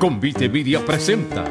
Convite 0.00 0.48
Media 0.48 0.82
presenta 0.82 1.44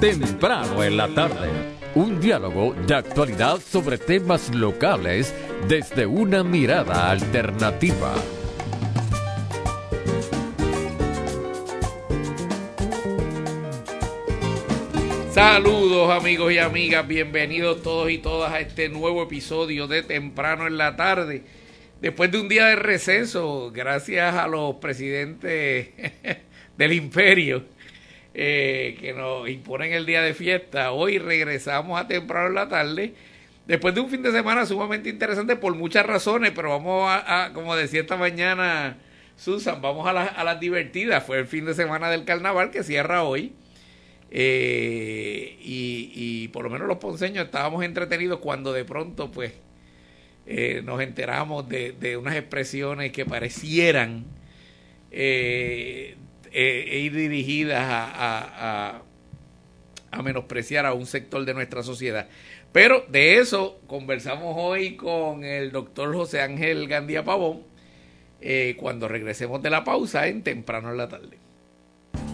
Temprano 0.00 0.82
en 0.82 0.96
la 0.96 1.06
tarde, 1.06 1.48
un 1.94 2.20
diálogo 2.20 2.74
de 2.74 2.96
actualidad 2.96 3.60
sobre 3.60 3.96
temas 3.96 4.52
locales 4.52 5.32
desde 5.68 6.04
una 6.04 6.42
mirada 6.42 7.12
alternativa. 7.12 8.12
Saludos 15.30 16.10
amigos 16.10 16.52
y 16.52 16.58
amigas, 16.58 17.06
bienvenidos 17.06 17.84
todos 17.84 18.10
y 18.10 18.18
todas 18.18 18.52
a 18.52 18.58
este 18.58 18.88
nuevo 18.88 19.22
episodio 19.22 19.86
de 19.86 20.02
Temprano 20.02 20.66
en 20.66 20.76
la 20.76 20.96
tarde. 20.96 21.44
Después 22.00 22.32
de 22.32 22.40
un 22.40 22.48
día 22.48 22.66
de 22.66 22.76
receso, 22.76 23.70
gracias 23.72 24.34
a 24.34 24.48
los 24.48 24.74
presidentes 24.76 25.90
del 26.80 26.94
imperio 26.94 27.62
eh, 28.32 28.96
que 28.98 29.12
nos 29.12 29.46
imponen 29.50 29.92
el 29.92 30.06
día 30.06 30.22
de 30.22 30.32
fiesta. 30.32 30.92
Hoy 30.92 31.18
regresamos 31.18 32.00
a 32.00 32.08
temprano 32.08 32.48
en 32.48 32.54
la 32.54 32.68
tarde. 32.70 33.12
Después 33.66 33.94
de 33.94 34.00
un 34.00 34.08
fin 34.08 34.22
de 34.22 34.32
semana 34.32 34.64
sumamente 34.64 35.10
interesante 35.10 35.56
por 35.56 35.74
muchas 35.74 36.06
razones, 36.06 36.52
pero 36.56 36.70
vamos 36.70 37.06
a, 37.06 37.50
como 37.52 37.76
decía 37.76 38.00
esta 38.00 38.16
mañana 38.16 38.96
Susan, 39.36 39.82
vamos 39.82 40.06
a, 40.06 40.22
a 40.22 40.42
las 40.42 40.58
divertidas. 40.58 41.22
Fue 41.22 41.38
el 41.38 41.46
fin 41.46 41.66
de 41.66 41.74
semana 41.74 42.08
del 42.08 42.24
carnaval 42.24 42.70
que 42.70 42.82
cierra 42.82 43.24
hoy. 43.24 43.52
Eh, 44.30 45.58
y, 45.60 46.12
y, 46.14 46.48
por 46.48 46.64
lo 46.64 46.70
menos 46.70 46.88
los 46.88 46.96
ponceños 46.96 47.44
estábamos 47.44 47.84
entretenidos 47.84 48.38
cuando 48.38 48.72
de 48.72 48.84
pronto 48.84 49.30
pues 49.30 49.52
eh, 50.46 50.82
nos 50.84 51.02
enteramos 51.02 51.68
de, 51.68 51.92
de, 51.92 52.16
unas 52.16 52.36
expresiones 52.36 53.10
que 53.10 53.26
parecieran 53.26 54.24
eh, 55.10 56.14
eh, 56.52 57.00
ir 57.02 57.14
dirigidas 57.14 57.84
a, 57.88 59.02
a, 60.10 60.22
menospreciar 60.22 60.86
a 60.86 60.92
un 60.92 61.06
sector 61.06 61.44
de 61.44 61.54
nuestra 61.54 61.82
sociedad. 61.82 62.28
Pero 62.72 63.04
de 63.08 63.38
eso 63.38 63.80
conversamos 63.86 64.54
hoy 64.58 64.96
con 64.96 65.44
el 65.44 65.72
doctor 65.72 66.14
José 66.14 66.40
Ángel 66.40 66.88
Gandía 66.88 67.24
Pavón 67.24 67.62
eh, 68.40 68.76
cuando 68.78 69.08
regresemos 69.08 69.62
de 69.62 69.70
la 69.70 69.84
pausa 69.84 70.26
en 70.28 70.42
temprano 70.42 70.90
en 70.90 70.96
la 70.96 71.08
tarde. 71.08 71.38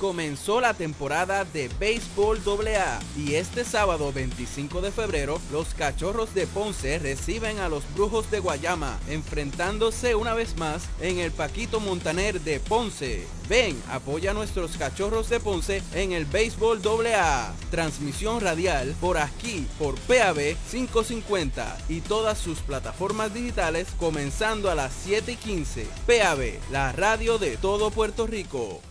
comenzó 0.04 0.60
la 0.60 0.74
temporada 0.74 1.46
de 1.46 1.70
Béisbol 1.80 2.42
AA 2.46 3.00
y 3.16 3.36
este 3.36 3.64
sábado 3.64 4.12
25 4.12 4.82
de 4.82 4.92
febrero 4.92 5.40
los 5.50 5.72
Cachorros 5.72 6.34
de 6.34 6.46
Ponce 6.46 6.98
reciben 6.98 7.58
a 7.58 7.70
los 7.70 7.82
Brujos 7.94 8.30
de 8.30 8.38
Guayama 8.40 8.98
enfrentándose 9.08 10.14
una 10.14 10.34
vez 10.34 10.58
más 10.58 10.90
en 11.00 11.20
el 11.20 11.32
Paquito 11.32 11.80
Montaner 11.80 12.38
de 12.42 12.60
Ponce. 12.60 13.26
Ven, 13.48 13.82
apoya 13.90 14.32
a 14.32 14.34
nuestros 14.34 14.76
Cachorros 14.76 15.30
de 15.30 15.40
Ponce 15.40 15.82
en 15.94 16.12
el 16.12 16.26
Béisbol 16.26 16.82
AA. 16.86 17.54
Transmisión 17.70 18.42
radial 18.42 18.94
por 19.00 19.16
aquí 19.16 19.66
por 19.78 19.94
PAB 20.00 20.54
550 20.70 21.78
y 21.88 22.02
todas 22.02 22.36
sus 22.36 22.58
plataformas 22.58 23.32
digitales 23.32 23.88
comenzando 23.98 24.70
a 24.70 24.74
las 24.74 24.92
7 25.02 25.32
y 25.32 25.36
15. 25.36 25.86
PAB, 26.06 26.60
la 26.70 26.92
radio 26.92 27.38
de 27.38 27.56
todo 27.56 27.90
Puerto 27.90 28.26
Rico. 28.26 28.82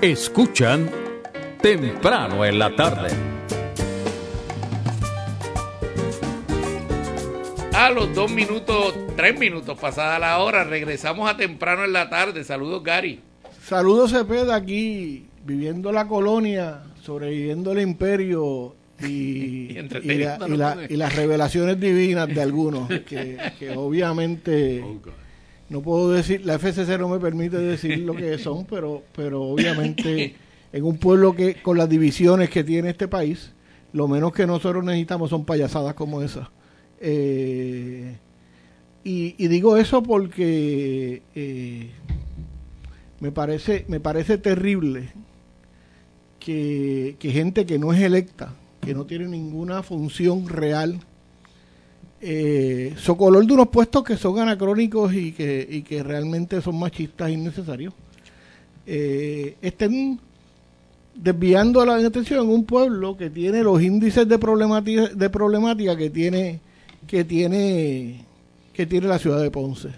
Escuchan 0.00 0.90
temprano 1.60 2.44
en 2.44 2.58
la 2.58 2.74
tarde. 2.74 3.08
A 7.72 7.90
los 7.90 8.14
dos 8.14 8.30
minutos, 8.30 8.94
tres 9.16 9.38
minutos 9.38 9.78
pasada 9.78 10.18
la 10.18 10.38
hora, 10.38 10.64
regresamos 10.64 11.30
a 11.30 11.36
temprano 11.36 11.84
en 11.84 11.92
la 11.92 12.10
tarde. 12.10 12.44
Saludos, 12.44 12.82
Gary. 12.82 13.20
Saludos, 13.64 14.10
Cepeda, 14.10 14.56
aquí 14.56 15.26
viviendo 15.44 15.92
la 15.92 16.06
colonia, 16.06 16.82
sobreviviendo 17.02 17.72
el 17.72 17.80
imperio 17.80 18.74
y, 19.00 19.76
y, 20.02 20.96
las 20.96 21.16
revelaciones 21.16 21.80
divinas 21.80 22.28
de 22.28 22.42
algunos, 22.42 22.88
que, 22.88 23.38
obviamente... 23.76 24.82
Oh, 24.82 25.21
no 25.72 25.80
puedo 25.80 26.12
decir, 26.12 26.44
la 26.44 26.58
FCC 26.58 26.98
no 26.98 27.08
me 27.08 27.18
permite 27.18 27.56
decir 27.56 28.00
lo 28.00 28.14
que 28.14 28.36
son, 28.36 28.66
pero, 28.70 29.02
pero 29.16 29.42
obviamente 29.42 30.34
en 30.70 30.84
un 30.84 30.98
pueblo 30.98 31.34
que 31.34 31.54
con 31.62 31.78
las 31.78 31.88
divisiones 31.88 32.50
que 32.50 32.62
tiene 32.62 32.90
este 32.90 33.08
país, 33.08 33.52
lo 33.94 34.06
menos 34.06 34.32
que 34.32 34.46
nosotros 34.46 34.84
necesitamos 34.84 35.30
son 35.30 35.46
payasadas 35.46 35.94
como 35.94 36.20
esas. 36.20 36.48
Eh, 37.00 38.16
y, 39.02 39.48
digo 39.48 39.76
eso 39.78 40.02
porque 40.02 41.22
eh, 41.34 41.90
me 43.18 43.32
parece 43.32 43.84
me 43.88 43.98
parece 43.98 44.38
terrible 44.38 45.08
que, 46.38 47.16
que 47.18 47.30
gente 47.30 47.66
que 47.66 47.78
no 47.78 47.92
es 47.92 48.00
electa, 48.00 48.54
que 48.82 48.94
no 48.94 49.06
tiene 49.06 49.26
ninguna 49.26 49.82
función 49.82 50.48
real 50.48 51.00
eh, 52.24 52.94
socolor 52.96 53.44
de 53.44 53.52
unos 53.52 53.68
puestos 53.68 54.04
que 54.04 54.16
son 54.16 54.38
anacrónicos 54.38 55.12
y 55.12 55.32
que, 55.32 55.66
y 55.68 55.82
que 55.82 56.04
realmente 56.04 56.62
son 56.62 56.78
machistas 56.78 57.30
innecesarios, 57.30 57.92
eh, 58.86 59.56
estén 59.60 60.20
desviando 61.16 61.84
la 61.84 61.96
atención 61.96 62.44
en 62.44 62.50
un 62.50 62.64
pueblo 62.64 63.16
que 63.16 63.28
tiene 63.28 63.62
los 63.62 63.82
índices 63.82 64.28
de 64.28 64.38
problemática, 64.38 65.08
de 65.08 65.30
problemática 65.30 65.96
que 65.96 66.10
tiene 66.10 66.60
que 67.08 67.24
tiene 67.24 68.24
que 68.72 68.86
tiene 68.86 69.08
la 69.08 69.18
ciudad 69.18 69.42
de 69.42 69.50
Ponce. 69.50 69.90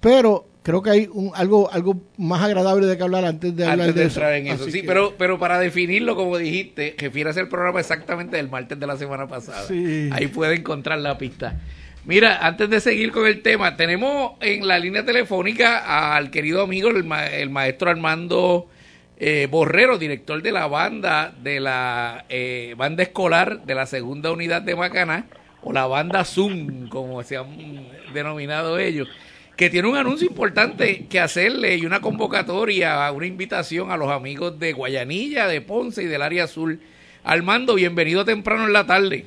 Pero 0.00 0.46
creo 0.62 0.82
que 0.82 0.90
hay 0.90 1.08
un, 1.12 1.30
algo 1.34 1.70
algo 1.70 2.00
más 2.16 2.42
agradable 2.42 2.86
de 2.86 2.96
que 2.96 3.02
hablar 3.02 3.24
antes 3.24 3.54
de 3.54 3.66
hablar 3.66 3.94
de, 3.94 4.02
entrar 4.04 4.34
en 4.34 4.48
eso. 4.48 4.70
sí, 4.70 4.82
pero 4.86 5.14
pero 5.16 5.38
para 5.38 5.58
definirlo 5.58 6.16
como 6.16 6.36
dijiste, 6.38 6.94
refieres 6.98 7.36
el 7.36 7.48
programa 7.48 7.80
exactamente 7.80 8.36
del 8.36 8.48
martes 8.48 8.78
de 8.78 8.86
la 8.86 8.96
semana 8.96 9.26
pasada. 9.26 9.66
Ahí 9.68 10.28
puede 10.32 10.56
encontrar 10.56 10.98
la 10.98 11.18
pista. 11.18 11.58
Mira, 12.04 12.38
antes 12.46 12.70
de 12.70 12.80
seguir 12.80 13.12
con 13.12 13.26
el 13.26 13.42
tema, 13.42 13.76
tenemos 13.76 14.32
en 14.40 14.66
la 14.66 14.78
línea 14.78 15.04
telefónica 15.04 16.16
al 16.16 16.30
querido 16.30 16.62
amigo 16.62 16.88
el, 16.88 17.04
maestro 17.50 17.90
Armando 17.90 18.68
eh, 19.18 19.46
Borrero, 19.50 19.98
director 19.98 20.40
de 20.40 20.52
la 20.52 20.66
banda 20.68 21.34
de 21.42 21.60
la 21.60 22.24
eh, 22.30 22.74
banda 22.78 23.02
escolar 23.02 23.64
de 23.64 23.74
la 23.74 23.84
segunda 23.84 24.32
unidad 24.32 24.62
de 24.62 24.74
Macaná 24.74 25.26
o 25.62 25.72
la 25.72 25.86
banda 25.86 26.24
Zoom, 26.24 26.88
como 26.88 27.22
se 27.24 27.36
han 27.36 27.88
denominado 28.14 28.78
ellos 28.78 29.08
que 29.58 29.70
tiene 29.70 29.88
un 29.88 29.96
anuncio 29.96 30.28
importante 30.28 31.08
que 31.08 31.18
hacerle 31.18 31.76
y 31.76 31.84
una 31.84 32.00
convocatoria, 32.00 33.10
una 33.10 33.26
invitación 33.26 33.90
a 33.90 33.96
los 33.96 34.08
amigos 34.08 34.56
de 34.60 34.72
Guayanilla, 34.72 35.48
de 35.48 35.60
Ponce 35.60 36.04
y 36.04 36.06
del 36.06 36.22
área 36.22 36.44
azul. 36.44 36.78
Armando, 37.24 37.74
bienvenido 37.74 38.24
temprano 38.24 38.66
en 38.66 38.72
la 38.72 38.86
tarde. 38.86 39.26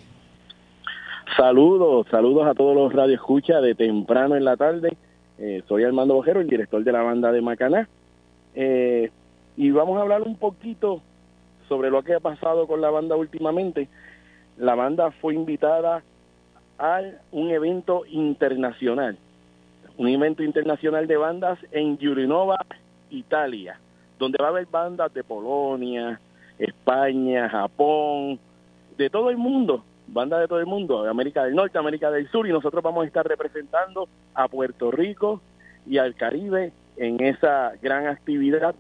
Saludos, 1.36 2.08
saludos 2.10 2.48
a 2.48 2.54
todos 2.54 2.74
los 2.74 2.94
radioescuchas 2.94 3.62
de 3.62 3.76
temprano 3.76 4.38
en 4.38 4.46
la 4.46 4.56
tarde. 4.56 4.96
Eh, 5.38 5.64
soy 5.68 5.84
Armando 5.84 6.14
Bojero, 6.14 6.40
el 6.40 6.48
director 6.48 6.82
de 6.82 6.92
la 6.94 7.02
banda 7.02 7.34
de 7.34 7.42
Macaná. 7.42 7.90
Eh, 8.56 9.12
y 9.58 9.72
vamos 9.72 9.98
a 9.98 10.02
hablar 10.02 10.22
un 10.22 10.38
poquito 10.38 11.02
sobre 11.68 11.90
lo 11.90 12.04
que 12.04 12.14
ha 12.14 12.22
pasado 12.22 12.68
con 12.68 12.80
la 12.80 12.90
banda 12.90 13.18
últimamente. 13.18 13.90
La 14.58 14.76
banda 14.76 15.12
fue 15.12 15.34
invitada 15.34 16.04
a 16.80 17.02
un 17.34 17.52
evento 17.52 18.04
internacional 18.08 19.18
un 20.02 20.08
evento 20.08 20.42
internacional 20.42 21.06
de 21.06 21.16
bandas 21.16 21.60
en 21.72 21.96
Yurinova, 22.00 22.58
Italia, 23.12 23.80
donde 24.18 24.40
va 24.42 24.48
a 24.48 24.50
haber 24.50 24.66
bandas 24.66 25.14
de 25.14 25.24
Polonia, 25.24 26.20
España, 26.58 27.48
Japón, 27.48 28.40
de 28.98 29.12
todo 29.12 29.30
el 29.30 29.38
mundo, 29.38 29.86
bandas 30.08 30.40
de 30.40 30.48
todo 30.48 30.60
el 30.60 30.66
mundo, 30.66 31.04
de 31.04 31.12
América 31.12 31.44
del 31.44 31.54
Norte, 31.54 31.78
América 31.78 32.10
del 32.10 32.28
Sur, 32.32 32.48
y 32.48 32.52
nosotros 32.52 32.82
vamos 32.82 33.04
a 33.04 33.08
estar 33.08 33.28
representando 33.28 34.10
a 34.34 34.48
Puerto 34.48 34.90
Rico 34.90 35.40
y 35.86 36.00
al 36.00 36.16
Caribe 36.16 36.72
en 36.98 37.22
esa 37.24 37.74
gran 37.80 38.08
actividad 38.08 38.74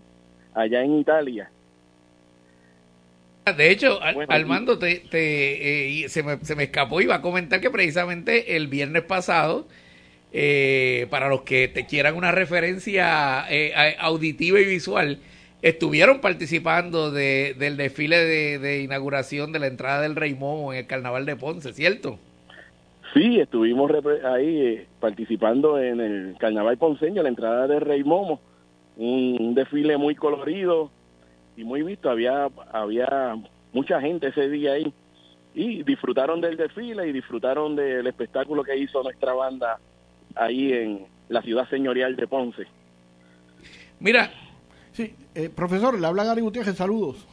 allá 0.55 0.81
en 0.81 0.97
Italia. 0.97 1.51
De 3.45 3.69
hecho, 3.69 3.99
Armando, 4.01 4.79
te, 4.79 5.03
eh, 5.11 6.09
se, 6.09 6.23
me, 6.23 6.37
se 6.37 6.55
me 6.55 6.63
escapó, 6.63 6.99
iba 6.99 7.13
a 7.13 7.21
comentar 7.21 7.61
que 7.61 7.69
precisamente 7.69 8.55
el 8.55 8.67
viernes 8.67 9.03
pasado, 9.03 9.67
eh, 10.31 11.07
para 11.09 11.29
los 11.29 11.41
que 11.41 11.67
te 11.67 11.85
quieran 11.85 12.15
una 12.15 12.31
referencia 12.31 13.45
eh, 13.49 13.95
auditiva 13.99 14.59
y 14.59 14.65
visual, 14.65 15.19
estuvieron 15.61 16.21
participando 16.21 17.11
de, 17.11 17.55
del 17.57 17.77
desfile 17.77 18.17
de, 18.17 18.81
inauguración 18.83 19.51
de 19.51 19.59
la 19.59 19.67
entrada 19.67 20.01
del 20.01 20.15
Rey 20.15 20.33
Momo 20.33 20.73
en 20.73 20.79
el 20.79 20.87
Carnaval 20.87 21.25
de 21.25 21.35
Ponce, 21.35 21.73
¿cierto? 21.73 22.17
Sí, 23.13 23.39
estuvimos 23.39 23.91
ahí 24.23 24.85
participando 24.99 25.77
en 25.77 25.99
el 25.99 26.35
Carnaval 26.39 26.77
Ponceño, 26.77 27.21
la 27.21 27.29
entrada 27.29 27.67
del 27.67 27.81
Rey 27.81 28.03
Momo, 28.03 28.39
un 28.95 29.53
desfile 29.53 29.97
muy 29.97 30.15
colorido, 30.15 30.89
y 31.55 31.63
muy 31.63 31.83
visto, 31.83 32.09
había, 32.09 32.49
había 32.71 33.37
mucha 33.73 34.01
gente 34.01 34.27
ese 34.27 34.49
día 34.49 34.73
ahí. 34.73 34.93
Y 35.53 35.83
disfrutaron 35.83 36.39
del 36.39 36.57
desfile 36.57 37.07
y 37.07 37.11
disfrutaron 37.11 37.75
del 37.75 38.07
espectáculo 38.07 38.63
que 38.63 38.77
hizo 38.77 39.03
nuestra 39.03 39.33
banda 39.33 39.79
ahí 40.35 40.73
en 40.73 41.05
la 41.29 41.41
ciudad 41.41 41.69
señorial 41.69 42.15
de 42.15 42.27
Ponce. 42.27 42.67
Mira, 43.99 44.31
sí, 44.93 45.13
eh, 45.35 45.49
profesor, 45.49 45.99
le 45.99 46.07
habla 46.07 46.23
Gary 46.23 46.41
Gutiérrez, 46.41 46.75
saludos. 46.75 47.27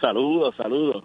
Saludos, 0.00 0.54
saludos 0.56 1.04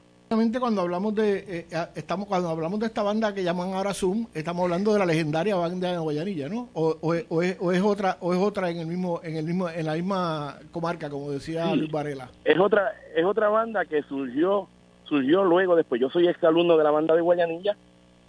cuando 0.60 0.82
hablamos 0.82 1.14
de 1.14 1.66
eh, 1.70 1.88
estamos 1.96 2.26
cuando 2.28 2.50
hablamos 2.50 2.80
de 2.80 2.86
esta 2.86 3.04
banda 3.04 3.34
que 3.34 3.44
llaman 3.44 3.74
ahora 3.74 3.94
Zoom, 3.94 4.28
estamos 4.34 4.64
hablando 4.64 4.94
de 4.94 5.00
la 5.00 5.06
legendaria 5.06 5.56
banda 5.56 5.92
de 5.92 5.98
Guayanilla, 5.98 6.48
¿no? 6.48 6.70
O, 6.74 6.96
o, 7.02 7.14
es, 7.14 7.26
o, 7.30 7.72
es, 7.72 7.82
otra 7.82 8.18
o 8.22 8.34
es 8.34 8.40
otra 8.40 8.70
en 8.70 8.78
el 8.78 8.88
mismo 8.88 9.20
en 9.24 9.36
el 9.36 9.46
mismo 9.46 9.70
en 9.70 9.86
la 9.86 9.96
misma 9.96 10.56
comarca, 10.72 11.10
como 11.10 11.32
decía 11.32 11.76
Luis 11.76 11.92
Varela. 11.92 12.30
Es 12.46 12.58
otra 12.58 12.94
es 13.14 13.26
otra 13.26 13.50
banda 13.50 13.84
que 13.84 14.04
surgió 14.04 14.70
surgió 15.04 15.44
luego 15.44 15.76
después. 15.76 16.00
Yo 16.00 16.10
soy 16.10 16.28
exalumno 16.28 16.78
de 16.78 16.84
la 16.86 16.92
banda 16.92 17.14
de 17.14 17.22
Guayanilla, 17.22 17.76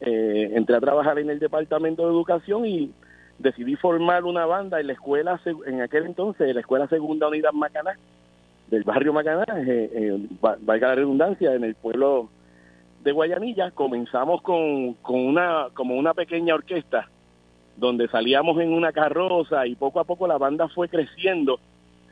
eh, 0.04 0.50
entré 0.54 0.76
a 0.76 0.80
trabajar 0.80 1.18
en 1.18 1.30
el 1.30 1.38
departamento 1.38 2.02
de 2.02 2.12
educación 2.12 2.66
y 2.66 2.92
decidí 3.38 3.76
formar 3.76 4.24
una 4.24 4.46
banda 4.46 4.80
en 4.80 4.88
la 4.88 4.92
escuela 4.92 5.40
en 5.66 5.80
aquel 5.80 6.06
entonces, 6.06 6.52
la 6.54 6.60
escuela 6.60 6.88
Segunda 6.88 7.28
Unidad 7.28 7.52
Macaná 7.52 7.96
del 8.72 8.84
barrio 8.84 9.12
Macaná, 9.12 9.44
eh, 9.58 9.90
eh, 9.92 10.28
valga 10.40 10.88
la 10.88 10.94
redundancia, 10.94 11.54
en 11.54 11.62
el 11.62 11.74
pueblo 11.74 12.30
de 13.04 13.12
Guayanilla, 13.12 13.70
comenzamos 13.72 14.40
con, 14.40 14.94
con 14.94 15.20
una, 15.20 15.66
como 15.74 15.94
una 15.94 16.14
pequeña 16.14 16.54
orquesta, 16.54 17.08
donde 17.76 18.08
salíamos 18.08 18.58
en 18.60 18.72
una 18.72 18.90
carroza 18.92 19.66
y 19.66 19.74
poco 19.74 20.00
a 20.00 20.04
poco 20.04 20.26
la 20.26 20.38
banda 20.38 20.68
fue 20.68 20.88
creciendo 20.88 21.60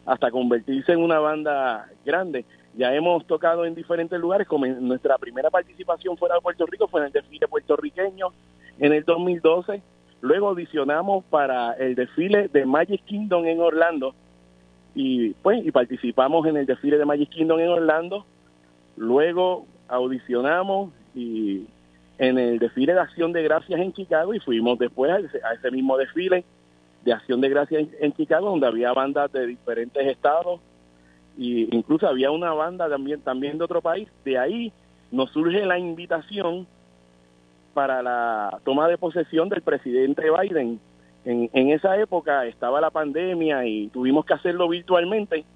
hasta 0.04 0.30
convertirse 0.30 0.92
en 0.92 1.00
una 1.00 1.18
banda 1.18 1.88
grande. 2.04 2.44
Ya 2.76 2.94
hemos 2.94 3.26
tocado 3.26 3.64
en 3.64 3.74
diferentes 3.74 4.18
lugares, 4.18 4.46
como 4.46 4.66
nuestra 4.66 5.18
primera 5.18 5.50
participación 5.50 6.16
fuera 6.16 6.36
de 6.36 6.40
Puerto 6.40 6.66
Rico 6.66 6.86
fue 6.88 7.00
en 7.00 7.06
el 7.08 7.12
desfile 7.12 7.48
puertorriqueño 7.48 8.28
en 8.78 8.92
el 8.92 9.04
2012. 9.04 9.82
Luego 10.20 10.48
audicionamos 10.48 11.24
para 11.24 11.72
el 11.72 11.94
desfile 11.94 12.48
de 12.48 12.66
Magic 12.66 13.04
Kingdom 13.04 13.46
en 13.46 13.60
Orlando 13.60 14.14
y 14.94 15.30
pues 15.34 15.64
y 15.64 15.70
participamos 15.70 16.46
en 16.46 16.56
el 16.56 16.66
desfile 16.66 16.98
de 16.98 17.04
Magic 17.04 17.30
Kingdom 17.30 17.60
en 17.60 17.68
Orlando 17.68 18.26
luego 18.96 19.66
audicionamos 19.88 20.90
y 21.14 21.66
en 22.18 22.38
el 22.38 22.58
desfile 22.58 22.92
de 22.92 23.00
Acción 23.00 23.32
de 23.32 23.42
Gracias 23.42 23.80
en 23.80 23.92
Chicago 23.92 24.34
y 24.34 24.40
fuimos 24.40 24.78
después 24.78 25.10
a 25.10 25.18
ese, 25.54 25.70
mismo 25.70 25.96
desfile 25.96 26.44
de 27.04 27.12
Acción 27.12 27.40
de 27.40 27.48
Gracias 27.48 27.88
en, 27.98 28.12
Chicago 28.12 28.50
donde 28.50 28.66
había 28.66 28.92
bandas 28.92 29.32
de 29.32 29.46
diferentes 29.46 30.06
estados 30.06 30.60
y 31.40 31.74
incluso 31.74 32.06
había 32.06 32.30
una 32.30 32.52
banda 32.52 32.86
también 32.86 33.22
también 33.22 33.56
de 33.56 33.64
otro 33.64 33.80
país. 33.80 34.06
De 34.26 34.36
ahí 34.36 34.70
nos 35.10 35.30
surge 35.30 35.64
la 35.64 35.78
invitación 35.78 36.66
para 37.72 38.02
la 38.02 38.60
toma 38.62 38.88
de 38.88 38.98
posesión 38.98 39.48
del 39.48 39.62
presidente 39.62 40.24
Biden. 40.30 40.78
En, 41.24 41.48
en 41.54 41.70
esa 41.70 41.98
época 41.98 42.44
estaba 42.44 42.78
la 42.82 42.90
pandemia 42.90 43.64
y 43.64 43.88
tuvimos 43.88 44.26
que 44.26 44.34
hacerlo 44.34 44.68
virtualmente, 44.68 45.46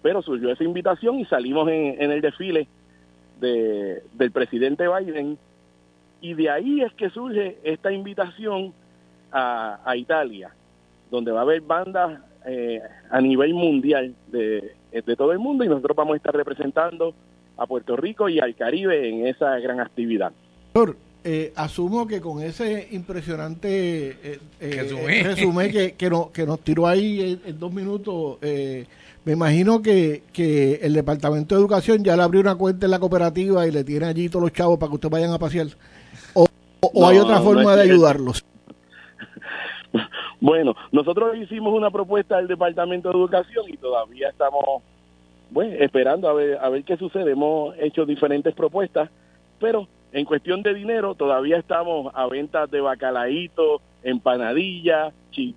pero 0.00 0.22
surgió 0.22 0.50
esa 0.50 0.64
invitación 0.64 1.18
y 1.18 1.26
salimos 1.26 1.68
en, 1.68 2.00
en 2.00 2.10
el 2.10 2.22
desfile 2.22 2.66
de, 3.38 4.02
del 4.14 4.30
presidente 4.30 4.88
Biden. 4.88 5.36
Y 6.22 6.32
de 6.32 6.48
ahí 6.48 6.80
es 6.80 6.92
que 6.94 7.10
surge 7.10 7.58
esta 7.64 7.92
invitación 7.92 8.72
a, 9.30 9.78
a 9.84 9.94
Italia, 9.94 10.54
donde 11.10 11.32
va 11.32 11.40
a 11.40 11.42
haber 11.42 11.60
bandas 11.60 12.18
eh, 12.46 12.80
a 13.10 13.20
nivel 13.20 13.54
mundial 13.54 14.14
de, 14.28 14.72
de 14.92 15.16
todo 15.16 15.32
el 15.32 15.38
mundo 15.38 15.64
y 15.64 15.68
nosotros 15.68 15.96
vamos 15.96 16.14
a 16.14 16.16
estar 16.16 16.34
representando 16.34 17.14
a 17.56 17.66
Puerto 17.66 17.96
Rico 17.96 18.28
y 18.28 18.38
al 18.38 18.54
Caribe 18.54 19.08
en 19.08 19.26
esa 19.26 19.58
gran 19.58 19.80
actividad. 19.80 20.32
Eh, 21.24 21.52
asumo 21.56 22.06
que 22.06 22.20
con 22.20 22.40
ese 22.40 22.88
impresionante 22.92 23.68
eh, 24.22 24.40
eh 24.60 25.22
resumen 25.24 25.70
que, 25.72 25.92
que, 25.94 26.10
que, 26.32 26.46
nos 26.46 26.60
tiró 26.60 26.86
ahí 26.86 27.40
en, 27.44 27.58
dos 27.58 27.72
minutos, 27.72 28.38
eh, 28.40 28.86
me 29.24 29.32
imagino 29.32 29.82
que, 29.82 30.22
que, 30.32 30.76
el 30.76 30.94
Departamento 30.94 31.56
de 31.56 31.60
Educación 31.60 32.04
ya 32.04 32.16
le 32.16 32.22
abrió 32.22 32.40
una 32.40 32.54
cuenta 32.54 32.86
en 32.86 32.92
la 32.92 33.00
cooperativa 33.00 33.66
y 33.66 33.72
le 33.72 33.82
tiene 33.82 34.06
allí 34.06 34.28
todos 34.28 34.44
los 34.44 34.52
chavos 34.52 34.78
para 34.78 34.90
que 34.90 34.94
ustedes 34.94 35.10
vayan 35.12 35.32
a 35.32 35.38
pasear. 35.38 35.66
¿O, 36.34 36.46
o 36.80 37.06
hay 37.06 37.18
otra 37.18 37.40
forma 37.40 37.74
de 37.74 37.82
ayudarlos? 37.82 38.44
Bueno, 40.40 40.74
nosotros 40.92 41.36
hicimos 41.36 41.74
una 41.74 41.90
propuesta 41.90 42.36
al 42.36 42.46
Departamento 42.46 43.08
de 43.08 43.18
Educación 43.18 43.64
y 43.68 43.76
todavía 43.76 44.28
estamos 44.28 44.82
bueno, 45.50 45.74
esperando 45.80 46.28
a 46.28 46.32
ver, 46.34 46.58
a 46.60 46.68
ver 46.68 46.84
qué 46.84 46.96
sucede. 46.96 47.32
Hemos 47.32 47.74
hecho 47.78 48.04
diferentes 48.04 48.54
propuestas, 48.54 49.10
pero 49.58 49.88
en 50.12 50.24
cuestión 50.24 50.62
de 50.62 50.74
dinero, 50.74 51.14
todavía 51.14 51.58
estamos 51.58 52.12
a 52.14 52.26
ventas 52.26 52.70
de 52.70 52.80
bacalaíto, 52.80 53.80
empanadilla, 54.02 55.12
chip. 55.30 55.56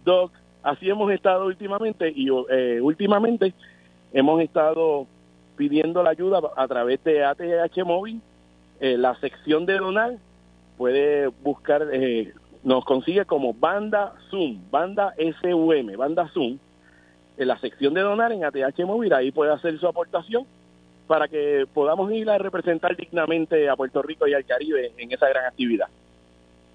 Así 0.63 0.89
hemos 0.89 1.11
estado 1.11 1.45
últimamente 1.45 2.11
y 2.13 2.27
eh, 2.49 2.79
últimamente 2.81 3.53
hemos 4.13 4.41
estado 4.41 5.07
pidiendo 5.55 6.03
la 6.03 6.11
ayuda 6.11 6.41
a 6.55 6.67
través 6.67 7.03
de 7.03 7.23
ATH 7.23 7.85
Móvil. 7.85 8.21
Eh, 8.79 8.97
la 8.97 9.15
sección 9.19 9.65
de 9.65 9.77
donar 9.77 10.13
puede 10.77 11.27
buscar, 11.27 11.87
eh, 11.91 12.33
nos 12.63 12.85
consigue 12.85 13.25
como 13.25 13.53
banda 13.53 14.13
Zoom, 14.29 14.59
banda 14.69 15.13
SUM, 15.41 15.97
banda 15.97 16.29
Zoom. 16.33 16.57
En 17.37 17.47
la 17.47 17.59
sección 17.59 17.93
de 17.93 18.01
donar 18.01 18.31
en 18.31 18.43
ATH 18.43 18.85
Móvil, 18.85 19.13
ahí 19.13 19.31
puede 19.31 19.51
hacer 19.51 19.79
su 19.79 19.87
aportación 19.87 20.45
para 21.07 21.27
que 21.27 21.65
podamos 21.73 22.11
ir 22.11 22.29
a 22.29 22.37
representar 22.37 22.95
dignamente 22.95 23.67
a 23.67 23.75
Puerto 23.75 24.01
Rico 24.01 24.27
y 24.27 24.33
al 24.33 24.45
Caribe 24.45 24.93
en 24.97 25.11
esa 25.11 25.27
gran 25.27 25.45
actividad. 25.45 25.87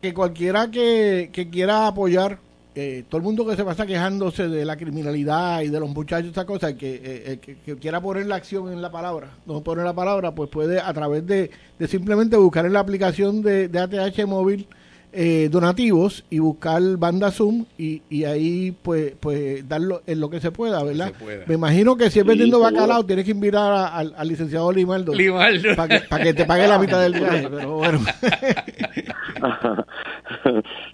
Que 0.02 0.12
cualquiera 0.12 0.70
que, 0.70 1.30
quiera 1.52 1.86
apoyar, 1.86 2.38
eh, 2.74 3.04
todo 3.08 3.18
el 3.18 3.24
mundo 3.24 3.46
que 3.46 3.56
se 3.56 3.64
pasa 3.64 3.86
quejándose 3.86 4.48
de 4.48 4.64
la 4.64 4.76
criminalidad 4.76 5.62
y 5.62 5.68
de 5.68 5.80
los 5.80 5.88
muchachos, 5.88 6.28
esta 6.28 6.44
cosa, 6.44 6.76
que, 6.76 6.96
eh, 6.96 7.40
eh, 7.44 7.56
que, 7.64 7.76
quiera 7.76 8.00
poner 8.00 8.26
la 8.26 8.34
acción 8.34 8.72
en 8.72 8.82
la 8.82 8.90
palabra, 8.90 9.30
no 9.46 9.62
poner 9.62 9.84
la 9.84 9.94
palabra, 9.94 10.32
pues 10.32 10.50
puede 10.50 10.80
a 10.80 10.92
través 10.92 11.26
de, 11.26 11.50
de 11.78 11.88
simplemente 11.88 12.36
buscar 12.36 12.66
en 12.66 12.72
la 12.72 12.80
aplicación 12.80 13.40
de, 13.40 13.68
de 13.68 13.78
ATH 13.78 14.26
móvil 14.26 14.66
eh, 15.18 15.48
donativos 15.50 16.26
y 16.28 16.40
buscar 16.40 16.82
banda 16.98 17.30
Zoom 17.30 17.64
y, 17.78 18.02
y 18.10 18.24
ahí 18.24 18.76
pues 18.82 19.14
pues 19.18 19.66
darlo 19.66 20.02
en 20.06 20.20
lo 20.20 20.28
que 20.28 20.40
se 20.40 20.50
pueda, 20.50 20.82
¿verdad? 20.84 21.10
Me 21.46 21.54
imagino 21.54 21.96
que 21.96 22.10
si 22.10 22.18
es 22.18 22.26
vendiendo 22.26 22.60
bacalao 22.60 23.02
tienes 23.06 23.24
que 23.24 23.30
invitar 23.30 24.12
al 24.14 24.28
licenciado 24.28 24.70
Limaldo, 24.70 25.12
para 25.74 25.88
que, 25.88 26.22
que, 26.22 26.34
te 26.34 26.44
pague 26.44 26.68
la 26.68 26.78
mitad 26.78 27.00
del 27.00 27.12
viaje, 27.18 27.48
pero 27.48 27.76
bueno. 27.76 28.00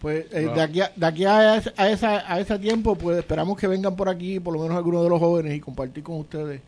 Pues 0.01 0.25
eh, 0.33 0.51
de 0.53 0.61
aquí, 0.61 0.81
a, 0.81 0.91
de 0.93 1.05
aquí 1.05 1.25
a, 1.25 1.55
esa, 1.55 2.31
a 2.31 2.39
ese 2.39 2.59
tiempo, 2.59 2.95
pues 2.95 3.17
esperamos 3.17 3.57
que 3.57 3.67
vengan 3.67 3.95
por 3.95 4.09
aquí, 4.09 4.39
por 4.39 4.53
lo 4.53 4.59
menos 4.61 4.75
algunos 4.75 5.01
de 5.03 5.09
los 5.09 5.19
jóvenes, 5.19 5.55
y 5.55 5.61
compartir 5.61 6.03
con 6.03 6.17
ustedes. 6.17 6.61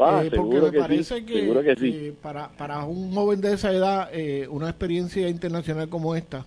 Ah, 0.00 0.22
eh, 0.24 0.30
porque 0.34 0.60
me 0.60 0.72
parece 0.72 1.24
que, 1.24 2.14
para, 2.22 2.48
para 2.50 2.84
un 2.84 3.12
joven 3.12 3.40
de 3.40 3.54
esa 3.54 3.72
edad, 3.72 4.08
eh, 4.12 4.46
una 4.48 4.68
experiencia 4.68 5.28
internacional 5.28 5.88
como 5.88 6.14
esta, 6.14 6.46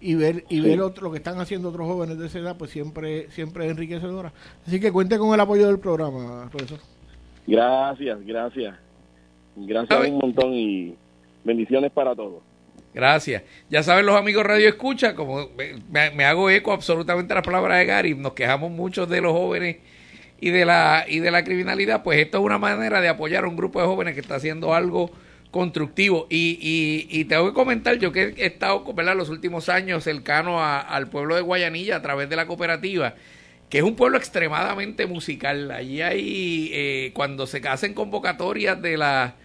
y 0.00 0.14
ver 0.14 0.44
y 0.48 0.60
ver 0.60 0.80
otro, 0.80 1.04
lo 1.04 1.10
que 1.10 1.18
están 1.18 1.40
haciendo 1.40 1.70
otros 1.70 1.86
jóvenes 1.86 2.18
de 2.18 2.26
esa 2.26 2.38
edad, 2.38 2.56
pues 2.56 2.70
siempre 2.70 3.30
siempre 3.30 3.64
es 3.64 3.72
enriquecedora. 3.72 4.32
Así 4.66 4.78
que 4.78 4.92
cuente 4.92 5.18
con 5.18 5.32
el 5.34 5.40
apoyo 5.40 5.66
del 5.66 5.78
programa, 5.78 6.48
profesor. 6.50 6.78
Gracias, 7.46 8.24
gracias. 8.24 8.76
Gracias 9.56 10.08
un 10.08 10.18
montón 10.18 10.52
y 10.52 10.94
bendiciones 11.44 11.90
para 11.90 12.14
todos. 12.14 12.42
Gracias. 12.92 13.42
Ya 13.68 13.82
saben 13.82 14.06
los 14.06 14.16
amigos 14.16 14.44
Radio 14.44 14.68
Escucha, 14.68 15.14
como 15.16 15.48
me, 15.90 16.24
hago 16.24 16.48
eco 16.48 16.72
absolutamente 16.72 17.34
las 17.34 17.44
palabras 17.44 17.78
de 17.78 17.86
Gary, 17.86 18.14
nos 18.14 18.34
quejamos 18.34 18.70
mucho 18.70 19.06
de 19.06 19.20
los 19.20 19.32
jóvenes 19.32 19.78
y 20.40 20.50
de 20.50 20.64
la 20.64 21.04
y 21.08 21.20
de 21.20 21.30
la 21.30 21.44
criminalidad, 21.44 22.02
pues 22.02 22.18
esto 22.18 22.38
es 22.38 22.44
una 22.44 22.58
manera 22.58 23.00
de 23.00 23.08
apoyar 23.08 23.44
a 23.44 23.48
un 23.48 23.56
grupo 23.56 23.80
de 23.80 23.86
jóvenes 23.86 24.14
que 24.14 24.20
está 24.20 24.36
haciendo 24.36 24.74
algo 24.74 25.10
constructivo. 25.50 26.26
Y, 26.28 26.58
y, 26.60 27.20
y 27.20 27.24
tengo 27.26 27.46
que 27.46 27.54
comentar, 27.54 27.96
yo 27.98 28.12
que 28.12 28.34
he 28.36 28.46
estado 28.46 28.92
¿verdad? 28.92 29.16
los 29.16 29.30
últimos 29.30 29.68
años 29.68 30.04
cercano 30.04 30.62
al 30.62 31.08
pueblo 31.08 31.36
de 31.36 31.42
Guayanilla 31.42 31.96
a 31.96 32.02
través 32.02 32.28
de 32.28 32.36
la 32.36 32.46
cooperativa, 32.46 33.14
que 33.70 33.78
es 33.78 33.84
un 33.84 33.94
pueblo 33.94 34.18
extremadamente 34.18 35.06
musical. 35.06 35.70
Allí 35.70 36.02
hay, 36.02 36.70
eh, 36.72 37.10
cuando 37.14 37.46
se 37.46 37.58
hacen 37.68 37.94
convocatorias 37.94 38.82
de 38.82 38.96
la 38.96 39.36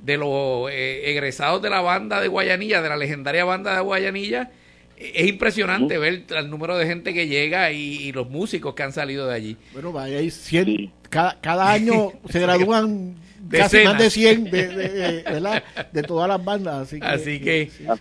de 0.00 0.16
los 0.16 0.68
eh, 0.70 1.10
egresados 1.12 1.62
de 1.62 1.70
la 1.70 1.80
banda 1.80 2.20
de 2.20 2.28
Guayanilla, 2.28 2.82
de 2.82 2.88
la 2.88 2.96
legendaria 2.96 3.44
banda 3.44 3.74
de 3.76 3.80
Guayanilla, 3.82 4.50
es 4.96 5.28
impresionante 5.28 5.98
ver 5.98 6.24
el 6.28 6.50
número 6.50 6.76
de 6.76 6.86
gente 6.86 7.12
que 7.12 7.26
llega 7.26 7.72
y, 7.72 8.12
los 8.12 8.28
músicos 8.28 8.74
que 8.74 8.82
han 8.82 8.92
salido 8.92 9.26
de 9.26 9.34
allí. 9.34 9.56
Bueno, 9.72 9.92
vaya, 9.92 10.18
hay 10.18 10.30
100, 10.30 10.92
cada, 11.08 11.40
cada 11.40 11.72
año 11.72 12.12
se 12.28 12.40
gradúan 12.40 13.16
casi 13.50 13.84
más 13.84 13.98
de 13.98 14.10
100 14.10 14.44
de, 14.44 14.68
de, 14.68 15.62
de, 15.92 16.02
todas 16.02 16.28
las 16.28 16.44
bandas. 16.44 16.82
Así 16.82 17.00
que, 17.00 17.06
así 17.06 17.40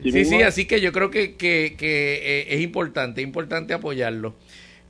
que 0.04 0.12
sí, 0.12 0.26
sí, 0.26 0.42
así 0.42 0.66
que 0.66 0.82
yo 0.82 0.92
creo 0.92 1.10
que, 1.10 1.36
que, 1.36 1.76
que 1.78 2.48
es 2.50 2.62
importante, 2.62 3.22
importante 3.22 3.74
apoyarlo. 3.74 4.36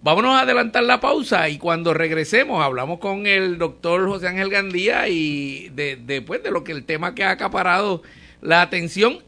Vámonos 0.03 0.35
a 0.35 0.41
adelantar 0.41 0.83
la 0.83 0.99
pausa 0.99 1.47
y 1.47 1.59
cuando 1.59 1.93
regresemos 1.93 2.63
hablamos 2.63 2.97
con 2.97 3.27
el 3.27 3.59
doctor 3.59 4.07
José 4.07 4.29
Ángel 4.29 4.49
Gandía 4.49 5.07
y 5.07 5.69
de, 5.69 5.95
después 5.95 6.41
de 6.41 6.49
lo 6.49 6.63
que 6.63 6.71
el 6.71 6.85
tema 6.85 7.13
que 7.13 7.23
ha 7.23 7.29
acaparado 7.29 8.01
la 8.41 8.63
atención, 8.63 9.19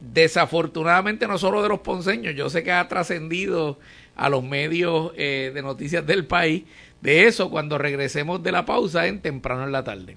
desafortunadamente 0.00 1.28
no 1.28 1.38
solo 1.38 1.62
de 1.62 1.68
los 1.68 1.80
ponceños, 1.80 2.34
yo 2.34 2.50
sé 2.50 2.62
que 2.62 2.72
ha 2.72 2.88
trascendido 2.88 3.78
a 4.16 4.28
los 4.28 4.42
medios 4.42 5.12
eh, 5.16 5.52
de 5.54 5.62
noticias 5.62 6.06
del 6.06 6.26
país, 6.26 6.64
de 7.00 7.26
eso 7.26 7.50
cuando 7.50 7.78
regresemos 7.78 8.42
de 8.42 8.52
la 8.52 8.64
pausa 8.64 9.06
en 9.06 9.20
temprano 9.20 9.64
en 9.64 9.72
la 9.72 9.84
tarde. 9.84 10.16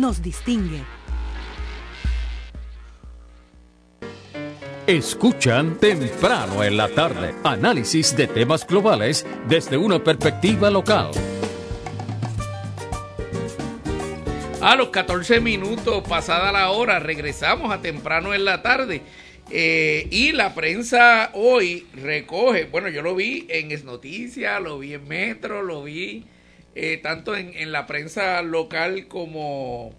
nos 0.00 0.22
distingue. 0.22 0.82
Escuchan 4.86 5.78
temprano 5.78 6.64
en 6.64 6.76
la 6.76 6.88
tarde 6.88 7.34
análisis 7.44 8.16
de 8.16 8.26
temas 8.26 8.66
globales 8.66 9.26
desde 9.46 9.76
una 9.76 10.02
perspectiva 10.02 10.70
local. 10.70 11.10
A 14.62 14.74
los 14.74 14.88
14 14.88 15.40
minutos 15.40 16.02
pasada 16.08 16.50
la 16.50 16.70
hora 16.70 16.98
regresamos 16.98 17.72
a 17.72 17.80
temprano 17.80 18.34
en 18.34 18.44
la 18.44 18.62
tarde. 18.62 19.02
Eh, 19.52 20.08
y 20.10 20.32
la 20.32 20.54
prensa 20.54 21.30
hoy 21.34 21.86
recoge, 21.94 22.64
bueno, 22.64 22.88
yo 22.88 23.02
lo 23.02 23.14
vi 23.14 23.46
en 23.48 23.72
Es 23.72 23.84
Noticia, 23.84 24.60
lo 24.60 24.78
vi 24.78 24.94
en 24.94 25.08
Metro, 25.08 25.62
lo 25.62 25.82
vi 25.82 26.24
eh, 26.82 26.96
tanto 26.96 27.36
en, 27.36 27.72
la 27.72 27.86
prensa 27.86 28.40
local 28.40 29.06
como, 29.06 29.94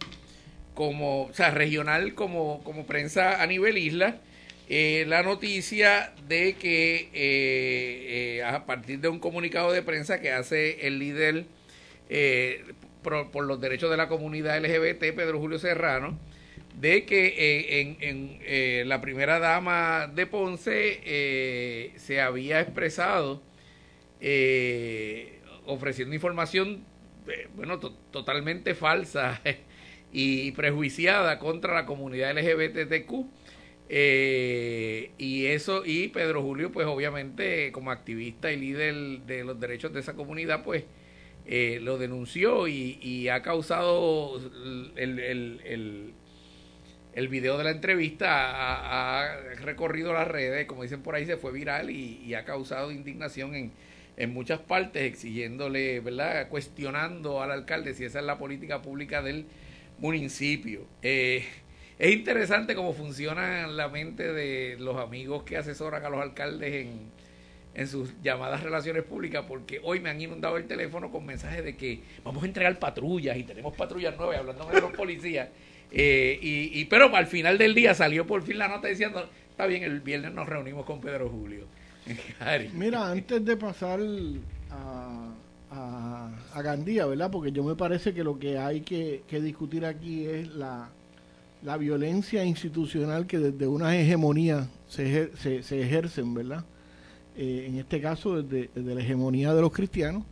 como 0.73 1.25
o 1.25 1.33
sea, 1.33 1.51
regional 1.51 2.15
como, 2.15 2.63
como 2.63 2.88
prensa 2.88 3.43
a 3.43 3.45
nivel 3.45 3.77
isla, 3.77 4.17
eh, 4.67 5.05
la 5.07 5.21
noticia 5.21 6.11
de 6.27 6.53
que 6.53 7.09
eh, 7.13 8.43
a 8.43 8.65
partir 8.65 9.00
de 9.00 9.09
un 9.09 9.19
comunicado 9.19 9.71
de 9.71 9.83
prensa 9.83 10.21
que 10.21 10.31
hace 10.31 10.88
el 10.88 10.97
líder 10.97 11.45
por, 13.03 13.43
los 13.45 13.61
derechos 13.61 13.91
de 13.91 13.97
la 13.97 14.07
comunidad 14.07 14.59
LGBT, 14.59 15.13
Pedro 15.15 15.38
Julio 15.38 15.59
Serrano, 15.59 16.17
de 16.79 17.05
que 17.05 17.79
en, 17.79 18.39
en 18.41 18.89
la 18.89 19.01
primera 19.01 19.38
dama 19.38 20.11
de 20.11 20.25
Ponce 20.25 21.91
se 21.95 22.21
había 22.21 22.59
expresado 22.59 23.43
ofreciendo 25.65 26.15
información, 26.15 26.84
eh, 27.27 27.48
bueno, 27.56 27.80
totalmente 27.80 28.75
falsa 28.75 29.41
y 30.12 30.51
prejuiciada 30.51 31.39
contra 31.39 31.74
la 31.74 31.86
comunidad 31.86 32.38
LGBTQ. 32.38 33.25
Eh, 33.94 35.12
y 35.18 35.48
eso, 35.48 35.84
y 35.86 36.08
Pedro 36.10 36.41
Julio, 36.41 36.72
pues 36.72 36.88
obviamente 36.88 37.72
como 37.74 37.91
activista 37.91 38.51
y 38.51 38.58
líder 38.58 39.22
de 39.25 39.44
los 39.44 39.60
derechos 39.60 39.91
de 39.91 40.00
esa 40.00 40.13
comunidad, 40.13 40.63
pues 40.63 40.86
eh, 41.46 41.80
lo 41.82 41.98
denunció 41.98 42.68
y, 42.68 43.27
ha 43.27 43.41
causado 43.41 44.39
el, 44.96 46.13
el 47.13 47.27
video 47.27 47.58
de 47.58 47.63
la 47.63 47.72
entrevista 47.72 48.27
ha, 48.30 49.36
recorrido 49.62 50.13
las 50.13 50.27
redes, 50.27 50.65
como 50.65 50.84
dicen 50.84 51.01
por 51.01 51.15
ahí, 51.15 51.25
se 51.25 51.38
fue 51.38 51.51
viral 51.51 51.89
y, 51.89 52.34
ha 52.34 52.46
causado 52.46 52.91
indignación 52.91 53.56
en, 53.56 53.72
en, 54.21 54.33
muchas 54.33 54.59
partes, 54.59 55.03
exigiéndole, 55.03 55.99
¿verdad?, 55.99 56.47
cuestionando 56.49 57.41
al 57.41 57.51
alcalde 57.51 57.93
si 57.93 58.05
esa 58.05 58.19
es 58.19 58.25
la 58.25 58.37
política 58.37 58.81
pública 58.81 59.21
del 59.21 59.45
municipio. 59.99 60.85
Eh, 61.01 61.45
es 61.99 62.11
interesante 62.11 62.75
cómo 62.75 62.93
funciona 62.93 63.67
la 63.67 63.87
mente 63.87 64.33
de 64.33 64.77
los 64.79 64.97
amigos 64.97 65.43
que 65.43 65.57
asesoran 65.57 66.03
a 66.05 66.09
los 66.09 66.21
alcaldes 66.21 66.73
en, 66.73 67.11
en 67.73 67.87
sus 67.87 68.13
llamadas 68.21 68.63
relaciones 68.63 69.03
públicas, 69.03 69.45
porque 69.47 69.79
hoy 69.83 69.99
me 69.99 70.09
han 70.09 70.19
inundado 70.19 70.57
el 70.57 70.65
teléfono 70.65 71.11
con 71.11 71.25
mensajes 71.25 71.63
de 71.63 71.75
que 71.75 71.99
vamos 72.23 72.43
a 72.43 72.45
entregar 72.45 72.77
patrullas 72.79 73.37
y 73.37 73.43
tenemos 73.43 73.75
patrullas 73.75 74.17
nuevas, 74.17 74.39
hablando 74.39 74.65
de 74.65 74.81
los 74.81 74.91
policías. 74.91 75.49
Eh, 75.91 76.39
y, 76.41 76.85
pero 76.85 77.13
al 77.15 77.27
final 77.27 77.57
del 77.57 77.75
día 77.75 77.93
salió 77.93 78.25
por 78.25 78.43
fin 78.43 78.57
la 78.57 78.67
nota 78.67 78.87
diciendo, 78.87 79.29
está 79.49 79.65
bien, 79.65 79.83
el 79.83 79.99
viernes 79.99 80.33
nos 80.33 80.47
reunimos 80.47 80.85
con 80.85 81.01
Pedro 81.01 81.29
Julio. 81.29 81.67
Mira, 82.74 83.12
antes 83.12 83.46
de 83.46 83.58
pasar 83.58 84.00
a, 84.72 86.29
a, 86.53 86.62
Gandía, 86.62 87.05
¿verdad? 87.05 87.31
Porque 87.31 87.51
yo 87.51 87.63
me 87.63 87.75
parece 87.75 88.13
que 88.13 88.24
lo 88.24 88.38
que 88.38 88.58
hay 88.58 88.81
que, 88.81 89.24
discutir 89.41 89.86
aquí 89.86 90.25
es 90.25 90.48
la, 90.55 90.89
violencia 91.79 92.43
institucional 92.43 93.27
que 93.27 93.38
desde 93.38 93.67
una 93.67 93.96
hegemonía 93.96 94.67
se 94.88 95.31
ejercen, 95.70 96.34
¿verdad? 96.34 96.65
Eh, 97.38 97.65
en 97.67 97.77
este 97.77 98.01
caso 98.01 98.41
desde, 98.41 98.70
la 98.75 99.01
hegemonía 99.01 99.53
de 99.53 99.62
los 99.62 99.72
cristianos, 99.72 100.24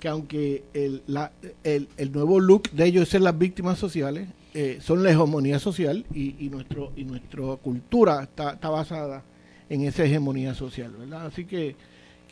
que 0.00 0.08
aunque 0.08 0.64
el, 0.74 1.02
la, 1.06 1.30
el, 1.62 1.88
el, 1.96 2.12
nuevo 2.12 2.40
look 2.40 2.70
de 2.70 2.86
ellos 2.86 3.04
es 3.04 3.08
ser 3.10 3.20
las 3.20 3.38
víctimas 3.38 3.78
sociales, 3.78 4.28
eh, 4.54 4.78
son 4.80 5.04
la 5.04 5.10
hegemonía 5.10 5.60
social 5.60 6.04
y, 6.12 6.34
y, 6.44 6.48
nuestro, 6.50 6.92
y 6.96 7.04
nuestra 7.04 7.42
cultura 7.62 8.24
está, 8.24 8.54
está 8.54 8.70
basada 8.70 9.22
en 9.70 9.82
esa 9.84 10.04
hegemonía 10.04 10.54
social, 10.54 10.92
¿verdad? 10.98 11.26
Así 11.26 11.44
que, 11.44 11.74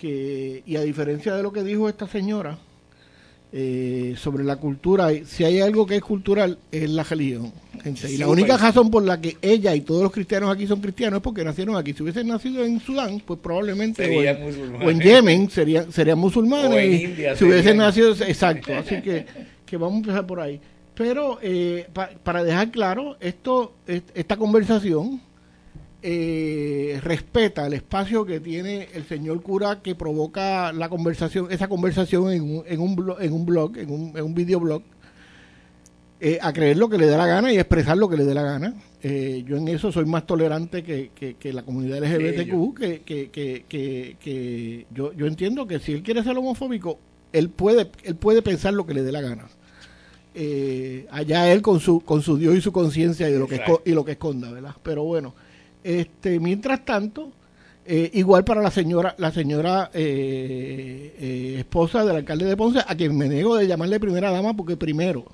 que, 0.00 0.62
y 0.66 0.76
a 0.76 0.83
diferencia 0.83 1.35
de 1.35 1.43
lo 1.43 1.52
que 1.52 1.62
dijo 1.62 1.88
esta 1.88 2.07
señora 2.07 2.59
eh, 3.52 4.14
sobre 4.19 4.45
la 4.45 4.57
cultura, 4.57 5.11
si 5.25 5.45
hay 5.45 5.61
algo 5.61 5.87
que 5.87 5.97
es 5.97 6.02
cultural, 6.02 6.59
es 6.73 6.90
la 6.90 7.05
religión. 7.05 7.52
y 8.09 8.16
la 8.16 8.28
única 8.28 8.57
razón 8.57 8.90
por 8.90 9.02
la 9.05 9.21
que 9.21 9.37
ella 9.40 9.75
y 9.75 9.83
todos 9.83 10.02
los 10.02 10.12
cristianos 10.12 10.50
aquí 10.50 10.66
son 10.66 10.81
cristianos 10.81 11.19
es 11.19 11.23
porque 11.23 11.45
nacieron 11.45 11.76
aquí. 11.76 11.93
Si 11.93 12.02
hubiesen 12.02 12.26
nacido 12.26 12.64
en 12.64 12.81
Sudán, 12.81 13.23
pues 13.25 13.38
probablemente, 13.40 14.05
o 14.83 14.90
en, 14.90 15.00
Yemen, 15.00 15.49
serían, 15.49 15.93
serían 15.93 16.19
musulmanes. 16.19 16.71
O 16.71 16.78
en 16.78 16.93
India, 16.93 17.37
si 17.37 17.45
hubiesen 17.45 17.76
nacido, 17.76 18.12
exacto. 18.12 18.75
Así 18.75 19.00
que, 19.00 19.25
que 19.64 19.76
vamos 19.76 19.95
a 19.95 19.99
empezar 19.99 20.26
por 20.26 20.40
ahí. 20.40 20.61
Pero 20.95 21.38
eh, 21.43 21.87
para 22.25 22.43
dejar 22.43 22.71
claro, 22.71 23.16
esto, 23.21 23.75
esta 23.87 24.37
conversación 24.37 25.21
eh, 26.09 27.01
respeta 27.03 27.67
el 27.67 27.73
espacio 27.73 28.25
que 28.25 28.39
tiene 28.39 28.87
el 28.95 29.07
señor 29.07 29.43
cura 29.43 29.83
que 29.83 29.97
provoca 29.97 30.73
la 30.73 30.89
conversación, 30.89 31.49
esa 31.51 31.67
conversación 31.67 32.31
en 32.31 32.43
un, 32.43 32.65
en 32.65 32.81
un, 32.81 32.95
blog, 32.95 33.21
en 33.21 33.33
un 33.33 33.45
blog, 33.45 33.77
en 33.77 33.91
un, 33.91 34.17
en 34.17 34.25
un 34.25 34.33
videoblog, 34.33 34.83
eh, 36.21 36.39
a 36.41 36.53
creer 36.53 36.77
lo 36.77 36.89
que 36.89 36.97
le 36.97 37.07
dé 37.07 37.17
la 37.17 37.27
gana 37.27 37.53
y 37.53 37.59
expresar 37.59 37.97
lo 37.97 38.09
que 38.09 38.17
le 38.17 38.25
dé 38.25 38.35
la 38.35 38.45
gana. 38.45 38.75
yo 39.03 39.57
en 39.57 39.67
eso 39.67 39.91
soy 39.91 40.05
más 40.05 40.27
tolerante 40.27 40.85
que, 40.85 41.11
que, 41.13 41.53
la 41.53 41.65
comunidad 41.65 41.99
LGBTQ, 41.99 42.79
que, 42.79 43.03
que, 43.03 44.15
que, 44.21 44.87
yo, 44.95 45.13
yo 45.13 45.27
entiendo 45.27 45.67
que 45.67 45.81
si 45.81 45.93
él 45.93 46.05
quiere 46.05 46.23
ser 46.23 46.39
homofóbico, 46.39 47.01
él 47.33 47.51
puede, 47.51 47.91
él 48.05 48.15
puede 48.15 48.43
pensar 48.43 48.75
lo 48.75 48.87
que 48.87 48.95
le 48.95 49.03
dé 49.03 49.11
la 49.11 49.23
gana 49.23 49.49
eh, 50.39 51.07
allá 51.11 51.51
él 51.51 51.63
con 51.63 51.81
su 51.81 52.01
con 52.01 52.21
su 52.21 52.37
Dios 52.37 52.55
y 52.55 52.61
su 52.61 52.71
conciencia 52.71 53.29
y 53.31 53.39
lo 53.39 53.49
que 53.49 53.59
y 53.87 53.93
lo 53.93 54.05
que 54.05 54.13
esconda, 54.13 54.53
¿verdad? 54.53 54.75
Pero 54.83 55.03
bueno, 55.03 55.35
este 55.87 56.40
mientras 56.40 56.85
tanto 56.85 57.31
eh, 57.85 58.11
igual 58.14 58.44
para 58.44 58.61
la 58.61 58.70
señora 58.70 59.14
la 59.18 59.31
señora 59.31 59.90
eh, 59.94 61.14
eh, 61.18 61.57
esposa 61.59 62.05
del 62.05 62.16
alcalde 62.16 62.46
de 62.46 62.57
Ponce 62.57 62.81
a 62.87 62.94
quien 62.94 63.16
me 63.16 63.29
niego 63.29 63.57
de 63.57 63.66
llamarle 63.66 64.01
primera 64.01 64.31
dama 64.31 64.55
porque 64.55 64.77
primero 64.77 65.25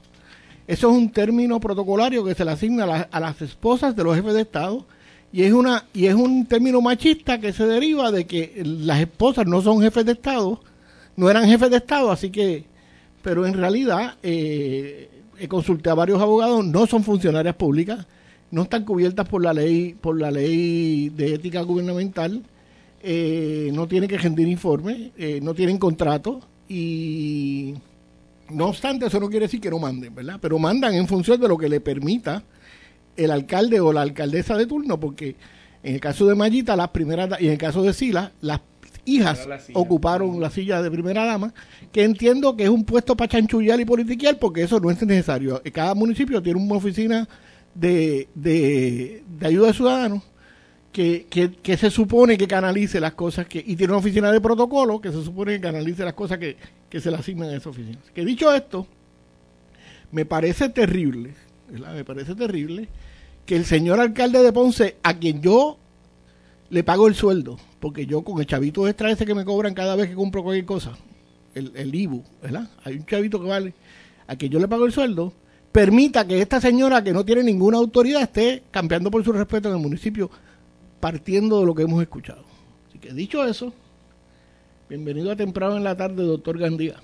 eso 0.66 0.90
es 0.90 0.96
un 0.96 1.10
término 1.10 1.58
protocolario 1.58 2.24
que 2.24 2.34
se 2.34 2.44
le 2.44 2.52
asigna 2.52 2.84
a, 2.84 3.00
a 3.10 3.20
las 3.20 3.40
esposas 3.40 3.96
de 3.96 4.04
los 4.04 4.14
jefes 4.14 4.34
de 4.34 4.42
estado 4.42 4.86
y 5.32 5.42
es 5.44 5.52
una 5.52 5.86
y 5.94 6.06
es 6.06 6.14
un 6.14 6.46
término 6.46 6.80
machista 6.80 7.40
que 7.40 7.52
se 7.52 7.66
deriva 7.66 8.12
de 8.12 8.26
que 8.26 8.62
las 8.64 9.00
esposas 9.00 9.46
no 9.46 9.62
son 9.62 9.80
jefes 9.80 10.04
de 10.04 10.12
estado 10.12 10.60
no 11.16 11.30
eran 11.30 11.46
jefes 11.46 11.70
de 11.70 11.78
estado 11.78 12.12
así 12.12 12.30
que 12.30 12.64
pero 13.22 13.46
en 13.46 13.54
realidad 13.54 14.16
eh, 14.22 15.08
consulté 15.48 15.90
a 15.90 15.94
varios 15.94 16.20
abogados, 16.20 16.64
no 16.64 16.86
son 16.86 17.04
funcionarias 17.04 17.54
públicas, 17.54 18.06
no 18.52 18.62
están 18.62 18.84
cubiertas 18.84 19.26
por 19.26 19.42
la 19.42 19.52
ley, 19.52 19.96
por 20.00 20.20
la 20.20 20.30
ley 20.30 21.08
de 21.08 21.34
ética 21.34 21.62
gubernamental, 21.62 22.42
eh, 23.02 23.70
no 23.72 23.88
tienen 23.88 24.08
que 24.08 24.18
rendir 24.18 24.46
informe, 24.46 25.10
eh, 25.16 25.40
no 25.42 25.54
tienen 25.54 25.78
contrato 25.78 26.40
y 26.68 27.74
no 28.50 28.66
obstante 28.66 29.06
eso 29.06 29.18
no 29.18 29.30
quiere 29.30 29.46
decir 29.46 29.60
que 29.60 29.70
no 29.70 29.78
manden, 29.78 30.14
¿verdad? 30.14 30.38
Pero 30.40 30.58
mandan 30.58 30.94
en 30.94 31.08
función 31.08 31.40
de 31.40 31.48
lo 31.48 31.56
que 31.56 31.68
le 31.68 31.80
permita 31.80 32.44
el 33.16 33.30
alcalde 33.30 33.80
o 33.80 33.90
la 33.90 34.02
alcaldesa 34.02 34.56
de 34.56 34.66
turno, 34.66 35.00
porque 35.00 35.34
en 35.82 35.94
el 35.94 36.00
caso 36.00 36.26
de 36.26 36.34
Mayita, 36.34 36.76
las 36.76 36.88
primeras, 36.88 37.40
y 37.40 37.46
en 37.46 37.52
el 37.52 37.58
caso 37.58 37.82
de 37.82 37.94
Sila, 37.94 38.32
las 38.42 38.60
hijas 39.06 39.48
ocuparon 39.72 40.38
la 40.40 40.50
silla 40.50 40.82
de 40.82 40.90
primera 40.90 41.24
dama, 41.24 41.54
que 41.90 42.04
entiendo 42.04 42.54
que 42.54 42.64
es 42.64 42.70
un 42.70 42.84
puesto 42.84 43.16
para 43.16 43.30
chanchullar 43.30 43.80
y 43.80 43.86
politiquear, 43.86 44.38
porque 44.38 44.62
eso 44.62 44.78
no 44.78 44.90
es 44.90 45.02
necesario. 45.02 45.62
Cada 45.72 45.94
municipio 45.94 46.42
tiene 46.42 46.60
una 46.60 46.74
oficina 46.74 47.26
de, 47.74 48.28
de, 48.34 49.22
ayuda 49.42 49.70
a 49.70 49.72
ciudadanos 49.72 50.22
que, 50.92 51.26
que, 51.62 51.76
se 51.76 51.90
supone 51.90 52.36
que 52.36 52.46
canalice 52.46 53.00
las 53.00 53.14
cosas, 53.14 53.46
que 53.46 53.58
y 53.58 53.76
tiene 53.76 53.92
una 53.92 54.00
oficina 54.00 54.30
de 54.30 54.40
protocolo 54.40 55.00
que 55.00 55.10
se 55.10 55.24
supone 55.24 55.54
que 55.54 55.60
canalice 55.60 56.04
las 56.04 56.12
cosas 56.12 56.38
que, 56.38 56.56
que 56.90 57.00
se 57.00 57.10
le 57.10 57.16
asignan 57.16 57.48
a 57.48 57.56
esa 57.56 57.70
oficina. 57.70 57.98
Que 58.14 58.24
dicho 58.24 58.52
esto, 58.54 58.86
me 60.10 60.26
parece 60.26 60.68
terrible, 60.68 61.34
me 61.70 62.04
parece 62.04 62.34
terrible 62.34 62.88
que 63.46 63.56
el 63.56 63.64
señor 63.64 64.00
alcalde 64.00 64.42
de 64.42 64.52
Ponce, 64.52 64.96
a 65.02 65.18
quien 65.18 65.40
yo 65.40 65.78
le 66.68 66.84
pago 66.84 67.08
el 67.08 67.14
sueldo, 67.14 67.58
porque 67.80 68.06
yo 68.06 68.22
con 68.22 68.38
el 68.38 68.46
chavito 68.46 68.86
extra 68.86 69.10
ese 69.10 69.26
que 69.26 69.34
me 69.34 69.44
cobran 69.44 69.74
cada 69.74 69.96
vez 69.96 70.08
que 70.08 70.14
compro 70.14 70.42
cualquier 70.42 70.66
cosa, 70.66 70.96
el, 71.54 71.72
el 71.74 71.94
IBU. 71.94 72.22
Hay 72.84 72.96
un 72.96 73.06
chavito 73.06 73.40
que 73.40 73.48
vale, 73.48 73.74
a 74.26 74.36
que 74.36 74.48
yo 74.48 74.58
le 74.58 74.68
pago 74.68 74.84
el 74.84 74.92
sueldo, 74.92 75.32
permita 75.72 76.26
que 76.26 76.40
esta 76.40 76.60
señora 76.60 77.02
que 77.02 77.12
no 77.12 77.24
tiene 77.24 77.42
ninguna 77.42 77.78
autoridad 77.78 78.22
esté 78.22 78.62
cambiando 78.70 79.10
por 79.10 79.24
su 79.24 79.32
respeto 79.32 79.68
en 79.68 79.76
el 79.76 79.80
municipio, 79.80 80.30
partiendo 81.00 81.60
de 81.60 81.66
lo 81.66 81.74
que 81.74 81.82
hemos 81.82 82.00
escuchado. 82.02 82.44
Así 82.88 82.98
que 82.98 83.12
dicho 83.12 83.44
eso, 83.44 83.72
bienvenido 84.88 85.32
a 85.32 85.36
temprano 85.36 85.76
en 85.76 85.84
la 85.84 85.96
tarde, 85.96 86.22
doctor 86.22 86.58
Gandía. 86.58 86.96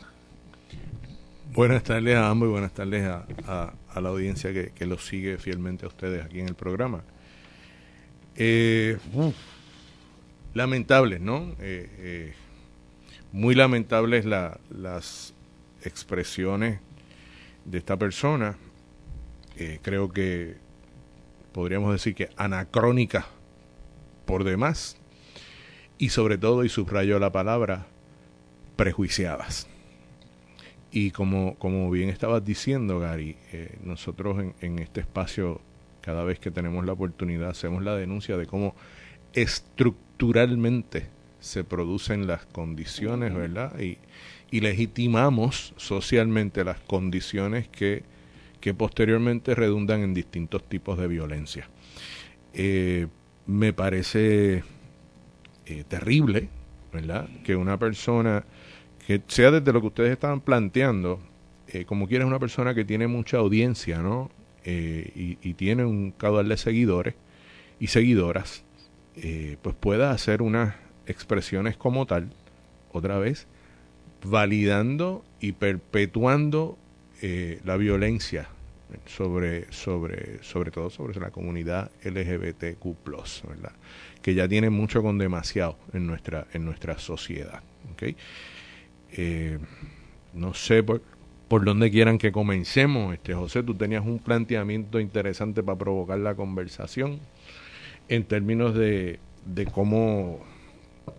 Buenas 1.54 1.83
tardes 1.83 2.14
a 2.14 2.28
ambos 2.28 2.48
y 2.48 2.52
buenas 2.52 2.72
tardes 2.72 3.04
a, 3.04 3.72
la 4.00 4.09
audiencia 4.11 4.52
que, 4.52 4.70
que 4.70 4.87
los 4.87 5.04
sigue 5.04 5.38
fielmente 5.38 5.87
a 5.87 5.88
ustedes 5.88 6.24
aquí 6.24 6.38
en 6.38 6.48
el 6.48 6.54
programa. 6.54 7.02
Eh, 8.37 8.96
lamentables, 10.54 11.20
¿no? 11.20 11.57
Eh, 11.59 11.90
eh, 11.98 12.33
muy 13.33 13.57
lamentables 13.57 14.24
las 14.24 15.35
expresiones 15.83 16.81
de 17.70 17.78
esta 17.78 17.96
persona. 17.96 18.57
Eh, 19.57 19.78
creo 19.83 20.11
que 20.11 20.57
podríamos 21.52 21.92
decir 21.92 22.14
que 22.14 22.31
anacrónica 22.37 23.26
por 24.24 24.44
demás. 24.44 24.96
Y 25.98 26.11
sobre 26.11 26.38
todo, 26.38 26.64
y 26.64 26.68
subrayo 26.68 27.18
la 27.18 27.33
palabra, 27.33 27.87
prejuiciadas. 28.76 29.66
Y 30.92 31.11
como, 31.11 31.57
como 31.57 31.90
bien 31.90 32.09
estabas 32.09 32.44
diciendo, 32.44 33.00
Gary, 33.00 33.37
nosotros 33.83 34.38
en, 34.38 34.54
en 34.61 34.78
este 34.78 35.00
espacio, 35.00 35.61
cada 36.00 36.22
vez 36.22 36.38
que 36.38 36.50
tenemos 36.50 36.87
la 36.87 36.92
oportunidad, 36.92 37.50
hacemos 37.50 37.83
la 37.83 37.96
denuncia 37.96 38.37
de 38.37 38.46
cómo 38.46 38.74
estructuralmente 39.33 41.09
se 41.40 41.64
producen 41.64 42.26
las 42.26 42.46
condiciones, 42.46 43.35
¿verdad? 43.35 43.78
Y, 43.81 43.98
y 44.50 44.61
legitimamos 44.61 45.74
socialmente 45.76 46.64
las 46.64 46.80
condiciones 46.80 47.68
que, 47.68 48.02
que, 48.61 48.74
posteriormente 48.74 49.54
redundan 49.54 50.00
en 50.00 50.14
distintos 50.14 50.64
tipos 50.68 50.98
de 50.98 51.08
violencia. 51.08 51.68
Eh, 52.54 53.08
me 53.46 53.72
parece 53.72 54.62
eh, 55.66 55.84
terrible, 55.87 56.48
¿verdad? 56.92 57.28
Que 57.44 57.56
una 57.56 57.78
persona, 57.78 58.44
que 59.06 59.22
sea 59.28 59.50
desde 59.50 59.72
lo 59.72 59.80
que 59.80 59.87
ustedes 59.88 60.12
estaban 60.12 60.40
planteando, 60.40 61.20
eh, 61.68 61.84
como 61.84 62.08
quiera 62.08 62.24
es 62.24 62.28
una 62.28 62.38
persona 62.38 62.74
que 62.74 62.84
tiene 62.84 63.06
mucha 63.06 63.38
audiencia, 63.38 63.98
¿no? 63.98 64.30
y, 64.64 65.38
y, 65.40 65.54
tiene 65.54 65.87
un 65.87 66.11
caudal 66.11 66.46
de 66.46 66.58
seguidores 66.58 67.14
y 67.80 67.87
seguidoras, 67.87 68.64
pues 69.62 69.74
pueda 69.76 70.11
hacer 70.11 70.42
unas 70.42 70.74
expresiones 71.06 71.78
como 71.78 72.04
tal, 72.04 72.28
otra 72.92 73.18
vez, 73.18 73.46
validando 74.24 75.24
y 75.40 75.52
perpetuando 75.52 76.76
eh, 77.22 77.61
la 77.64 77.76
violencia 77.76 78.48
sobre, 79.07 79.70
sobre, 79.72 80.42
sobre 80.42 80.70
todo 80.70 80.90
sobre 80.90 81.20
la 81.20 81.31
comunidad 81.31 81.90
LGBTQ+, 82.04 82.96
¿verdad? 83.48 83.72
que 84.22 84.35
ya 84.35 84.48
tiene 84.48 84.70
mucho 84.70 85.02
con 85.02 85.18
demasiado 85.18 85.76
en 85.92 86.07
nuestra, 86.07 86.46
en 86.52 86.64
nuestra 86.64 86.98
sociedad. 86.98 87.62
Eh, 89.12 89.59
no 90.35 90.54
sé 90.54 90.83
por, 90.83 91.02
por 91.48 91.64
dónde 91.64 91.90
quieran 91.90 92.18
que 92.18 92.33
comencemos. 92.33 93.14
Este, 93.14 93.35
José, 93.35 93.62
tú 93.62 93.74
tenías 93.74 94.04
un 94.04 94.18
planteamiento 94.18 95.00
interesante 95.00 95.62
para 95.62 95.78
provocar 95.78 96.18
la 96.18 96.35
conversación 96.35 97.20
en 98.09 98.24
términos 98.24 98.74
de, 98.74 99.18
de 99.44 99.66
cómo 99.66 100.40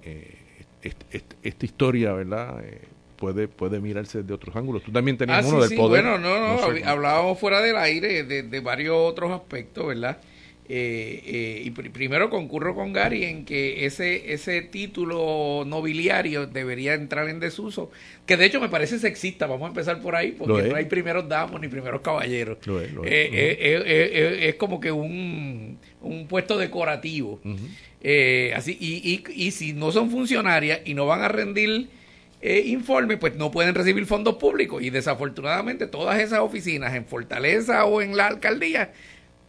eh, 0.04 0.39
esta 0.82 1.66
historia, 1.66 2.14
¿verdad? 2.14 2.64
Eh, 2.64 2.82
puede, 3.18 3.48
puede 3.48 3.80
mirarse 3.80 4.24
de 4.24 4.34
otros 4.34 4.56
ángulos. 4.56 4.84
Tú 4.84 4.92
también 4.92 5.18
tenías 5.18 5.46
ah, 5.46 5.48
uno 5.48 5.62
del 5.62 5.78
poder. 5.78 6.04
Bueno, 6.04 6.18
no, 6.18 6.58
no, 6.58 6.90
hablábamos 6.90 7.40
fuera 7.40 7.62
del 7.62 7.78
aire 7.78 8.24
de, 8.24 8.44
de 8.44 8.60
varios 8.60 8.96
otros 8.98 9.32
aspectos, 9.32 9.88
¿verdad? 9.88 10.20
Eh, 10.72 11.24
eh, 11.26 11.62
y 11.66 11.72
primero 11.72 12.30
concurro 12.30 12.76
con 12.76 12.94
Gary 12.94 13.24
en 13.24 13.44
que 13.44 13.88
ese, 13.88 14.34
ese 14.34 14.62
título 14.62 15.64
nobiliario 15.66 16.46
debería 16.46 16.94
entrar 16.94 17.28
en 17.28 17.40
desuso, 17.40 17.90
que 18.28 18.38
de 18.38 18.46
hecho 18.46 18.62
me 18.62 18.70
parece 18.70 19.00
sexista, 19.00 19.48
vamos 19.48 19.66
a 19.66 19.70
empezar 19.70 20.00
por 20.00 20.16
ahí, 20.16 20.34
porque 20.38 20.70
no 20.70 20.76
hay 20.76 20.86
primeros 20.86 21.28
damos 21.28 21.60
ni 21.60 21.70
primeros 21.70 22.02
caballeros. 22.02 22.60
Eh, 23.04 24.48
es, 24.48 24.56
como 24.56 24.80
que 24.80 24.92
un, 24.92 25.80
un 26.04 26.28
puesto 26.28 26.56
decorativo. 26.56 27.42
así 28.56 28.78
y, 28.80 29.12
y, 29.12 29.24
y, 29.48 29.50
si 29.50 29.74
no 29.74 29.92
son 29.92 30.12
funcionarias 30.12 30.82
y 30.86 30.94
no 30.94 31.08
van 31.08 31.24
a 31.24 31.30
rendir 31.30 31.88
informes, 32.44 33.18
pues 33.18 33.36
no 33.36 33.50
pueden 33.50 33.74
recibir 33.74 34.06
fondos 34.06 34.36
públicos. 34.36 34.84
Y 34.84 34.92
desafortunadamente 34.92 35.88
todas 35.88 36.20
esas 36.20 36.42
oficinas 36.42 36.94
en 36.94 37.06
Fortaleza 37.06 37.86
o 37.86 38.04
en 38.04 38.16
la 38.16 38.28
alcaldía 38.28 38.92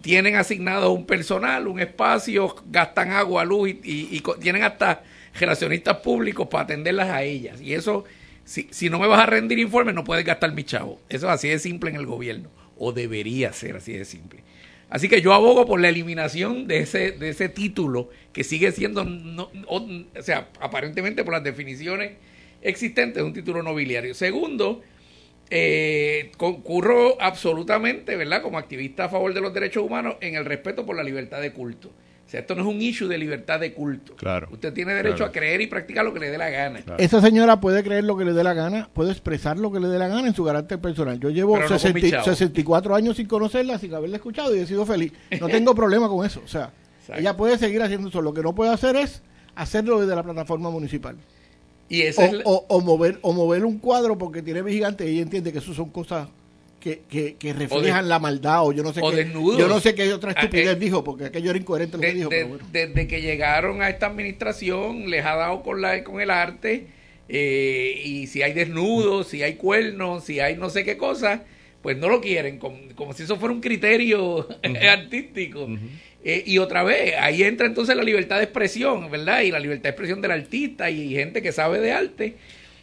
tienen 0.00 0.36
asignado 0.36 0.92
un 0.92 1.06
personal, 1.06 1.68
un 1.68 1.80
espacio, 1.80 2.54
gastan 2.70 3.12
agua, 3.12 3.44
luz 3.44 3.70
y, 3.82 4.22
tienen 4.40 4.62
hasta 4.62 5.02
relacionistas 5.38 5.98
públicos 5.98 6.48
para 6.48 6.64
atenderlas 6.64 7.08
a 7.08 7.22
ellas. 7.22 7.60
Y 7.60 7.74
eso, 7.74 8.04
si, 8.44 8.68
si 8.70 8.90
no 8.90 8.98
me 8.98 9.06
vas 9.06 9.20
a 9.20 9.26
rendir 9.26 9.58
informes, 9.58 9.94
no 9.94 10.04
puedes 10.04 10.24
gastar 10.24 10.52
mi 10.52 10.64
chavo. 10.64 11.00
Eso 11.08 11.26
es 11.26 11.32
así 11.32 11.48
de 11.48 11.58
simple 11.58 11.90
en 11.90 11.96
el 11.96 12.06
gobierno, 12.06 12.48
o 12.78 12.92
debería 12.92 13.52
ser 13.52 13.76
así 13.76 13.92
de 13.92 14.04
simple. 14.04 14.40
Así 14.90 15.08
que 15.08 15.22
yo 15.22 15.32
abogo 15.32 15.66
por 15.66 15.80
la 15.80 15.88
eliminación 15.88 16.66
de 16.66 16.78
ese, 16.78 17.12
de 17.12 17.28
ese 17.28 17.48
título 17.48 18.10
que 18.32 18.42
sigue 18.42 18.72
siendo, 18.72 19.06
o, 19.68 19.88
sea, 20.20 20.48
aparentemente 20.60 21.22
por 21.22 21.32
las 21.32 21.44
definiciones 21.44 22.14
existentes, 22.60 23.22
un 23.22 23.32
título 23.32 23.62
nobiliario. 23.62 24.14
Segundo, 24.14 24.82
eh, 25.50 26.30
concurro 26.36 27.20
absolutamente, 27.20 28.16
¿verdad? 28.16 28.40
Como 28.40 28.56
activista 28.56 29.04
a 29.04 29.08
favor 29.08 29.34
de 29.34 29.40
los 29.40 29.52
derechos 29.52 29.82
humanos 29.82 30.16
en 30.20 30.36
el 30.36 30.44
respeto 30.44 30.86
por 30.86 30.96
la 30.96 31.02
libertad 31.02 31.40
de 31.40 31.52
culto. 31.52 31.88
O 31.88 32.30
sea, 32.30 32.40
esto 32.40 32.54
no 32.54 32.62
es 32.62 32.68
un 32.68 32.80
issue 32.80 33.08
de 33.08 33.18
libertad 33.18 33.58
de 33.58 33.72
culto. 33.74 34.14
Claro. 34.14 34.46
Usted 34.52 34.72
tiene 34.72 34.94
derecho 34.94 35.24
a 35.24 35.32
creer 35.32 35.60
y 35.62 35.66
practicar 35.66 36.04
lo 36.04 36.14
que 36.14 36.20
le 36.20 36.30
dé 36.30 36.38
la 36.38 36.48
gana. 36.48 36.80
Esa 36.98 37.20
señora 37.20 37.60
puede 37.60 37.82
creer 37.82 38.04
lo 38.04 38.16
que 38.16 38.24
le 38.24 38.32
dé 38.32 38.44
la 38.44 38.54
gana, 38.54 38.88
puede 38.92 39.10
expresar 39.10 39.58
lo 39.58 39.72
que 39.72 39.80
le 39.80 39.88
dé 39.88 39.98
la 39.98 40.06
gana 40.06 40.28
en 40.28 40.34
su 40.34 40.44
carácter 40.44 40.78
personal. 40.78 41.18
Yo 41.18 41.30
llevo 41.30 41.58
64 41.66 42.94
años 42.94 43.16
sin 43.16 43.26
conocerla, 43.26 43.80
sin 43.80 43.92
haberla 43.92 44.18
escuchado 44.18 44.54
y 44.54 44.60
he 44.60 44.66
sido 44.66 44.86
feliz. 44.86 45.12
No 45.40 45.48
tengo 45.48 45.74
problema 45.74 46.08
con 46.08 46.24
eso. 46.24 46.40
O 46.44 46.48
sea, 46.48 46.70
ella 47.16 47.36
puede 47.36 47.58
seguir 47.58 47.82
haciendo 47.82 48.10
eso. 48.10 48.22
Lo 48.22 48.32
que 48.32 48.42
no 48.42 48.54
puede 48.54 48.70
hacer 48.70 48.94
es 48.94 49.22
hacerlo 49.56 50.00
desde 50.00 50.14
la 50.14 50.22
plataforma 50.22 50.70
municipal 50.70 51.16
o, 52.44 52.80
mover, 52.80 53.18
o 53.22 53.32
mover 53.32 53.64
un 53.64 53.78
cuadro 53.78 54.16
porque 54.16 54.42
tiene 54.42 54.62
vigilante 54.62 55.10
y 55.10 55.20
entiende 55.20 55.52
que 55.52 55.58
eso 55.58 55.74
son 55.74 55.90
cosas 55.90 56.28
que, 56.80 57.02
que, 57.38 57.52
reflejan 57.52 58.08
la 58.08 58.18
maldad 58.18 58.66
o 58.66 58.72
yo 58.72 58.82
no 58.82 58.92
sé 58.92 59.02
qué 59.02 59.30
yo 59.32 59.68
no 59.68 59.80
sé 59.80 59.94
qué 59.94 60.12
otra 60.12 60.30
ah, 60.30 60.40
estupidez 60.40 60.76
eh, 60.76 60.76
dijo 60.76 61.04
porque 61.04 61.26
aquello 61.26 61.50
era 61.50 61.58
incoherente 61.58 61.96
lo 61.96 62.02
que 62.02 62.14
dijo 62.14 62.30
desde 62.72 63.06
que 63.06 63.20
llegaron 63.20 63.82
a 63.82 63.90
esta 63.90 64.06
administración 64.06 65.10
les 65.10 65.24
ha 65.26 65.34
dado 65.34 65.62
con 65.62 65.82
la 65.82 66.02
con 66.04 66.20
el 66.20 66.30
arte 66.30 66.86
eh, 67.28 68.00
y 68.02 68.26
si 68.28 68.42
hay 68.42 68.54
desnudos 68.54 69.28
si 69.28 69.42
hay 69.42 69.54
cuernos 69.54 70.24
si 70.24 70.40
hay 70.40 70.56
no 70.56 70.70
sé 70.70 70.84
qué 70.84 70.96
cosa 70.96 71.42
pues 71.82 71.98
no 71.98 72.08
lo 72.08 72.20
quieren 72.20 72.58
como, 72.58 72.78
como 72.94 73.12
si 73.12 73.24
eso 73.24 73.36
fuera 73.36 73.54
un 73.54 73.60
criterio 73.60 74.48
artístico 74.90 75.68
eh, 76.24 76.42
y 76.46 76.58
otra 76.58 76.82
vez, 76.82 77.14
ahí 77.18 77.42
entra 77.42 77.66
entonces 77.66 77.96
la 77.96 78.02
libertad 78.02 78.38
de 78.38 78.44
expresión, 78.44 79.10
¿verdad? 79.10 79.40
Y 79.40 79.50
la 79.50 79.58
libertad 79.58 79.84
de 79.84 79.90
expresión 79.90 80.20
del 80.20 80.32
artista 80.32 80.90
y 80.90 81.14
gente 81.14 81.40
que 81.40 81.52
sabe 81.52 81.80
de 81.80 81.92
arte. 81.92 82.36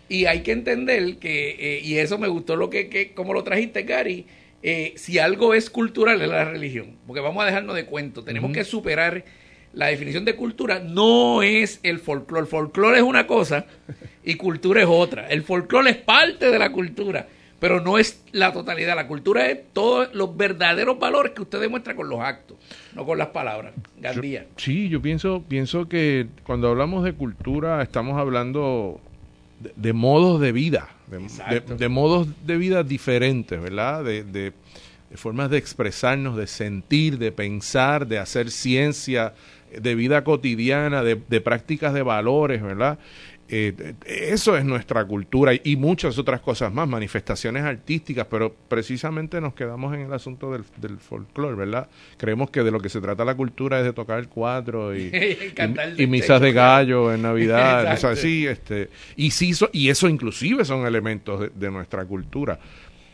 Y 0.09 0.25
hay 0.25 0.41
que 0.41 0.53
entender 0.53 1.17
que, 1.17 1.49
eh, 1.59 1.81
y 1.83 1.97
eso 1.97 2.17
me 2.17 2.27
gustó 2.27 2.55
lo 2.55 2.69
que, 2.69 2.89
que 2.89 3.11
como 3.11 3.33
lo 3.33 3.43
trajiste, 3.43 3.83
Gary, 3.83 4.25
eh, 4.63 4.93
si 4.95 5.19
algo 5.19 5.53
es 5.53 5.69
cultural 5.69 6.21
es 6.21 6.29
la 6.29 6.45
religión, 6.45 6.95
porque 7.05 7.21
vamos 7.21 7.43
a 7.43 7.45
dejarnos 7.45 7.75
de 7.75 7.85
cuento, 7.85 8.23
tenemos 8.23 8.51
que 8.51 8.63
superar 8.63 9.23
la 9.73 9.87
definición 9.87 10.25
de 10.25 10.35
cultura, 10.35 10.79
no 10.79 11.43
es 11.43 11.79
el 11.83 11.99
folclore, 11.99 12.41
el 12.41 12.47
folclore 12.47 12.97
es 12.97 13.03
una 13.03 13.27
cosa 13.27 13.67
y 14.23 14.33
cultura 14.33 14.81
es 14.81 14.87
otra, 14.89 15.27
el 15.29 15.43
folclore 15.43 15.91
es 15.91 15.97
parte 15.97 16.49
de 16.49 16.57
la 16.57 16.71
cultura, 16.71 17.27
pero 17.59 17.81
no 17.81 17.97
es 17.97 18.23
la 18.31 18.53
totalidad. 18.53 18.95
La 18.95 19.07
cultura 19.07 19.49
es 19.49 19.59
todos 19.73 20.13
los 20.13 20.35
verdaderos 20.35 20.99
valores 20.99 21.31
que 21.33 21.41
usted 21.41 21.59
demuestra 21.59 21.95
con 21.95 22.09
los 22.09 22.19
actos, 22.19 22.57
no 22.93 23.05
con 23.05 23.17
las 23.17 23.29
palabras. 23.29 23.73
Gandía. 23.99 24.45
sí, 24.57 24.89
yo 24.89 25.01
pienso, 25.01 25.43
pienso 25.47 25.87
que 25.87 26.27
cuando 26.43 26.69
hablamos 26.69 27.03
de 27.03 27.13
cultura 27.13 27.81
estamos 27.81 28.17
hablando 28.17 29.01
de, 29.75 29.93
modos 29.93 30.39
de 30.39 30.51
vida, 30.51 30.89
de, 31.07 31.89
modos 31.89 32.27
de 32.45 32.57
vida 32.57 32.83
diferentes, 32.83 33.59
¿verdad? 33.59 34.03
De, 34.03 34.23
de, 34.23 34.53
formas 35.15 35.49
de 35.49 35.57
expresarnos, 35.57 36.35
de 36.35 36.47
sentir, 36.47 37.17
de 37.17 37.31
pensar, 37.31 38.07
de 38.07 38.19
hacer 38.19 38.51
ciencia, 38.51 39.33
de 39.71 39.95
vida 39.95 40.23
cotidiana, 40.23 41.03
de, 41.03 41.41
prácticas 41.41 41.93
de 41.93 42.03
valores, 42.03 42.61
¿verdad? 42.61 42.99
Eh, 43.49 43.93
eso 44.05 44.57
es 44.57 44.65
nuestra 44.65 45.05
cultura 45.05 45.53
y, 45.53 45.75
muchas 45.77 46.17
otras 46.17 46.41
cosas 46.41 46.73
más, 46.73 46.87
manifestaciones 46.87 47.63
artísticas, 47.63 48.27
pero 48.29 48.53
precisamente 48.67 49.39
nos 49.39 49.53
quedamos 49.53 49.93
en 49.95 50.01
el 50.01 50.13
asunto 50.13 50.51
del, 50.51 50.63
del 50.77 50.97
folclore, 50.97 51.55
¿verdad? 51.55 51.87
Creemos 52.17 52.49
que 52.49 52.63
de 52.63 52.71
lo 52.71 52.79
que 52.79 52.89
se 52.89 52.99
trata 52.99 53.23
la 53.23 53.35
cultura 53.35 53.79
es 53.79 53.85
de 53.85 53.93
tocar 53.93 54.19
el 54.19 54.27
cuatro 54.27 54.95
y, 54.95 55.11
y, 55.97 56.07
misas 56.07 56.41
de 56.41 56.51
gallo 56.51 57.13
en 57.13 57.21
Navidad, 57.21 57.93
o 57.93 57.97
sea, 57.97 58.15
sí, 58.15 58.45
este, 58.45 58.89
y, 59.15 59.31
sí, 59.31 59.53
y 59.71 59.89
eso 59.89 60.09
inclusive 60.09 60.65
son 60.65 60.85
elementos 60.85 61.49
de 61.53 61.71
nuestra 61.71 62.05
cultura 62.05 62.59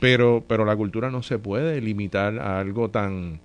pero, 0.04 0.44
pero 0.46 0.66
la 0.66 0.76
cultura 0.76 1.10
no 1.10 1.24
se 1.24 1.40
puede 1.40 1.80
limitar 1.80 2.38
a 2.38 2.60
algo 2.60 2.90
tan, 2.90 3.40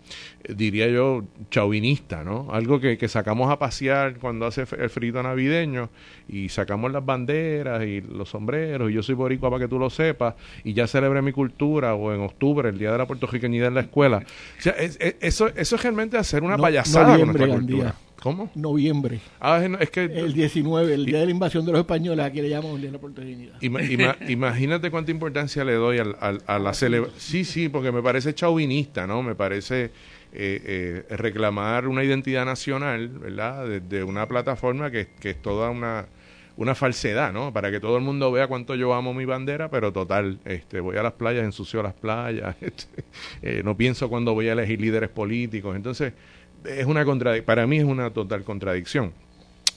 diría 0.49 0.88
yo, 0.88 1.23
chauvinista, 1.53 2.25
¿no? 2.25 2.49
Algo 2.51 2.81
que, 2.81 2.99
que 2.99 3.07
sacamos 3.07 3.49
a 3.53 3.61
pasear 3.61 4.16
cuando 4.16 4.44
hace 4.44 4.64
el 4.77 4.90
frito 4.90 5.23
navideño 5.23 5.88
y 6.29 6.49
sacamos 6.49 6.90
las 6.90 7.07
banderas 7.07 7.85
y 7.85 8.01
los 8.01 8.31
sombreros 8.31 8.90
y 8.90 8.94
yo 8.94 9.05
soy 9.05 9.14
boricua 9.14 9.51
para 9.51 9.66
que 9.66 9.68
tú 9.68 9.79
lo 9.79 9.88
sepas 9.88 10.35
y 10.64 10.73
ya 10.73 10.88
celebré 10.88 11.23
mi 11.23 11.31
cultura 11.31 11.94
o 11.94 12.12
en 12.12 12.23
octubre, 12.23 12.68
el 12.71 12.77
Día 12.77 12.90
de 12.90 12.99
la 12.99 13.07
Puertorriqueñidad 13.07 13.68
en 13.68 13.75
la 13.75 13.83
escuela. 13.83 14.25
O 14.59 14.61
sea, 14.61 14.73
eso, 14.73 15.47
eso 15.55 15.77
es 15.77 15.83
realmente 15.85 16.18
hacer 16.18 16.42
una 16.42 16.59
payasada 16.59 17.18
con 17.18 17.27
nuestra 17.29 17.47
cultura. 17.47 17.94
¿Cómo? 18.22 18.50
Noviembre. 18.54 19.20
Ah, 19.40 19.64
es, 19.81 19.90
que... 19.90 20.04
El 20.04 20.33
19, 20.35 20.92
el 20.92 21.07
día 21.07 21.20
de 21.20 21.26
la 21.26 21.31
invasión 21.31 21.64
de 21.64 21.72
los 21.72 21.81
españoles, 21.81 22.24
aquí 22.24 22.42
le 22.42 22.48
llamamos 22.48 22.74
el 22.74 22.81
Día 22.81 22.90
de 22.90 22.96
la 22.96 23.00
Puertorriqueñidad. 23.00 23.61
imagínate 24.28 24.90
cuánta 24.90 25.11
importancia 25.11 25.64
le 25.64 25.74
doy 25.74 25.98
al, 25.98 26.16
a 26.18 26.59
la 26.59 26.74
celebración. 26.74 27.20
Sí, 27.20 27.44
sí, 27.44 27.68
porque 27.68 27.92
me 27.92 28.02
parece 28.02 28.35
chauvinista, 28.35 29.07
¿no? 29.07 29.22
Me 29.22 29.37
parece 29.37 29.90
eh, 30.33 31.04
eh, 31.11 31.16
reclamar 31.16 31.87
una 31.87 32.02
identidad 32.02 32.44
nacional, 32.44 33.09
¿verdad? 33.09 33.66
Desde 33.66 34.02
una 34.02 34.26
plataforma 34.26 34.90
que, 34.90 35.09
que 35.20 35.31
es 35.31 35.40
toda 35.40 35.70
una, 35.70 36.07
una 36.59 36.74
falsedad, 36.74 37.33
¿no? 37.33 37.52
Para 37.52 37.70
que 37.70 37.78
todo 37.78 37.96
el 37.96 38.02
mundo 38.02 38.33
vea 38.33 38.48
cuánto 38.48 38.74
yo 38.74 38.92
amo 38.92 39.14
mi 39.14 39.24
bandera, 39.24 39.70
pero 39.70 39.92
total, 39.92 40.40
este, 40.44 40.81
voy 40.81 40.96
a 40.96 41.04
las 41.04 41.12
playas, 41.12 41.44
ensucio 41.44 41.83
las 41.85 41.94
playas, 41.94 42.57
este, 42.61 43.04
eh, 43.42 43.62
no 43.64 43.76
pienso 43.76 44.09
cuando 44.09 44.35
voy 44.35 44.48
a 44.48 44.52
elegir 44.52 44.81
líderes 44.81 45.09
políticos. 45.09 45.76
Entonces, 45.76 46.12
es 46.64 46.87
una 46.87 47.05
para 47.44 47.66
mí 47.66 47.79
es 47.79 47.85
una 47.85 48.11
total 48.11 48.44
contradicción. 48.44 49.12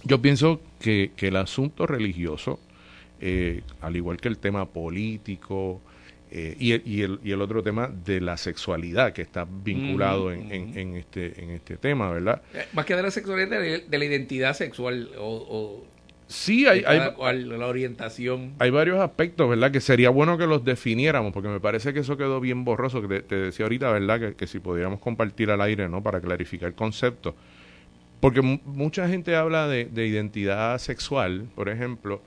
Yo 0.03 0.21
pienso 0.21 0.61
que, 0.79 1.11
que 1.15 1.27
el 1.27 1.35
asunto 1.35 1.85
religioso, 1.85 2.59
eh, 3.19 3.61
al 3.81 3.95
igual 3.95 4.17
que 4.17 4.27
el 4.27 4.37
tema 4.37 4.65
político 4.65 5.81
eh, 6.31 6.55
y, 6.59 6.71
el, 6.71 6.81
y, 6.85 7.01
el, 7.01 7.19
y, 7.23 7.31
el, 7.31 7.41
otro 7.41 7.61
tema 7.61 7.87
de 7.87 8.21
la 8.21 8.37
sexualidad 8.37 9.13
que 9.13 9.21
está 9.21 9.45
vinculado 9.45 10.31
en, 10.31 10.51
en, 10.51 10.95
este, 10.95 11.43
en 11.43 11.51
este 11.51 11.77
tema, 11.77 12.09
¿verdad? 12.09 12.41
Eh, 12.53 12.65
más 12.73 12.85
que 12.85 12.95
de 12.95 13.03
la 13.03 13.11
sexualidad, 13.11 13.59
de, 13.59 13.97
la 13.97 14.05
identidad 14.05 14.53
sexual 14.53 15.11
o 15.19 15.85
Sí, 16.31 16.65
hay, 16.65 16.83
hay 16.85 17.43
la 17.43 17.67
orientación. 17.67 18.53
Hay 18.59 18.69
varios 18.69 19.01
aspectos, 19.01 19.49
¿verdad? 19.49 19.69
Que 19.69 19.81
sería 19.81 20.09
bueno 20.09 20.37
que 20.37 20.47
los 20.47 20.63
definiéramos, 20.63 21.33
porque 21.33 21.49
me 21.49 21.59
parece 21.59 21.93
que 21.93 21.99
eso 21.99 22.15
quedó 22.15 22.39
bien 22.39 22.63
borroso. 22.63 23.05
Que 23.05 23.21
te, 23.21 23.35
decía 23.35 23.65
ahorita, 23.65 23.91
¿verdad? 23.91 24.33
Que, 24.33 24.47
si 24.47 24.59
podríamos 24.59 25.01
compartir 25.01 25.51
al 25.51 25.59
aire, 25.59 25.89
¿no? 25.89 26.01
Para 26.01 26.21
clarificar 26.21 26.69
el 26.69 26.75
concepto. 26.75 27.35
Porque 28.21 28.41
mucha 28.41 29.09
gente 29.09 29.35
habla 29.35 29.67
de, 29.67 29.89
identidad 29.93 30.77
sexual, 30.77 31.49
por 31.53 31.67
ejemplo, 31.67 32.21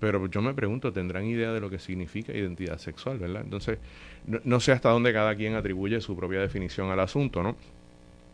pero 0.00 0.26
yo 0.26 0.42
me 0.42 0.52
pregunto, 0.52 0.92
¿tendrán 0.92 1.24
idea 1.24 1.50
de 1.52 1.60
lo 1.60 1.70
que 1.70 1.78
significa 1.78 2.34
identidad 2.34 2.76
sexual, 2.76 3.18
verdad? 3.18 3.40
Entonces, 3.42 3.78
no, 4.26 4.60
sé 4.60 4.72
hasta 4.72 4.90
dónde 4.90 5.14
cada 5.14 5.34
quien 5.34 5.54
atribuye 5.54 6.02
su 6.02 6.14
propia 6.14 6.40
definición 6.40 6.90
al 6.90 7.00
asunto, 7.00 7.42
¿no? 7.42 7.56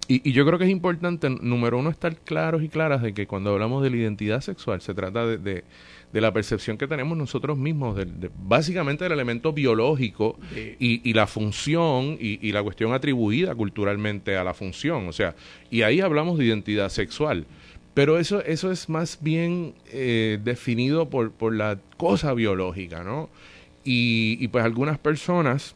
Y, 0.08 0.32
yo 0.32 0.44
creo 0.44 0.58
que 0.58 0.64
es 0.64 0.70
importante, 0.70 1.30
número 1.30 1.78
uno, 1.78 1.88
estar 1.88 2.16
claros 2.16 2.62
y 2.62 2.68
claras 2.68 3.02
de 3.02 3.14
que 3.14 3.26
cuando 3.26 3.50
hablamos 3.50 3.82
de 3.82 3.90
la 3.90 3.96
identidad 3.96 4.40
sexual 4.40 4.80
se 4.80 4.94
trata 4.94 5.26
de, 5.26 5.38
de, 6.12 6.20
la 6.20 6.32
percepción 6.32 6.76
que 6.76 6.88
tenemos 6.88 7.16
nosotros 7.16 7.56
mismos, 7.56 7.96
de, 7.96 8.30
básicamente 8.42 9.04
del 9.04 9.12
elemento 9.12 9.52
biológico 9.52 10.38
y, 10.78 11.08
y, 11.08 11.12
la 11.14 11.26
función 11.26 12.18
y, 12.20 12.46
y 12.46 12.52
la 12.52 12.62
cuestión 12.62 12.92
atribuida 12.92 13.54
culturalmente 13.54 14.36
a 14.36 14.44
la 14.44 14.54
función. 14.54 15.06
O 15.08 15.12
sea, 15.12 15.34
y 15.70 15.82
ahí 15.82 16.00
hablamos 16.00 16.36
de 16.38 16.46
identidad 16.46 16.88
sexual. 16.88 17.46
Pero 17.94 18.18
eso, 18.18 18.42
eso 18.42 18.72
es 18.72 18.88
más 18.88 19.18
bien 19.20 19.74
eh, 19.92 20.38
definido 20.42 21.10
por, 21.10 21.30
por 21.30 21.54
la 21.54 21.78
cosa 21.98 22.32
biológica, 22.32 23.04
¿no? 23.04 23.28
Y, 23.84 24.38
y 24.40 24.48
pues 24.48 24.64
algunas 24.64 24.98
personas 24.98 25.74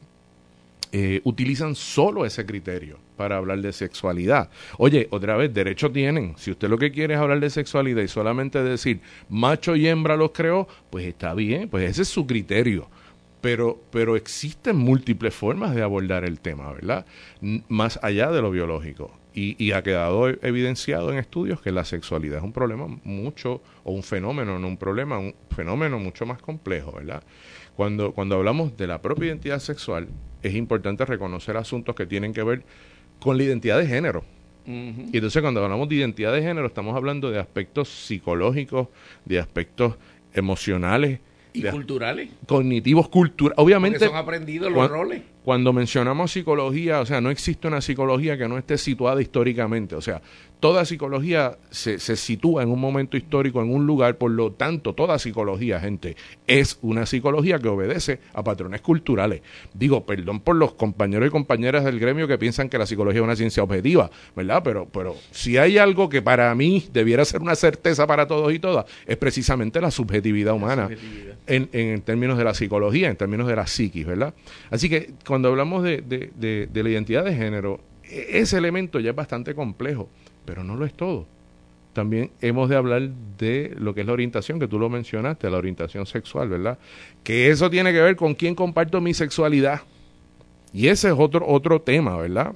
eh, 0.92 1.20
utilizan 1.24 1.74
solo 1.74 2.24
ese 2.24 2.46
criterio 2.46 3.05
para 3.16 3.36
hablar 3.36 3.60
de 3.60 3.72
sexualidad. 3.72 4.50
Oye, 4.78 5.08
otra 5.10 5.36
vez, 5.36 5.52
derecho 5.52 5.90
tienen. 5.90 6.34
Si 6.36 6.50
usted 6.50 6.68
lo 6.68 6.78
que 6.78 6.92
quiere 6.92 7.14
es 7.14 7.20
hablar 7.20 7.40
de 7.40 7.50
sexualidad 7.50 8.02
y 8.02 8.08
solamente 8.08 8.62
decir 8.62 9.00
macho 9.28 9.76
y 9.76 9.88
hembra 9.88 10.16
los 10.16 10.30
creó, 10.30 10.68
pues 10.90 11.06
está 11.06 11.34
bien, 11.34 11.68
pues 11.68 11.90
ese 11.90 12.02
es 12.02 12.08
su 12.08 12.26
criterio. 12.26 12.88
Pero, 13.40 13.80
pero 13.90 14.16
existen 14.16 14.76
múltiples 14.76 15.34
formas 15.34 15.74
de 15.74 15.82
abordar 15.82 16.24
el 16.24 16.40
tema, 16.40 16.72
¿verdad? 16.72 17.06
más 17.68 17.98
allá 18.02 18.30
de 18.30 18.42
lo 18.42 18.50
biológico. 18.50 19.12
Y, 19.38 19.72
ha 19.72 19.82
quedado 19.82 20.28
evidenciado 20.28 21.12
en 21.12 21.18
estudios 21.18 21.60
que 21.60 21.70
la 21.70 21.84
sexualidad 21.84 22.38
es 22.38 22.42
un 22.42 22.54
problema 22.54 22.86
mucho, 23.04 23.60
o 23.84 23.92
un 23.92 24.02
fenómeno, 24.02 24.58
no 24.58 24.66
un 24.66 24.78
problema, 24.78 25.18
un 25.18 25.34
fenómeno 25.54 25.98
mucho 25.98 26.24
más 26.24 26.40
complejo, 26.40 26.92
¿verdad? 26.92 27.22
Cuando, 27.76 28.12
cuando 28.12 28.36
hablamos 28.36 28.78
de 28.78 28.86
la 28.86 29.02
propia 29.02 29.26
identidad 29.26 29.58
sexual, 29.58 30.08
es 30.42 30.54
importante 30.54 31.04
reconocer 31.04 31.58
asuntos 31.58 31.94
que 31.94 32.06
tienen 32.06 32.32
que 32.32 32.42
ver 32.42 32.62
con 33.20 33.36
la 33.36 33.44
identidad 33.44 33.78
de 33.78 33.86
género. 33.86 34.24
Y 34.66 35.14
entonces 35.14 35.40
cuando 35.42 35.62
hablamos 35.62 35.88
de 35.88 35.94
identidad 35.94 36.32
de 36.32 36.42
género 36.42 36.66
estamos 36.66 36.96
hablando 36.96 37.30
de 37.30 37.38
aspectos 37.38 37.88
psicológicos, 37.88 38.88
de 39.24 39.38
aspectos 39.38 39.94
emocionales. 40.32 41.20
Y 41.52 41.62
culturales. 41.62 42.30
Cognitivos, 42.46 43.08
culturales. 43.08 43.58
Obviamente. 43.62 44.04
son 44.04 44.16
aprendidos 44.16 44.72
los 44.72 44.90
roles 44.90 45.22
cuando 45.46 45.72
mencionamos 45.72 46.32
psicología, 46.32 46.98
o 46.98 47.06
sea, 47.06 47.20
no 47.20 47.30
existe 47.30 47.68
una 47.68 47.80
psicología 47.80 48.36
que 48.36 48.48
no 48.48 48.58
esté 48.58 48.76
situada 48.76 49.22
históricamente. 49.22 49.94
O 49.94 50.00
sea, 50.00 50.20
toda 50.60 50.84
psicología 50.84 51.58
se, 51.70 51.98
se, 51.98 52.16
sitúa 52.16 52.62
en 52.62 52.70
un 52.70 52.80
momento 52.80 53.16
histórico, 53.16 53.62
en 53.62 53.72
un 53.72 53.86
lugar, 53.86 54.16
por 54.16 54.30
lo 54.30 54.52
tanto, 54.52 54.94
toda 54.94 55.18
psicología, 55.18 55.80
gente, 55.80 56.16
es 56.46 56.78
una 56.82 57.06
psicología 57.06 57.58
que 57.58 57.68
obedece 57.68 58.20
a 58.32 58.42
patrones 58.42 58.80
culturales. 58.80 59.42
Digo, 59.74 60.06
perdón 60.06 60.40
por 60.40 60.56
los 60.56 60.72
compañeros 60.72 61.28
y 61.28 61.30
compañeras 61.30 61.84
del 61.84 62.00
gremio 62.00 62.26
que 62.26 62.38
piensan 62.38 62.68
que 62.68 62.78
la 62.78 62.86
psicología 62.86 63.20
es 63.20 63.24
una 63.24 63.36
ciencia 63.36 63.62
objetiva, 63.62 64.10
¿verdad? 64.34 64.62
Pero, 64.64 64.86
pero 64.86 65.14
si 65.30 65.58
hay 65.58 65.78
algo 65.78 66.08
que 66.08 66.22
para 66.22 66.54
mí 66.54 66.86
debiera 66.92 67.24
ser 67.24 67.42
una 67.42 67.54
certeza 67.54 68.06
para 68.06 68.26
todos 68.26 68.52
y 68.52 68.58
todas, 68.58 68.86
es 69.06 69.16
precisamente 69.16 69.80
la 69.80 69.90
subjetividad 69.90 70.54
humana 70.54 70.88
En, 71.46 71.68
en 71.72 72.00
términos 72.02 72.38
de 72.38 72.44
la 72.44 72.54
psicología, 72.54 73.08
en 73.08 73.16
términos 73.16 73.46
de 73.46 73.56
la 73.56 73.66
psiquis, 73.66 74.06
¿verdad? 74.06 74.34
Así 74.70 74.88
que 74.88 75.12
cuando 75.26 75.48
hablamos 75.48 75.82
de, 75.82 76.02
de, 76.02 76.66
de, 76.66 76.82
la 76.82 76.90
identidad 76.90 77.24
de 77.24 77.34
género, 77.34 77.80
e, 78.04 78.38
ese 78.38 78.58
elemento 78.58 79.00
ya 79.00 79.10
es 79.10 79.16
bastante 79.16 79.54
complejo, 79.54 80.08
pero 80.46 80.64
no 80.64 80.76
lo 80.76 80.86
es 80.86 80.94
todo. 80.94 81.26
También 81.92 82.30
hemos 82.40 82.68
de 82.68 82.76
hablar 82.76 83.08
de 83.38 83.74
lo 83.78 83.94
que 83.94 84.02
es 84.02 84.06
la 84.06 84.12
orientación, 84.12 84.60
que 84.60 84.68
tú 84.68 84.78
lo 84.78 84.88
mencionaste, 84.88 85.48
la 85.50 85.56
orientación 85.56 86.06
sexual, 86.06 86.48
¿verdad? 86.48 86.78
Que 87.24 87.50
eso 87.50 87.70
tiene 87.70 87.92
que 87.92 88.00
ver 88.00 88.16
con 88.16 88.34
quién 88.34 88.54
comparto 88.54 89.00
mi 89.00 89.14
sexualidad. 89.14 89.80
Y 90.72 90.88
ese 90.88 91.08
es 91.08 91.14
otro, 91.16 91.46
otro 91.46 91.80
tema, 91.80 92.16
¿verdad? 92.16 92.54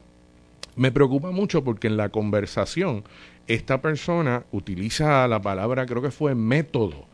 Me 0.76 0.92
preocupa 0.92 1.31
mucho 1.31 1.64
porque 1.64 1.87
en 1.87 1.96
la 1.96 2.11
conversación 2.11 3.03
esta 3.46 3.81
persona 3.81 4.44
utiliza 4.53 5.26
la 5.26 5.40
palabra, 5.40 5.87
creo 5.87 6.03
que 6.03 6.11
fue 6.11 6.35
método, 6.35 7.07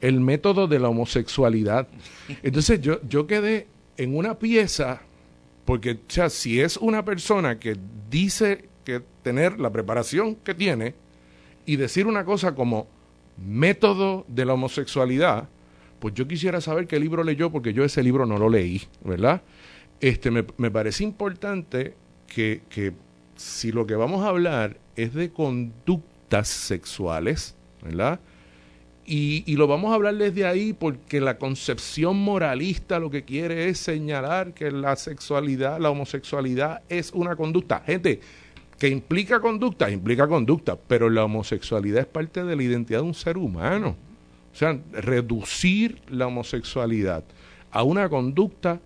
el 0.00 0.20
método 0.20 0.68
de 0.68 0.78
la 0.78 0.88
homosexualidad. 0.88 1.88
Entonces 2.44 2.80
yo, 2.80 3.00
yo 3.08 3.26
quedé 3.26 3.66
en 3.96 4.16
una 4.16 4.38
pieza 4.38 5.02
porque, 5.64 5.92
o 5.92 5.98
sea, 6.06 6.30
si 6.30 6.60
es 6.60 6.76
una 6.76 7.04
persona 7.04 7.58
que 7.58 7.76
dice 8.08 8.68
que 8.84 9.02
tener 9.22 9.58
la 9.58 9.70
preparación 9.70 10.34
que 10.36 10.54
tiene 10.54 10.94
y 11.66 11.76
decir 11.76 12.06
una 12.06 12.24
cosa 12.24 12.54
como 12.54 12.86
método 13.36 14.24
de 14.28 14.44
la 14.44 14.54
homosexualidad, 14.54 15.48
pues 15.98 16.14
yo 16.14 16.26
quisiera 16.26 16.60
saber 16.60 16.86
qué 16.86 16.98
libro 16.98 17.22
leyó, 17.22 17.50
porque 17.50 17.72
yo 17.72 17.84
ese 17.84 18.02
libro 18.02 18.26
no 18.26 18.38
lo 18.38 18.48
leí, 18.48 18.82
¿verdad? 19.04 19.42
Este, 20.00 20.30
me, 20.30 20.44
me 20.56 20.70
parece 20.70 21.04
importante 21.04 21.94
que, 22.26 22.62
que 22.68 22.92
si 23.36 23.72
lo 23.72 23.86
que 23.86 23.94
vamos 23.94 24.24
a 24.24 24.28
hablar 24.28 24.76
es 24.96 25.14
de 25.14 25.30
conductas 25.30 26.48
sexuales, 26.48 27.54
¿verdad? 27.82 28.20
Y, 29.04 29.56
lo 29.56 29.66
vamos 29.66 29.90
a 29.90 29.94
hablar 29.94 30.14
desde 30.14 30.46
ahí 30.46 30.72
porque 30.72 31.20
la 31.20 31.36
concepción 31.36 32.16
moralista 32.16 33.00
lo 33.00 33.10
que 33.10 33.24
quiere 33.24 33.68
es 33.68 33.78
señalar 33.78 34.54
que 34.54 34.70
la 34.70 34.94
sexualidad, 34.94 35.80
la 35.80 35.90
homosexualidad 35.90 36.82
es 36.88 37.10
una 37.12 37.34
conducta. 37.34 37.82
Gente, 37.84 38.20
que 38.82 38.88
implica 38.88 39.38
conducta, 39.38 39.88
implica 39.92 40.26
conducta, 40.26 40.74
pero 40.74 41.08
la 41.08 41.24
homosexualidad 41.24 42.00
es 42.00 42.06
parte 42.08 42.42
de 42.42 42.56
la 42.56 42.64
identidad 42.64 42.98
de 42.98 43.06
un 43.06 43.14
ser 43.14 43.38
humano. 43.38 43.94
O 44.52 44.56
sea, 44.56 44.76
reducir 44.90 46.02
la 46.10 46.26
homosexualidad 46.26 47.22
a 47.70 47.84
una 47.84 48.08
conducta, 48.08 48.80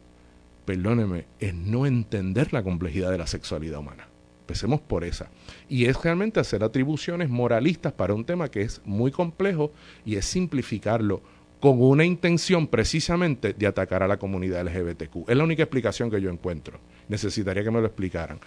perdóneme, 0.67 1.25
es 1.41 1.55
no 1.55 1.87
entender 1.87 2.53
la 2.53 2.63
complejidad 2.63 3.11
de 3.11 3.17
la 3.17 3.27
sexualidad 3.27 3.79
humana. 3.79 4.07
Empecemos 4.41 4.83
por 4.83 5.03
esa. 5.03 5.31
Y 5.67 5.87
es 5.87 5.97
realmente 6.03 6.41
hacer 6.41 6.63
atribuciones 6.63 7.31
moralistas 7.31 7.95
para 7.95 8.13
un 8.13 8.27
tema 8.27 8.51
que 8.51 8.61
es 8.61 8.83
muy 8.85 9.11
complejo 9.11 9.73
y 10.05 10.17
es 10.17 10.27
simplificarlo 10.27 11.23
con 11.61 11.81
una 11.81 12.05
intención 12.05 12.67
precisamente 12.67 13.55
de 13.55 13.67
atacar 13.67 14.03
a 14.03 14.09
la 14.09 14.19
comunidad 14.19 14.67
LGBTQ. 14.67 15.29
Es 15.29 15.37
la 15.37 15.45
única 15.45 15.63
explicación 15.63 16.11
que 16.11 16.21
yo 16.21 16.31
encuentro. 16.31 16.79
Necesitaría 17.09 17.65
que 17.65 17.71
me 17.71 17.81
lo 17.81 17.87
explicaran. 17.87 18.39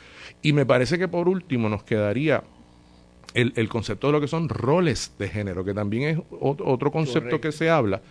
Y 0.42 0.54
me 0.54 0.66
parece 0.66 0.98
que 0.98 1.08
por 1.08 1.28
último 1.28 1.70
nos 1.70 1.84
quedaría 1.84 2.44
el, 3.34 3.70
concepto 3.70 4.08
de 4.08 4.14
lo 4.14 4.22
que 4.22 4.28
son 4.28 4.50
roles 4.50 5.14
de 5.18 5.28
género, 5.28 5.64
que 5.64 5.74
también 5.74 6.04
es 6.04 6.20
otro 6.40 6.92
concepto 6.92 7.42
que 7.42 7.52
se 7.52 7.70
habla. 7.70 8.02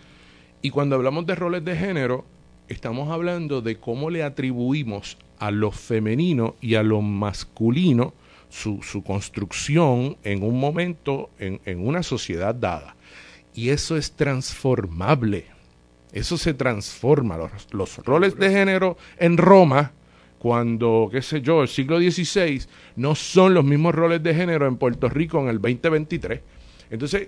Y 0.61 0.69
cuando 0.69 0.95
hablamos 0.95 1.25
de 1.25 1.35
roles 1.35 1.63
de 1.63 1.75
género, 1.75 2.25
estamos 2.67 3.09
hablando 3.09 3.61
de 3.61 3.77
cómo 3.77 4.09
le 4.09 4.23
atribuimos 4.23 5.17
a 5.39 5.51
lo 5.51 5.71
femenino 5.71 6.55
y 6.61 6.75
a 6.75 6.83
lo 6.83 7.01
masculino 7.01 8.13
su, 8.49 8.81
su 8.81 9.03
construcción 9.03 10.17
en 10.23 10.43
un 10.43 10.59
momento, 10.59 11.29
en, 11.39 11.61
en 11.65 11.85
una 11.85 12.03
sociedad 12.03 12.53
dada. 12.53 12.95
Y 13.59 13.71
eso 13.71 13.97
es 13.97 14.13
transformable. 14.13 15.43
Eso 16.13 16.37
se 16.37 16.53
transforma. 16.53 17.35
Los, 17.35 17.73
los, 17.73 17.97
roles 18.05 18.37
de 18.37 18.49
género 18.51 18.95
en 19.17 19.35
Roma, 19.35 19.91
cuando, 20.37 21.09
qué 21.11 21.21
sé 21.21 21.41
yo, 21.41 21.63
el 21.63 21.67
siglo 21.67 21.99
XVI, 21.99 22.61
no 22.95 23.15
son 23.15 23.53
los 23.53 23.65
mismos 23.65 23.93
roles 23.93 24.23
de 24.23 24.33
género 24.33 24.65
en 24.65 24.77
Puerto 24.77 25.09
Rico 25.09 25.41
en 25.41 25.49
el 25.49 25.59
2023. 25.59 26.39
Entonces, 26.89 27.27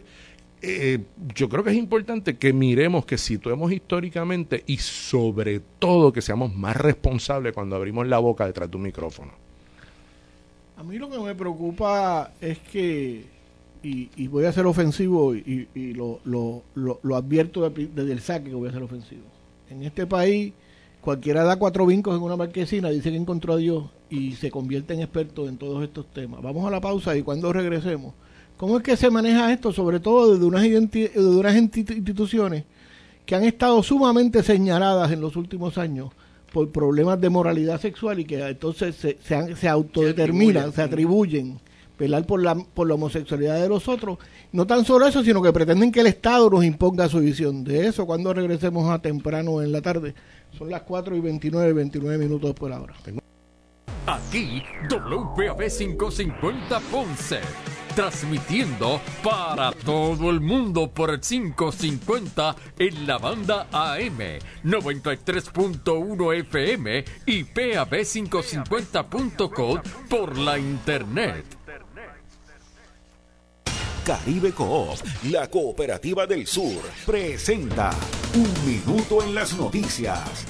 eh, 0.61 0.99
yo 1.35 1.49
creo 1.49 1.65
que 1.65 1.71
es 1.71 1.75
importante 1.75 2.37
que 2.37 2.53
miremos, 2.53 3.05
que 3.05 3.17
situemos 3.17 3.69
históricamente 3.69 4.63
y 4.67 4.77
sobre 4.77 5.59
todo 5.79 6.13
que 6.13 6.21
seamos 6.21 6.55
más 6.55 6.77
responsables 6.77 7.51
cuando 7.51 7.75
abrimos 7.75 8.07
la 8.07 8.19
boca 8.19 8.45
detrás 8.45 8.71
de 8.71 8.77
un 8.77 8.83
micrófono. 8.83 9.33
A 10.77 10.83
mí 10.83 10.97
lo 10.97 11.09
que 11.09 11.19
me 11.19 11.35
preocupa 11.35 12.31
es 12.39 12.57
que, 12.59 13.25
y, 13.83 14.27
voy 14.27 14.45
a 14.45 14.51
ser 14.51 14.65
ofensivo 14.65 15.35
y, 15.35 15.67
lo, 15.93 16.19
lo, 16.25 16.63
lo, 16.75 17.15
advierto 17.15 17.69
desde 17.69 18.11
el 18.11 18.21
saque 18.21 18.49
que 18.49 18.55
voy 18.55 18.69
a 18.69 18.73
ser 18.73 18.83
ofensivo. 18.83 19.23
En 19.69 19.83
este 19.83 20.05
país, 20.05 20.53
cualquiera 21.01 21.43
da 21.43 21.55
cuatro 21.55 21.85
vincos 21.85 22.15
en 22.15 22.21
una 22.21 22.35
marquesina, 22.35 22.89
dice 22.89 23.09
que 23.09 23.17
encontró 23.17 23.53
a 23.53 23.57
Dios 23.57 23.85
y 24.09 24.33
se 24.33 24.51
convierte 24.51 24.93
en 24.93 25.01
experto 25.01 25.47
en 25.47 25.57
todos 25.57 25.83
estos 25.83 26.05
temas. 26.11 26.41
Vamos 26.41 26.65
a 26.67 26.71
la 26.71 26.81
pausa 26.81 27.15
y 27.15 27.23
cuando 27.23 27.51
regresemos 27.51 28.13
¿Cómo 28.61 28.77
es 28.77 28.83
que 28.83 28.95
se 28.95 29.09
maneja 29.09 29.51
esto? 29.51 29.73
Sobre 29.73 29.99
todo 29.99 30.33
desde 30.33 30.45
unas, 30.45 30.61
de 30.61 31.11
unas 31.15 31.55
instituciones 31.55 32.63
que 33.25 33.33
han 33.33 33.43
estado 33.43 33.81
sumamente 33.81 34.43
señaladas 34.43 35.11
en 35.11 35.19
los 35.19 35.35
últimos 35.35 35.79
años 35.79 36.11
por 36.53 36.69
problemas 36.69 37.19
de 37.19 37.31
moralidad 37.31 37.81
sexual 37.81 38.19
y 38.19 38.25
que 38.25 38.39
entonces 38.47 38.95
se, 38.97 39.17
se, 39.55 39.67
autodeterminan, 39.67 40.73
se 40.73 40.83
atribuyen, 40.83 41.59
velar 42.01 42.25
por 42.25 42.41
la, 42.41 42.55
por 42.55 42.87
la 42.87 42.95
homosexualidad 42.95 43.61
de 43.61 43.69
los 43.69 43.87
otros. 43.87 44.17
No 44.51 44.65
tan 44.65 44.83
solo 44.83 45.07
eso, 45.07 45.23
sino 45.23 45.41
que 45.41 45.53
pretenden 45.53 45.91
que 45.91 46.01
el 46.01 46.07
Estado 46.07 46.49
nos 46.49 46.65
imponga 46.65 47.07
su 47.07 47.19
visión 47.19 47.63
de 47.63 47.87
eso 47.87 48.07
cuando 48.07 48.33
regresemos 48.33 48.89
a 48.89 48.99
temprano 48.99 49.61
en 49.61 49.71
la 49.71 49.81
tarde. 49.81 50.15
Son 50.57 50.69
las 50.69 50.81
4 50.81 51.15
y 51.15 51.19
29, 51.19 51.73
29 51.73 52.17
minutos 52.17 52.53
por 52.55 52.71
hora. 52.71 52.95
Aquí, 54.07 54.63
WPAB 54.89 55.69
550 55.69 56.79
Ponce 56.91 57.39
transmitiendo 57.95 59.01
para 59.23 59.71
todo 59.71 60.29
el 60.29 60.39
mundo 60.39 60.91
por 60.91 61.09
el 61.09 61.19
550 61.19 62.55
en 62.79 63.07
la 63.07 63.17
banda 63.17 63.67
AM, 63.71 64.39
93.1 64.63 66.39
FM 66.39 67.03
y 67.25 67.43
PAB550.com 67.43 69.81
por 70.09 70.37
la 70.37 70.57
internet. 70.57 71.60
Caribe 74.05 74.51
Coop, 74.51 74.97
la 75.29 75.47
cooperativa 75.47 76.25
del 76.25 76.47
sur, 76.47 76.81
presenta 77.05 77.91
Un 78.33 78.51
Minuto 78.65 79.21
en 79.23 79.35
las 79.35 79.55
Noticias. 79.55 80.47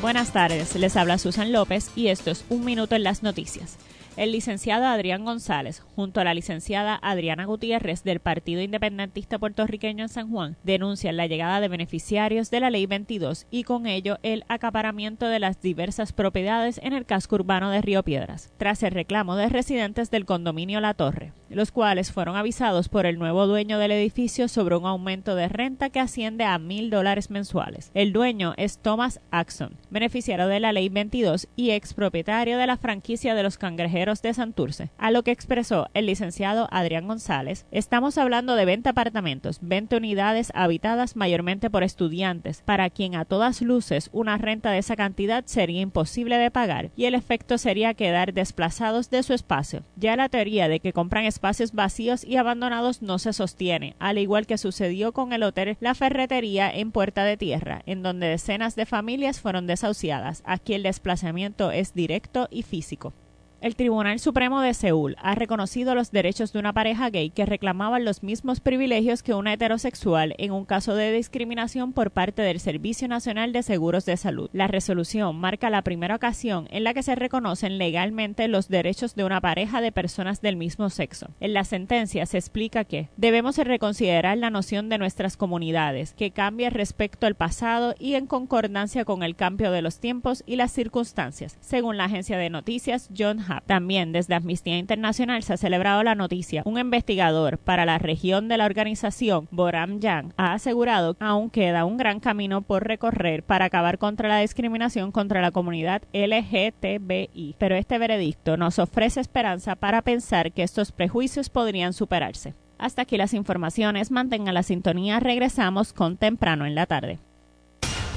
Buenas 0.00 0.32
tardes, 0.32 0.74
les 0.76 0.96
habla 0.96 1.18
Susan 1.18 1.52
López 1.52 1.90
y 1.94 2.08
esto 2.08 2.30
es 2.30 2.46
Un 2.48 2.64
Minuto 2.64 2.96
en 2.96 3.04
las 3.04 3.22
Noticias 3.22 3.76
el 4.18 4.32
licenciado 4.32 4.84
Adrián 4.86 5.24
González, 5.24 5.80
junto 5.94 6.20
a 6.20 6.24
la 6.24 6.34
licenciada 6.34 6.98
Adriana 7.00 7.44
Gutiérrez 7.44 8.02
del 8.02 8.18
Partido 8.18 8.60
Independentista 8.60 9.38
Puertorriqueño 9.38 10.02
en 10.02 10.08
San 10.08 10.28
Juan, 10.28 10.56
denuncian 10.64 11.16
la 11.16 11.28
llegada 11.28 11.60
de 11.60 11.68
beneficiarios 11.68 12.50
de 12.50 12.58
la 12.58 12.70
Ley 12.70 12.86
22 12.86 13.46
y 13.52 13.62
con 13.62 13.86
ello 13.86 14.18
el 14.24 14.44
acaparamiento 14.48 15.28
de 15.28 15.38
las 15.38 15.62
diversas 15.62 16.12
propiedades 16.12 16.80
en 16.82 16.94
el 16.94 17.06
casco 17.06 17.36
urbano 17.36 17.70
de 17.70 17.80
Río 17.80 18.02
Piedras, 18.02 18.50
tras 18.58 18.82
el 18.82 18.90
reclamo 18.90 19.36
de 19.36 19.48
residentes 19.48 20.10
del 20.10 20.24
condominio 20.24 20.80
La 20.80 20.94
Torre, 20.94 21.32
los 21.50 21.72
cuales 21.72 22.12
fueron 22.12 22.36
avisados 22.36 22.88
por 22.88 23.06
el 23.06 23.18
nuevo 23.18 23.46
dueño 23.46 23.78
del 23.78 23.92
edificio 23.92 24.48
sobre 24.48 24.76
un 24.76 24.86
aumento 24.86 25.34
de 25.34 25.48
renta 25.48 25.90
que 25.90 26.00
asciende 26.00 26.44
a 26.44 26.58
mil 26.58 26.90
dólares 26.90 27.30
mensuales. 27.30 27.90
El 27.94 28.12
dueño 28.12 28.54
es 28.56 28.78
Thomas 28.78 29.20
Axon, 29.30 29.76
beneficiario 29.90 30.46
de 30.48 30.60
la 30.60 30.72
Ley 30.72 30.88
22 30.88 31.48
y 31.56 31.70
expropietario 31.70 32.58
de 32.58 32.66
la 32.66 32.76
franquicia 32.76 33.34
de 33.34 33.42
los 33.42 33.58
cangrejeros 33.58 34.22
de 34.22 34.34
Santurce, 34.34 34.90
a 34.98 35.10
lo 35.10 35.22
que 35.22 35.30
expresó 35.30 35.88
el 35.94 36.06
licenciado 36.06 36.68
Adrián 36.70 37.06
González, 37.06 37.66
estamos 37.70 38.18
hablando 38.18 38.54
de 38.54 38.64
20 38.64 38.88
apartamentos, 38.88 39.58
20 39.62 39.96
unidades 39.96 40.52
habitadas 40.54 41.16
mayormente 41.16 41.70
por 41.70 41.82
estudiantes, 41.82 42.62
para 42.64 42.90
quien 42.90 43.14
a 43.14 43.24
todas 43.24 43.62
luces 43.62 44.10
una 44.12 44.38
renta 44.38 44.70
de 44.70 44.78
esa 44.78 44.96
cantidad 44.96 45.44
sería 45.46 45.80
imposible 45.80 46.38
de 46.38 46.50
pagar 46.50 46.90
y 46.96 47.04
el 47.04 47.14
efecto 47.14 47.58
sería 47.58 47.94
quedar 47.94 48.32
desplazados 48.32 49.10
de 49.10 49.22
su 49.22 49.34
espacio. 49.34 49.82
Ya 49.96 50.16
la 50.16 50.28
teoría 50.28 50.68
de 50.68 50.80
que 50.80 50.92
compran 50.92 51.24
espacios 51.38 51.70
vacíos 51.70 52.24
y 52.24 52.36
abandonados 52.36 53.00
no 53.00 53.20
se 53.20 53.32
sostiene, 53.32 53.94
al 54.00 54.18
igual 54.18 54.48
que 54.48 54.58
sucedió 54.58 55.12
con 55.12 55.32
el 55.32 55.44
hotel 55.44 55.76
La 55.78 55.94
Ferretería 55.94 56.68
en 56.68 56.90
Puerta 56.90 57.22
de 57.22 57.36
Tierra, 57.36 57.82
en 57.86 58.02
donde 58.02 58.26
decenas 58.26 58.74
de 58.74 58.86
familias 58.86 59.40
fueron 59.40 59.68
desahuciadas. 59.68 60.42
Aquí 60.44 60.74
el 60.74 60.82
desplazamiento 60.82 61.70
es 61.70 61.94
directo 61.94 62.48
y 62.50 62.64
físico. 62.64 63.12
El 63.60 63.74
Tribunal 63.74 64.20
Supremo 64.20 64.60
de 64.60 64.72
Seúl 64.72 65.16
ha 65.20 65.34
reconocido 65.34 65.96
los 65.96 66.12
derechos 66.12 66.52
de 66.52 66.60
una 66.60 66.72
pareja 66.72 67.10
gay 67.10 67.30
que 67.30 67.44
reclamaban 67.44 68.04
los 68.04 68.22
mismos 68.22 68.60
privilegios 68.60 69.24
que 69.24 69.34
una 69.34 69.52
heterosexual 69.52 70.36
en 70.38 70.52
un 70.52 70.64
caso 70.64 70.94
de 70.94 71.10
discriminación 71.10 71.92
por 71.92 72.12
parte 72.12 72.42
del 72.42 72.60
Servicio 72.60 73.08
Nacional 73.08 73.52
de 73.52 73.64
Seguros 73.64 74.06
de 74.06 74.16
Salud. 74.16 74.48
La 74.52 74.68
resolución 74.68 75.34
marca 75.40 75.70
la 75.70 75.82
primera 75.82 76.14
ocasión 76.14 76.68
en 76.70 76.84
la 76.84 76.94
que 76.94 77.02
se 77.02 77.16
reconocen 77.16 77.78
legalmente 77.78 78.46
los 78.46 78.68
derechos 78.68 79.16
de 79.16 79.24
una 79.24 79.40
pareja 79.40 79.80
de 79.80 79.90
personas 79.90 80.40
del 80.40 80.54
mismo 80.54 80.88
sexo. 80.88 81.30
En 81.40 81.52
la 81.52 81.64
sentencia 81.64 82.26
se 82.26 82.38
explica 82.38 82.84
que 82.84 83.08
debemos 83.16 83.58
reconsiderar 83.58 84.38
la 84.38 84.50
noción 84.50 84.88
de 84.88 84.98
nuestras 84.98 85.36
comunidades, 85.36 86.12
que 86.12 86.30
cambia 86.30 86.70
respecto 86.70 87.26
al 87.26 87.34
pasado 87.34 87.96
y 87.98 88.14
en 88.14 88.28
concordancia 88.28 89.04
con 89.04 89.24
el 89.24 89.34
cambio 89.34 89.72
de 89.72 89.82
los 89.82 89.98
tiempos 89.98 90.44
y 90.46 90.54
las 90.54 90.70
circunstancias, 90.70 91.58
según 91.60 91.96
la 91.96 92.04
agencia 92.04 92.38
de 92.38 92.50
noticias 92.50 93.10
John 93.18 93.47
también 93.66 94.12
desde 94.12 94.34
Amnistía 94.34 94.78
Internacional 94.78 95.42
se 95.42 95.54
ha 95.54 95.56
celebrado 95.56 96.02
la 96.02 96.14
noticia. 96.14 96.62
Un 96.64 96.78
investigador 96.78 97.58
para 97.58 97.84
la 97.84 97.98
región 97.98 98.48
de 98.48 98.56
la 98.56 98.66
organización, 98.66 99.48
Boram 99.50 100.00
Yang, 100.00 100.32
ha 100.36 100.52
asegurado 100.52 101.14
que 101.14 101.24
aún 101.24 101.50
queda 101.50 101.84
un 101.84 101.96
gran 101.96 102.20
camino 102.20 102.62
por 102.62 102.86
recorrer 102.86 103.42
para 103.42 103.66
acabar 103.66 103.98
contra 103.98 104.28
la 104.28 104.40
discriminación 104.40 105.12
contra 105.12 105.40
la 105.40 105.50
comunidad 105.50 106.02
LGTBI. 106.12 107.56
Pero 107.58 107.76
este 107.76 107.98
veredicto 107.98 108.56
nos 108.56 108.78
ofrece 108.78 109.20
esperanza 109.20 109.76
para 109.76 110.02
pensar 110.02 110.52
que 110.52 110.62
estos 110.62 110.92
prejuicios 110.92 111.50
podrían 111.50 111.92
superarse. 111.92 112.54
Hasta 112.78 113.02
aquí 113.02 113.16
las 113.16 113.34
informaciones. 113.34 114.10
Mantengan 114.10 114.54
la 114.54 114.62
sintonía. 114.62 115.20
Regresamos 115.20 115.92
con 115.92 116.16
temprano 116.16 116.64
en 116.64 116.74
la 116.74 116.86
tarde. 116.86 117.18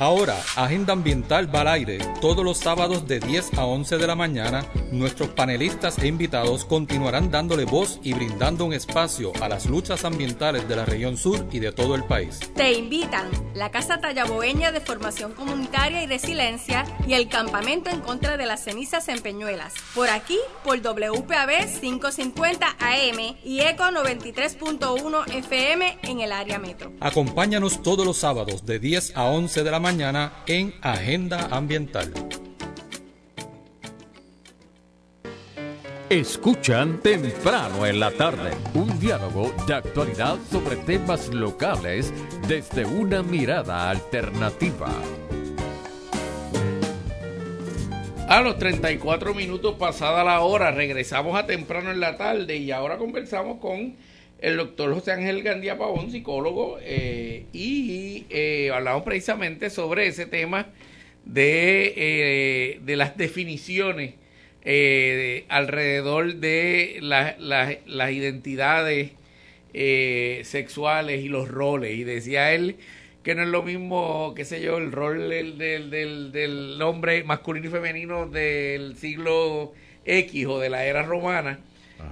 Ahora, 0.00 0.40
Agenda 0.54 0.92
Ambiental 0.92 1.52
va 1.52 1.62
al 1.62 1.68
aire 1.68 1.98
todos 2.20 2.44
los 2.44 2.58
sábados 2.58 3.08
de 3.08 3.18
10 3.18 3.58
a 3.58 3.64
11 3.64 3.98
de 3.98 4.06
la 4.06 4.14
mañana. 4.14 4.64
Nuestros 4.92 5.30
panelistas 5.30 5.98
e 5.98 6.06
invitados 6.06 6.64
continuarán 6.64 7.32
dándole 7.32 7.64
voz 7.64 7.98
y 8.04 8.12
brindando 8.12 8.64
un 8.64 8.74
espacio 8.74 9.32
a 9.42 9.48
las 9.48 9.66
luchas 9.66 10.04
ambientales 10.04 10.68
de 10.68 10.76
la 10.76 10.84
región 10.84 11.16
sur 11.16 11.44
y 11.50 11.58
de 11.58 11.72
todo 11.72 11.96
el 11.96 12.04
país. 12.04 12.38
Te 12.54 12.74
invitan 12.74 13.28
la 13.54 13.72
Casa 13.72 13.98
Tallaboeña 13.98 14.70
de 14.70 14.80
Formación 14.80 15.32
Comunitaria 15.32 16.04
y 16.04 16.06
Resiliencia 16.06 16.84
y 17.04 17.14
el 17.14 17.28
Campamento 17.28 17.90
en 17.90 17.98
contra 17.98 18.36
de 18.36 18.46
las 18.46 18.62
cenizas 18.62 19.08
en 19.08 19.20
Peñuelas. 19.20 19.74
Por 19.96 20.10
aquí, 20.10 20.38
por 20.62 20.80
WPAB 20.80 21.80
550 21.80 22.76
AM 22.78 23.36
y 23.44 23.62
ECO 23.62 23.82
93.1 23.82 25.34
FM 25.38 25.98
en 26.02 26.20
el 26.20 26.30
área 26.30 26.60
metro. 26.60 26.92
Acompáñanos 27.00 27.82
todos 27.82 28.06
los 28.06 28.18
sábados 28.18 28.64
de 28.64 28.78
10 28.78 29.16
a 29.16 29.24
11 29.24 29.64
de 29.64 29.70
la 29.72 29.80
mañana 29.80 29.87
mañana 29.88 30.30
en 30.46 30.74
Agenda 30.82 31.48
Ambiental. 31.50 32.12
Escuchan 36.10 37.00
temprano 37.00 37.86
en 37.86 37.98
la 37.98 38.10
tarde 38.10 38.50
un 38.74 39.00
diálogo 39.00 39.50
de 39.66 39.72
actualidad 39.72 40.36
sobre 40.50 40.76
temas 40.76 41.32
locales 41.32 42.12
desde 42.46 42.84
una 42.84 43.22
mirada 43.22 43.88
alternativa. 43.88 44.90
A 48.28 48.42
los 48.42 48.58
34 48.58 49.32
minutos 49.32 49.76
pasada 49.76 50.22
la 50.22 50.40
hora, 50.40 50.70
regresamos 50.70 51.34
a 51.34 51.46
temprano 51.46 51.90
en 51.92 52.00
la 52.00 52.18
tarde 52.18 52.58
y 52.58 52.72
ahora 52.72 52.98
conversamos 52.98 53.58
con 53.58 53.96
el 54.40 54.56
doctor 54.56 54.94
José 54.94 55.12
Ángel 55.12 55.42
Gandía 55.42 55.76
Pavón, 55.76 56.10
psicólogo, 56.10 56.78
eh, 56.80 57.46
y 57.52 58.24
eh, 58.30 58.70
hablamos 58.72 59.02
precisamente 59.02 59.68
sobre 59.70 60.06
ese 60.06 60.26
tema 60.26 60.68
de, 61.24 61.92
eh, 61.96 62.80
de 62.82 62.96
las 62.96 63.16
definiciones 63.16 64.14
alrededor 65.48 66.34
de 66.36 66.98
las 67.00 68.12
identidades 68.12 69.12
sexuales 70.46 71.24
y 71.24 71.28
los 71.28 71.48
roles. 71.48 71.96
Y 71.96 72.04
decía 72.04 72.52
él 72.52 72.76
que 73.22 73.34
no 73.34 73.42
es 73.42 73.48
lo 73.48 73.62
mismo, 73.62 74.34
qué 74.36 74.44
sé 74.44 74.60
yo, 74.60 74.76
el 74.76 74.92
rol 74.92 75.30
del, 75.30 75.56
del, 75.56 75.90
del, 75.90 76.32
del 76.32 76.82
hombre 76.82 77.24
masculino 77.24 77.68
y 77.68 77.70
femenino 77.70 78.26
del 78.26 78.96
siglo 78.96 79.72
X 80.04 80.46
o 80.46 80.58
de 80.60 80.68
la 80.68 80.84
era 80.84 81.02
romana 81.02 81.60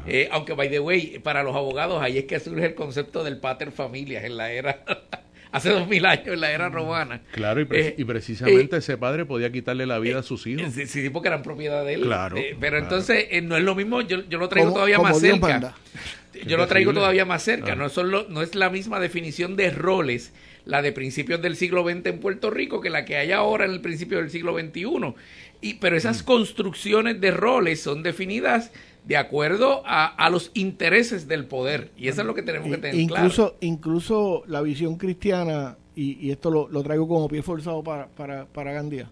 eh, 0.06 0.28
aunque, 0.30 0.52
by 0.54 0.70
the 0.70 0.80
way, 0.80 1.18
para 1.18 1.42
los 1.42 1.54
abogados 1.54 2.02
ahí 2.02 2.18
es 2.18 2.24
que 2.24 2.38
surge 2.40 2.66
el 2.66 2.74
concepto 2.74 3.24
del 3.24 3.38
pater 3.38 3.72
familias 3.72 4.24
en 4.24 4.36
la 4.36 4.50
era 4.52 4.84
hace 5.52 5.70
dos 5.70 5.88
mil 5.88 6.04
años 6.06 6.28
en 6.28 6.40
la 6.40 6.52
era 6.52 6.68
romana. 6.68 7.22
Claro, 7.32 7.60
y, 7.60 7.66
eh, 7.70 7.96
precisamente 8.06 8.76
ese 8.76 8.96
padre 8.96 9.24
podía 9.24 9.50
quitarle 9.50 9.86
la 9.86 9.98
vida 9.98 10.20
a 10.20 10.22
sus 10.22 10.46
hijos. 10.46 10.72
Sí, 10.72 10.86
sí 10.86 11.10
porque 11.10 11.28
eran 11.28 11.42
propiedad 11.42 11.84
de 11.84 11.94
él. 11.94 12.02
Claro. 12.02 12.36
pero 12.60 12.78
entonces 12.78 13.26
no 13.42 13.56
es 13.56 13.62
lo 13.62 13.74
mismo, 13.74 14.00
yo, 14.02 14.22
yo 14.28 14.38
lo 14.38 14.48
traigo 14.48 14.72
todavía 14.72 14.98
más 14.98 15.18
cerca. 15.18 15.74
Yo 16.46 16.58
lo 16.58 16.66
traigo 16.66 16.92
todavía 16.92 17.24
más 17.24 17.42
cerca, 17.42 17.74
no, 17.74 17.88
solo, 17.88 18.26
no 18.28 18.42
es 18.42 18.54
la 18.54 18.68
misma 18.68 19.00
definición 19.00 19.56
de 19.56 19.70
roles 19.70 20.32
la 20.66 20.82
de 20.82 20.92
principios 20.92 21.40
del 21.40 21.56
siglo 21.56 21.84
XX 21.84 22.06
en 22.06 22.20
Puerto 22.20 22.50
Rico 22.50 22.80
que 22.80 22.90
la 22.90 23.04
que 23.04 23.16
hay 23.16 23.32
ahora 23.32 23.64
en 23.64 23.70
el 23.70 23.80
principio 23.80 24.18
del 24.18 24.30
siglo 24.30 24.58
XXI. 24.58 25.14
Y, 25.62 25.74
pero 25.74 25.96
esas 25.96 26.22
mm. 26.22 26.26
construcciones 26.26 27.20
de 27.20 27.30
roles 27.30 27.80
son 27.80 28.02
definidas 28.02 28.72
de 29.06 29.16
acuerdo 29.16 29.82
a, 29.86 30.28
los 30.30 30.50
intereses 30.54 31.28
del 31.28 31.46
poder. 31.46 31.92
Y 31.96 32.08
eso 32.08 32.22
es 32.22 32.26
lo 32.26 32.34
que 32.34 32.42
tenemos 32.42 32.68
que 32.68 32.78
tener 32.78 32.94
incluso, 32.96 33.50
claro. 33.50 33.56
Incluso 33.60 34.42
la 34.46 34.60
visión 34.62 34.96
cristiana, 34.96 35.76
y, 35.94 36.30
esto 36.30 36.50
lo, 36.50 36.82
traigo 36.82 37.06
como 37.06 37.28
pie 37.28 37.42
forzado 37.42 37.82
para, 37.82 38.08
para, 38.08 38.46
para 38.46 38.72
Gandía, 38.72 39.10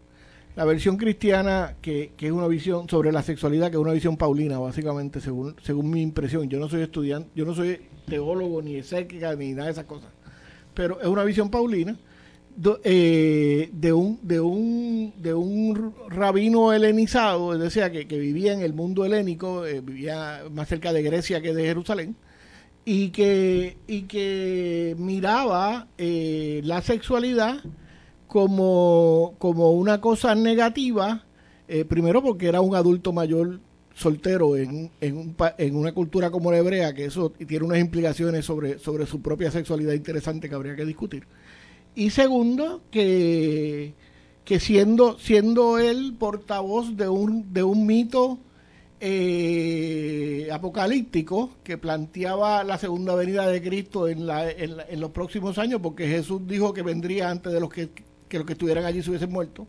la 0.56 0.64
versión 0.64 0.96
cristiana, 0.96 1.76
que, 1.80 2.12
que, 2.16 2.26
es 2.26 2.32
una 2.32 2.48
visión 2.48 2.88
sobre 2.88 3.12
la 3.12 3.22
sexualidad, 3.22 3.70
que 3.70 3.76
es 3.76 3.82
una 3.82 3.92
visión 3.92 4.16
paulina, 4.16 4.58
básicamente, 4.58 5.20
según, 5.20 5.56
según 5.62 5.90
mi 5.90 6.02
impresión. 6.02 6.48
Yo 6.48 6.58
no 6.58 6.68
soy 6.68 6.82
estudiante, 6.82 7.30
yo 7.34 7.44
no 7.44 7.54
soy 7.54 7.80
teólogo, 8.06 8.62
ni 8.62 8.76
escéptica, 8.76 9.34
ni 9.36 9.52
nada 9.52 9.66
de 9.66 9.72
esas 9.72 9.84
cosas. 9.84 10.10
Pero 10.74 11.00
es 11.00 11.06
una 11.06 11.22
visión 11.22 11.50
paulina 11.50 11.96
eh, 12.84 13.68
de, 13.72 13.92
un, 13.92 14.18
de, 14.22 14.40
un, 14.40 15.12
de 15.16 15.34
un 15.34 15.92
rabino 16.08 16.72
helenizado, 16.72 17.52
es 17.52 17.60
decir, 17.60 17.90
que, 17.90 18.06
que 18.06 18.18
vivía 18.18 18.52
en 18.52 18.60
el 18.60 18.72
mundo 18.72 19.04
helénico, 19.04 19.66
eh, 19.66 19.80
vivía 19.80 20.44
más 20.52 20.68
cerca 20.68 20.92
de 20.92 21.02
Grecia 21.02 21.40
que 21.40 21.52
de 21.52 21.64
Jerusalén, 21.64 22.14
y 22.84 23.08
que, 23.10 23.76
y 23.88 24.02
que 24.02 24.94
miraba 24.98 25.88
eh, 25.98 26.60
la 26.64 26.80
sexualidad 26.82 27.58
como, 28.28 29.34
como 29.38 29.72
una 29.72 30.00
cosa 30.00 30.34
negativa, 30.34 31.24
primero 31.88 32.22
porque 32.22 32.46
era 32.46 32.60
un 32.60 32.76
adulto 32.76 33.12
mayor 33.12 33.58
soltero 33.94 34.56
en, 34.56 34.90
en, 35.00 35.16
un, 35.16 35.36
en, 35.56 35.76
una 35.76 35.92
cultura 35.92 36.30
como 36.30 36.52
la 36.52 36.58
hebrea, 36.58 36.92
que 36.94 37.06
eso 37.06 37.30
tiene 37.30 37.64
unas 37.64 37.78
implicaciones 37.78 38.44
sobre, 38.44 38.78
sobre 38.78 39.06
su 39.06 39.22
propia 39.22 39.50
sexualidad 39.50 39.94
interesante 39.94 40.48
que 40.48 40.54
habría 40.54 40.76
que 40.76 40.84
discutir 40.84 41.26
y 41.94 42.10
segundo, 42.10 42.82
que, 42.90 43.94
que 44.44 44.60
siendo, 44.60 45.18
siendo 45.18 45.78
él 45.78 46.14
portavoz 46.18 46.96
de 46.96 47.08
un, 47.08 47.52
de 47.52 47.62
un 47.62 47.86
mito 47.86 48.38
eh, 49.00 50.48
apocalíptico 50.52 51.50
que 51.62 51.78
planteaba 51.78 52.64
la 52.64 52.78
segunda 52.78 53.14
venida 53.14 53.46
de 53.46 53.62
Cristo 53.62 54.08
en, 54.08 54.26
la, 54.26 54.50
en, 54.50 55.00
los 55.00 55.10
próximos 55.10 55.58
años, 55.58 55.80
porque 55.82 56.08
Jesús 56.08 56.42
dijo 56.46 56.72
que 56.72 56.82
vendría 56.82 57.30
antes 57.30 57.52
de 57.52 57.60
los 57.60 57.70
que, 57.70 57.90
que 58.28 58.38
los 58.38 58.46
que 58.46 58.54
estuvieran 58.54 58.84
allí 58.84 59.02
se 59.02 59.10
hubiesen 59.10 59.30
muerto, 59.30 59.66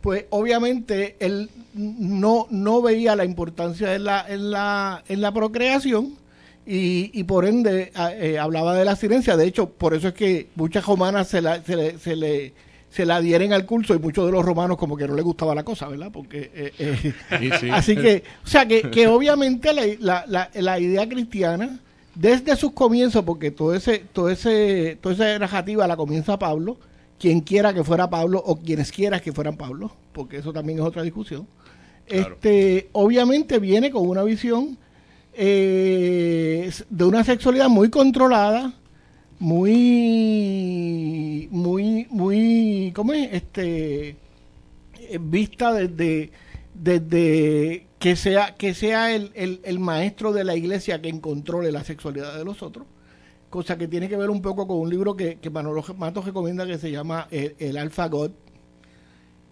pues 0.00 0.26
obviamente 0.30 1.16
él 1.20 1.48
no, 1.74 2.46
no 2.50 2.82
veía 2.82 3.16
la 3.16 3.24
importancia 3.24 3.94
en 3.94 4.04
la, 4.04 4.26
en 4.28 4.50
la, 4.50 5.02
en 5.08 5.20
la 5.20 5.32
procreación 5.32 6.21
y, 6.66 7.10
y 7.18 7.24
por 7.24 7.44
ende 7.44 7.92
eh, 8.20 8.38
hablaba 8.38 8.74
de 8.74 8.84
la 8.84 8.96
silencia. 8.96 9.36
De 9.36 9.46
hecho, 9.46 9.68
por 9.68 9.94
eso 9.94 10.08
es 10.08 10.14
que 10.14 10.48
muchas 10.54 10.84
romanas 10.86 11.28
se, 11.28 11.42
la, 11.42 11.62
se, 11.62 11.76
le, 11.76 11.98
se, 11.98 12.16
le, 12.16 12.52
se 12.90 13.04
la 13.04 13.16
adhieren 13.16 13.52
al 13.52 13.66
curso 13.66 13.94
y 13.94 13.98
muchos 13.98 14.26
de 14.26 14.32
los 14.32 14.44
romanos 14.44 14.76
como 14.76 14.96
que 14.96 15.08
no 15.08 15.14
les 15.14 15.24
gustaba 15.24 15.54
la 15.54 15.64
cosa, 15.64 15.88
¿verdad? 15.88 16.10
Porque 16.12 16.50
eh, 16.54 16.72
eh, 16.78 17.70
así 17.72 17.96
que, 17.96 18.22
o 18.44 18.46
sea, 18.46 18.66
que, 18.66 18.90
que 18.90 19.08
obviamente 19.08 19.72
la, 19.72 20.24
la, 20.26 20.50
la, 20.54 20.78
idea 20.78 21.08
cristiana 21.08 21.80
desde 22.14 22.54
sus 22.56 22.72
comienzos, 22.72 23.24
porque 23.24 23.50
todo 23.50 23.74
ese, 23.74 24.04
todo 24.12 24.30
ese, 24.30 24.98
toda 25.00 25.14
esa 25.14 25.38
narrativa 25.38 25.86
la 25.88 25.96
comienza 25.96 26.38
Pablo, 26.38 26.76
quien 27.18 27.40
quiera 27.40 27.74
que 27.74 27.82
fuera 27.82 28.08
Pablo 28.08 28.42
o 28.44 28.56
quienes 28.56 28.92
quieran 28.92 29.20
que 29.20 29.32
fueran 29.32 29.56
Pablo, 29.56 29.92
porque 30.12 30.36
eso 30.36 30.52
también 30.52 30.78
es 30.78 30.84
otra 30.84 31.02
discusión. 31.02 31.46
Este, 32.06 32.88
obviamente 32.92 33.58
viene 33.58 33.90
con 33.90 34.08
una 34.08 34.22
visión 34.22 34.76
de 35.34 37.04
una 37.04 37.24
sexualidad 37.24 37.68
muy 37.68 37.90
controlada, 37.90 38.74
muy, 39.38 40.68
muy, 41.50 42.06
muy, 42.10 42.92
¿cómo 42.94 43.12
es? 43.12 43.32
Este, 43.32 44.10
eh, 44.10 44.16
vista 45.20 45.72
desde, 45.72 46.30
desde 46.74 47.86
que 47.98 48.14
sea, 48.14 48.54
que 48.54 48.72
sea 48.74 49.12
el, 49.14 49.32
el, 49.34 49.78
maestro 49.80 50.32
de 50.32 50.44
la 50.44 50.54
iglesia 50.54 51.00
quien 51.00 51.20
controle 51.20 51.72
la 51.72 51.82
sexualidad 51.82 52.38
de 52.38 52.44
los 52.44 52.62
otros, 52.62 52.86
cosa 53.50 53.76
que 53.76 53.88
tiene 53.88 54.08
que 54.08 54.16
ver 54.16 54.30
un 54.30 54.42
poco 54.42 54.66
con 54.68 54.78
un 54.78 54.88
libro 54.90 55.16
que, 55.16 55.38
que 55.40 55.50
Manolo 55.50 55.84
Matos 55.96 56.24
recomienda 56.24 56.66
que 56.66 56.78
se 56.78 56.92
llama 56.92 57.26
El, 57.30 57.56
el 57.58 57.76
Alpha 57.78 58.06
God, 58.08 58.30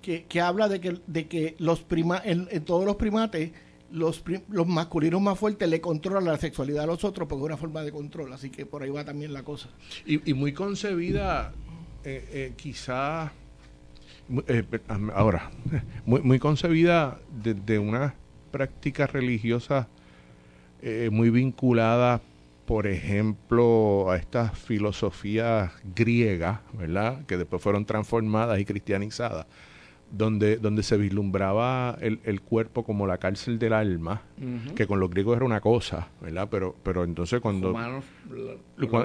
que, 0.02 0.24
que 0.24 0.40
habla 0.40 0.68
de 0.68 0.80
que, 0.80 1.00
de 1.06 1.26
que 1.26 1.56
los 1.58 1.80
prima, 1.80 2.22
en 2.24 2.64
todos 2.64 2.84
los 2.84 2.96
primates 2.96 3.50
los, 3.92 4.22
los 4.48 4.66
masculinos 4.66 5.20
más 5.20 5.38
fuertes 5.38 5.68
le 5.68 5.80
controlan 5.80 6.24
la 6.24 6.38
sexualidad 6.38 6.84
a 6.84 6.86
los 6.86 7.04
otros 7.04 7.28
porque 7.28 7.42
es 7.42 7.46
una 7.46 7.56
forma 7.56 7.82
de 7.82 7.92
control, 7.92 8.32
así 8.32 8.50
que 8.50 8.66
por 8.66 8.82
ahí 8.82 8.90
va 8.90 9.04
también 9.04 9.32
la 9.32 9.42
cosa. 9.42 9.68
Y, 10.06 10.34
muy 10.34 10.52
concebida, 10.52 11.52
eh, 12.04 12.28
eh, 12.32 12.52
quizás, 12.56 13.30
eh, 14.46 14.64
ahora, 15.14 15.50
muy, 16.04 16.20
muy 16.22 16.38
concebida 16.38 17.18
desde 17.42 17.78
una 17.78 18.14
práctica 18.50 19.06
religiosa 19.06 19.88
muy 21.10 21.28
vinculada, 21.28 22.22
por 22.64 22.86
ejemplo, 22.86 24.10
a 24.10 24.16
estas 24.16 24.58
filosofías 24.58 25.72
griegas, 25.94 26.60
¿verdad? 26.72 27.26
Que 27.26 27.36
después 27.36 27.60
fueron 27.60 27.84
transformadas 27.84 28.58
y 28.58 28.64
cristianizadas 28.64 29.46
donde, 30.10 30.56
donde 30.56 30.82
se 30.82 30.96
vislumbraba 30.96 31.96
el, 32.00 32.20
el, 32.24 32.40
cuerpo 32.40 32.84
como 32.84 33.06
la 33.06 33.18
cárcel 33.18 33.58
del 33.58 33.72
alma, 33.72 34.22
que 34.74 34.86
con 34.86 34.98
los 35.00 35.10
griegos 35.10 35.36
era 35.36 35.44
una 35.44 35.60
cosa, 35.60 36.08
¿verdad? 36.20 36.48
Pero, 36.50 36.74
pero 36.82 37.04
entonces 37.04 37.40
cuando... 37.40 37.74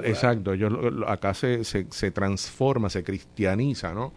exacto, 0.04 0.52
acá 1.06 1.34
se, 1.34 1.64
se, 1.64 1.86
se, 1.90 2.10
transforma, 2.10 2.90
se 2.90 3.04
cristianiza, 3.04 3.94
¿no? 3.94 4.12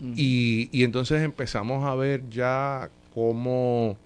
y, 0.00 0.68
y 0.70 0.84
entonces 0.84 1.22
empezamos 1.22 1.84
a 1.84 1.94
ver 1.96 2.28
ya 2.30 2.88
como, 3.12 3.96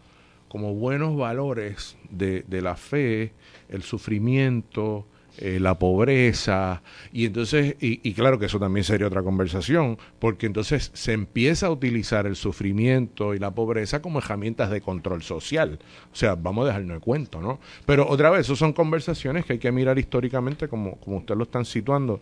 como 0.48 0.74
buenos 0.74 1.16
valores 1.16 1.98
de, 2.10 2.44
de 2.48 2.62
la 2.62 2.76
fe, 2.76 3.32
el 3.68 3.82
sufrimiento, 3.82 5.06
eh, 5.38 5.58
la 5.60 5.78
pobreza, 5.78 6.82
y 7.10 7.24
entonces, 7.24 7.76
y, 7.80 8.12
claro 8.12 8.38
que 8.38 8.46
eso 8.46 8.58
también 8.58 8.84
sería 8.84 9.06
otra 9.06 9.22
conversación, 9.22 9.96
porque 10.18 10.44
entonces 10.44 10.90
se 10.92 11.14
empieza 11.14 11.68
a 11.68 11.70
utilizar 11.70 12.26
el 12.26 12.36
sufrimiento 12.36 13.34
y 13.34 13.38
la 13.38 13.50
pobreza 13.50 14.02
como 14.02 14.18
herramientas 14.18 14.70
de 14.70 14.82
control 14.82 15.22
social. 15.22 15.78
O 16.12 16.16
sea, 16.16 16.34
vamos 16.34 16.64
a 16.64 16.66
dejarnos 16.68 16.96
de 16.96 17.00
cuento, 17.00 17.40
¿no? 17.40 17.60
Pero 17.86 18.06
otra 18.08 18.28
vez, 18.28 18.42
eso 18.42 18.56
son 18.56 18.74
conversaciones 18.74 19.46
que 19.46 19.54
hay 19.54 19.58
que 19.58 19.72
mirar 19.72 19.98
históricamente 19.98 20.68
como, 20.68 20.96
como 20.96 21.16
ustedes 21.18 21.38
lo 21.38 21.44
están 21.44 21.64
situando. 21.64 22.20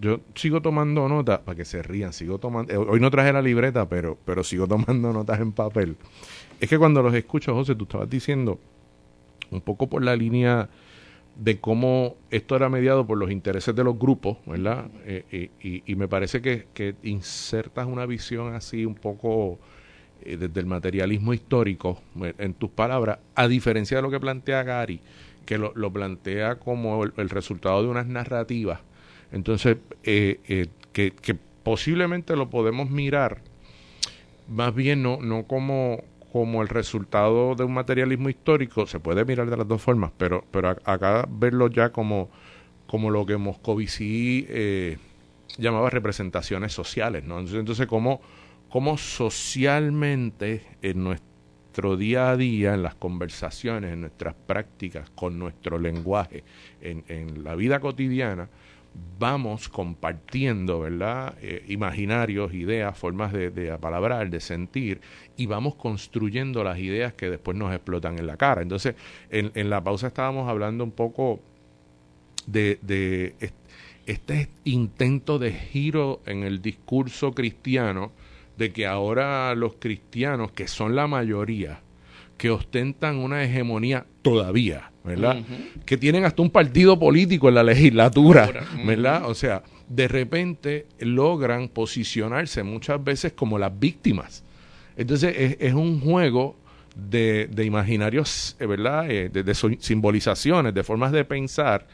Yo 0.00 0.20
sigo 0.34 0.60
tomando 0.60 1.08
notas, 1.08 1.38
para 1.38 1.56
que 1.56 1.64
se 1.64 1.80
rían, 1.82 2.12
sigo 2.12 2.38
tomando, 2.38 2.72
eh, 2.72 2.76
hoy 2.76 2.98
no 2.98 3.10
traje 3.10 3.32
la 3.32 3.42
libreta, 3.42 3.88
pero, 3.88 4.18
pero 4.24 4.42
sigo 4.42 4.66
tomando 4.66 5.12
notas 5.12 5.38
en 5.40 5.52
papel. 5.52 5.96
Es 6.60 6.68
que 6.68 6.76
cuando 6.76 7.02
los 7.02 7.14
escucho, 7.14 7.54
José, 7.54 7.76
tú 7.76 7.84
estabas 7.84 8.10
diciendo, 8.10 8.58
un 9.50 9.60
poco 9.60 9.88
por 9.88 10.02
la 10.04 10.16
línea 10.16 10.68
de 11.38 11.60
cómo 11.60 12.16
esto 12.30 12.56
era 12.56 12.68
mediado 12.68 13.06
por 13.06 13.16
los 13.16 13.30
intereses 13.30 13.74
de 13.74 13.84
los 13.84 13.98
grupos, 13.98 14.38
¿verdad? 14.44 14.90
Eh, 15.06 15.50
y, 15.86 15.94
me 15.94 16.08
parece 16.08 16.42
que, 16.42 16.96
insertas 17.04 17.86
una 17.86 18.06
visión 18.06 18.54
así 18.54 18.84
un 18.84 18.96
poco 18.96 19.58
eh, 20.22 20.36
desde 20.36 20.60
el 20.60 20.66
materialismo 20.66 21.32
histórico, 21.32 22.02
eh, 22.22 22.34
en 22.38 22.54
tus 22.54 22.70
palabras, 22.70 23.20
a 23.36 23.46
diferencia 23.46 23.98
de 23.98 24.02
lo 24.02 24.10
que 24.10 24.18
plantea 24.18 24.64
Gary, 24.64 25.00
que 25.46 25.58
lo, 25.58 25.92
plantea 25.92 26.56
como 26.56 27.04
el, 27.04 27.30
resultado 27.30 27.82
de 27.82 27.88
unas 27.88 28.06
narrativas. 28.06 28.80
Entonces, 29.30 29.76
que, 30.02 30.68
que 30.92 31.36
posiblemente 31.62 32.34
lo 32.34 32.50
podemos 32.50 32.90
mirar 32.90 33.42
más 34.48 34.74
bien 34.74 35.02
no, 35.02 35.18
no 35.20 35.44
como 35.44 36.02
como 36.32 36.62
el 36.62 36.68
resultado 36.68 37.54
de 37.54 37.64
un 37.64 37.74
materialismo 37.74 38.28
histórico, 38.28 38.86
se 38.86 39.00
puede 39.00 39.24
mirar 39.24 39.48
de 39.48 39.56
las 39.56 39.66
dos 39.66 39.80
formas, 39.80 40.12
pero, 40.16 40.44
pero 40.50 40.68
acá 40.84 41.26
verlo 41.28 41.68
ya 41.68 41.90
como, 41.90 42.28
como 42.86 43.10
lo 43.10 43.24
que 43.24 43.36
Moscovici 43.36 44.46
eh, 44.48 44.98
llamaba 45.56 45.90
representaciones 45.90 46.72
sociales, 46.72 47.24
¿no? 47.24 47.38
Entonces, 47.38 47.60
entonces 47.60 47.86
como 47.86 48.98
socialmente 48.98 50.62
en 50.82 51.02
nuestro 51.02 51.96
día 51.96 52.30
a 52.30 52.36
día, 52.36 52.74
en 52.74 52.82
las 52.82 52.94
conversaciones, 52.94 53.92
en 53.92 54.02
nuestras 54.02 54.34
prácticas, 54.34 55.08
con 55.10 55.38
nuestro 55.38 55.78
lenguaje, 55.78 56.44
en, 56.82 57.04
en 57.08 57.44
la 57.44 57.54
vida 57.54 57.80
cotidiana, 57.80 58.48
vamos 59.18 59.68
compartiendo, 59.68 60.80
¿verdad? 60.80 61.34
Eh, 61.40 61.64
imaginarios, 61.68 62.52
ideas, 62.54 62.96
formas 62.96 63.32
de, 63.32 63.50
de 63.50 63.70
apalabrar, 63.70 64.30
de 64.30 64.40
sentir, 64.40 65.00
y 65.38 65.46
vamos 65.46 65.76
construyendo 65.76 66.62
las 66.62 66.78
ideas 66.78 67.14
que 67.14 67.30
después 67.30 67.56
nos 67.56 67.72
explotan 67.72 68.18
en 68.18 68.26
la 68.26 68.36
cara. 68.36 68.60
Entonces, 68.60 68.96
en, 69.30 69.52
en 69.54 69.70
la 69.70 69.82
pausa 69.82 70.08
estábamos 70.08 70.48
hablando 70.48 70.84
un 70.84 70.90
poco 70.90 71.40
de, 72.46 72.78
de 72.82 73.34
este 74.04 74.48
intento 74.64 75.38
de 75.38 75.52
giro 75.52 76.20
en 76.26 76.42
el 76.42 76.60
discurso 76.60 77.32
cristiano 77.32 78.10
de 78.56 78.72
que 78.72 78.86
ahora 78.86 79.54
los 79.54 79.74
cristianos, 79.78 80.50
que 80.50 80.66
son 80.66 80.96
la 80.96 81.06
mayoría, 81.06 81.80
que 82.36 82.50
ostentan 82.50 83.16
una 83.16 83.44
hegemonía 83.44 84.06
todavía, 84.22 84.90
¿verdad? 85.04 85.38
Que 85.84 85.96
tienen 85.96 86.24
hasta 86.24 86.42
un 86.42 86.50
partido 86.50 86.98
político 86.98 87.48
en 87.48 87.54
la 87.54 87.62
legislatura, 87.62 88.50
¿verdad? 88.84 89.26
O 89.26 89.34
sea, 89.34 89.62
de 89.88 90.08
repente 90.08 90.86
logran 90.98 91.68
posicionarse 91.68 92.64
muchas 92.64 93.02
veces 93.02 93.32
como 93.32 93.58
las 93.58 93.78
víctimas. 93.78 94.42
Entonces 94.98 95.56
es, 95.60 95.74
un 95.74 96.00
juego 96.00 96.56
de, 96.96 97.48
imaginarios, 97.64 98.56
eh, 98.58 98.66
¿verdad? 98.66 99.08
Eh, 99.08 99.28
de, 99.28 99.54
simbolizaciones, 99.54 100.74
de 100.74 100.82
formas 100.82 101.12
de 101.12 101.24
pensar 101.24 101.86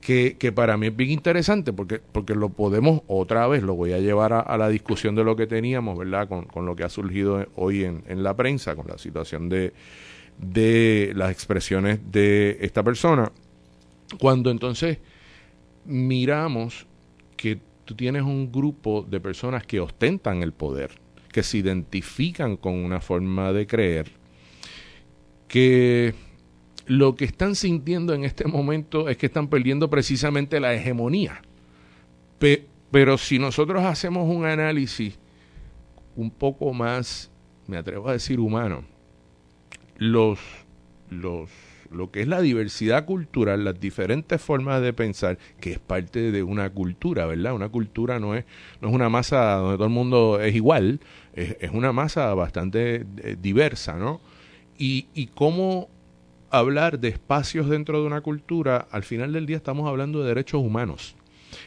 que, 0.00 0.52
para 0.52 0.76
mí 0.76 0.88
es 0.88 0.96
bien 0.96 1.10
interesante 1.10 1.72
porque, 1.72 2.00
porque 2.00 2.34
lo 2.34 2.48
podemos 2.48 3.02
otra 3.06 3.46
vez, 3.46 3.62
lo 3.62 3.74
voy 3.74 3.92
a 3.92 4.00
llevar 4.00 4.32
a, 4.32 4.58
la 4.58 4.68
discusión 4.68 5.14
de 5.14 5.22
lo 5.22 5.36
que 5.36 5.46
teníamos, 5.46 5.96
¿verdad? 5.96 6.28
Con, 6.28 6.46
con 6.46 6.66
lo 6.66 6.74
que 6.74 6.82
ha 6.82 6.88
surgido 6.88 7.46
hoy 7.54 7.84
en, 7.84 8.02
en, 8.08 8.24
la 8.24 8.34
prensa, 8.34 8.74
con 8.74 8.88
la 8.88 8.98
situación 8.98 9.48
de, 9.48 9.72
de 10.38 11.12
las 11.14 11.30
expresiones 11.30 12.00
de 12.10 12.58
esta 12.60 12.82
persona. 12.82 13.30
Cuando 14.18 14.50
entonces 14.50 14.98
miramos 15.84 16.88
que 17.36 17.60
tú 17.84 17.94
tienes 17.94 18.22
un 18.22 18.50
grupo 18.50 19.06
de 19.08 19.20
personas 19.20 19.64
que 19.64 19.78
ostentan 19.78 20.42
el 20.42 20.52
poder, 20.52 21.01
que 21.32 21.42
se 21.42 21.58
identifican 21.58 22.56
con 22.56 22.74
una 22.74 23.00
forma 23.00 23.52
de 23.52 23.66
creer, 23.66 24.12
que 25.48 26.14
lo 26.86 27.14
que 27.14 27.24
están 27.24 27.54
sintiendo 27.54 28.14
en 28.14 28.24
este 28.24 28.46
momento 28.46 29.08
es 29.08 29.16
que 29.16 29.26
están 29.26 29.48
perdiendo 29.48 29.90
precisamente 29.90 30.60
la 30.60 30.74
hegemonía. 30.74 31.42
pero 32.90 33.16
si 33.16 33.38
nosotros 33.38 33.84
hacemos 33.84 34.28
un 34.28 34.44
análisis 34.44 35.18
un 36.16 36.30
poco 36.30 36.72
más, 36.74 37.30
me 37.66 37.78
atrevo 37.78 38.08
a 38.08 38.12
decir, 38.12 38.38
humano, 38.38 38.84
los, 39.96 40.38
los, 41.08 41.48
lo 41.90 42.10
que 42.10 42.22
es 42.22 42.28
la 42.28 42.40
diversidad 42.40 43.04
cultural, 43.04 43.64
las 43.64 43.80
diferentes 43.80 44.40
formas 44.40 44.82
de 44.82 44.92
pensar, 44.92 45.38
que 45.60 45.72
es 45.72 45.78
parte 45.78 46.32
de 46.32 46.42
una 46.42 46.70
cultura, 46.70 47.26
¿verdad? 47.26 47.54
Una 47.54 47.68
cultura 47.68 48.18
no 48.18 48.34
es, 48.34 48.44
no 48.80 48.88
es 48.88 48.94
una 48.94 49.08
masa 49.08 49.54
donde 49.54 49.76
todo 49.76 49.86
el 49.86 49.92
mundo 49.92 50.40
es 50.40 50.54
igual, 50.54 51.00
es, 51.34 51.56
es 51.60 51.70
una 51.70 51.92
masa 51.92 52.32
bastante 52.34 53.06
eh, 53.18 53.36
diversa, 53.40 53.96
¿no? 53.96 54.20
Y, 54.78 55.06
y 55.14 55.26
cómo 55.28 55.88
hablar 56.50 56.98
de 57.00 57.08
espacios 57.08 57.68
dentro 57.68 58.00
de 58.00 58.06
una 58.06 58.20
cultura, 58.20 58.86
al 58.90 59.04
final 59.04 59.32
del 59.32 59.46
día 59.46 59.56
estamos 59.56 59.88
hablando 59.88 60.20
de 60.20 60.28
derechos 60.28 60.60
humanos. 60.62 61.16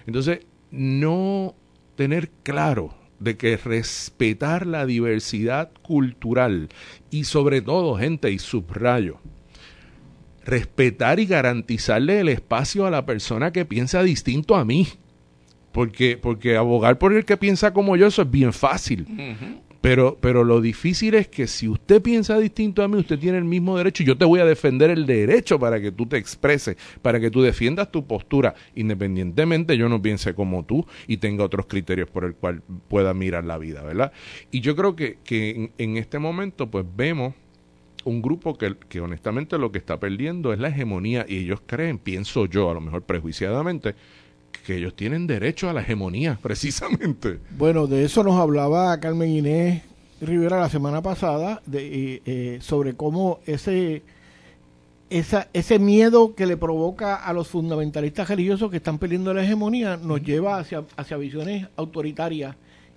Entonces, 0.05 0.45
no 0.72 1.55
tener 1.95 2.30
claro 2.43 2.93
de 3.20 3.38
que 3.38 3.57
respetar 3.57 4.68
la 4.68 4.86
diversidad 4.86 5.72
cultural 5.82 6.70
y 7.09 7.24
sobre 7.24 7.61
todo, 7.61 7.95
gente, 7.95 8.32
y 8.32 8.39
subrayo, 8.39 9.18
respetar 10.45 11.20
y 11.20 11.26
garantizarle 11.26 12.20
el 12.20 12.30
espacio 12.30 12.86
a 12.86 12.91
la 12.91 13.05
persona 13.05 13.51
que 13.51 13.66
piensa 13.66 14.03
distinto 14.03 14.55
a 14.55 14.66
mí. 14.66 14.88
Porque, 15.76 16.17
porque 16.17 16.55
abogar 16.55 16.97
por 16.97 17.11
el 17.11 17.26
que 17.26 17.36
piensa 17.36 17.73
como 17.73 17.97
yo, 17.97 18.07
eso 18.07 18.21
es 18.21 18.32
bien 18.32 18.53
fácil. 18.53 19.05
Pero, 19.82 20.17
pero 20.21 20.45
lo 20.45 20.61
difícil 20.61 21.15
es 21.15 21.28
que 21.28 21.47
si 21.47 21.67
usted 21.67 22.01
piensa 22.01 22.39
distinto 22.39 22.82
a 22.82 22.88
mí, 22.88 22.97
usted 22.97 23.19
tiene 23.19 23.39
el 23.39 23.43
mismo 23.43 23.78
derecho 23.78 24.01
y 24.01 24.05
yo 24.05 24.17
te 24.17 24.23
voy 24.23 24.39
a 24.39 24.45
defender 24.45 24.89
el 24.89 25.05
derecho 25.05 25.59
para 25.59 25.82
que 25.82 25.91
tú 25.91 26.05
te 26.05 26.15
expreses, 26.15 26.78
para 27.01 27.19
que 27.19 27.30
tú 27.30 27.41
defiendas 27.41 27.91
tu 27.91 28.07
postura, 28.07 28.55
independientemente 28.73 29.76
yo 29.76 29.89
no 29.89 30.01
piense 30.01 30.34
como 30.34 30.63
tú 30.63 30.86
y 31.07 31.17
tenga 31.17 31.43
otros 31.43 31.65
criterios 31.65 32.09
por 32.09 32.23
el 32.23 32.36
cual 32.36 32.61
pueda 32.88 33.13
mirar 33.13 33.43
la 33.43 33.57
vida, 33.57 33.84
¿verdad? 33.84 34.13
Y 34.51 34.61
yo 34.61 34.78
creo 34.78 34.95
que, 34.95 35.17
que 35.26 35.71
en, 35.78 35.97
este 35.97 36.19
momento 36.19 36.71
pues 36.71 36.86
vemos 36.95 37.34
un 38.05 38.21
grupo 38.21 38.57
que, 38.57 38.78
que 38.88 39.01
honestamente 39.01 39.57
lo 39.57 39.73
que 39.73 39.80
está 39.80 39.99
perdiendo 39.99 40.53
es 40.53 40.59
la 40.59 40.69
hegemonía 40.69 41.26
y 41.28 41.39
ellos 41.39 41.59
creen, 41.65 41.97
pienso 41.99 42.45
yo, 42.45 42.71
a 42.71 42.73
lo 42.73 42.80
mejor 42.80 43.01
prejuiciadamente, 43.01 43.93
que 44.66 44.76
ellos 44.78 44.95
tienen 44.95 45.28
derecho 45.28 45.70
a 45.70 45.74
la 45.74 45.82
hegemonía, 45.82 46.38
precisamente. 46.41 47.39
Bueno, 47.57 47.88
de 47.88 48.03
eso 48.03 48.24
nos 48.24 48.39
hablaba 48.39 48.99
Carmen 48.99 49.30
Inés 49.30 49.84
Rivera 50.22 50.59
la 50.59 50.70
semana 50.70 51.01
pasada, 51.01 51.61
de, 51.66 52.22
eh, 52.26 52.57
sobre 52.61 52.95
cómo 52.95 53.39
ese, 53.45 54.01
esa, 55.09 55.49
ese 55.53 55.78
miedo 55.78 56.36
que 56.36 56.45
le 56.45 56.57
provoca 56.57 57.16
a 57.16 57.34
los 57.34 57.47
fundamentalistas 57.47 58.30
religiosos 58.30 58.72
que 58.72 58.78
están 58.78 58.97
perdiendo 58.97 59.34
la 59.34 59.43
hegemonía 59.43 59.97
nos 59.97 60.22
lleva 60.22 60.57
hacia, 60.57 60.84
hacia 60.95 61.18
visiones 61.18 61.68
autoritarias 61.76 62.55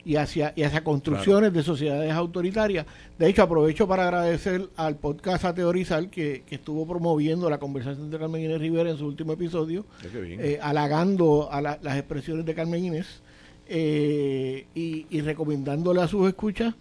y 0.09 0.17
hacia, 0.17 0.55
y 0.57 0.63
hacia 0.63 0.83
construcciones 0.83 1.53
de 1.53 1.63
sociedades 1.63 2.11
autoritarias. 2.15 2.87
De 3.19 3.29
hecho, 3.29 3.43
aprovecho 3.43 3.87
para 3.87 4.05
agradecer 4.05 4.71
al 4.75 4.97
podcast 4.97 5.45
A 5.45 5.53
Teorizar 5.53 6.09
que, 6.09 6.45
estuvo 6.49 6.89
promoviendo 6.89 7.51
la 7.51 7.59
conversación 7.59 8.11
de 8.11 8.19
Carmen 8.19 8.43
Inés 8.43 8.59
Rivera 8.59 8.89
en 8.89 8.97
su 8.97 9.05
último 9.05 9.35
episodio, 9.35 9.85
eh, 10.15 10.59
halagando 10.63 11.53
a 11.53 11.61
las 11.61 11.99
expresiones 11.99 12.47
de 12.47 12.55
Carmen 12.55 12.87
Inés 12.87 13.21
eh, 13.67 14.65
y, 14.75 15.21
recomendándole 15.21 16.01
a 16.01 16.09
sus 16.09 16.27
escuchas 16.27 16.75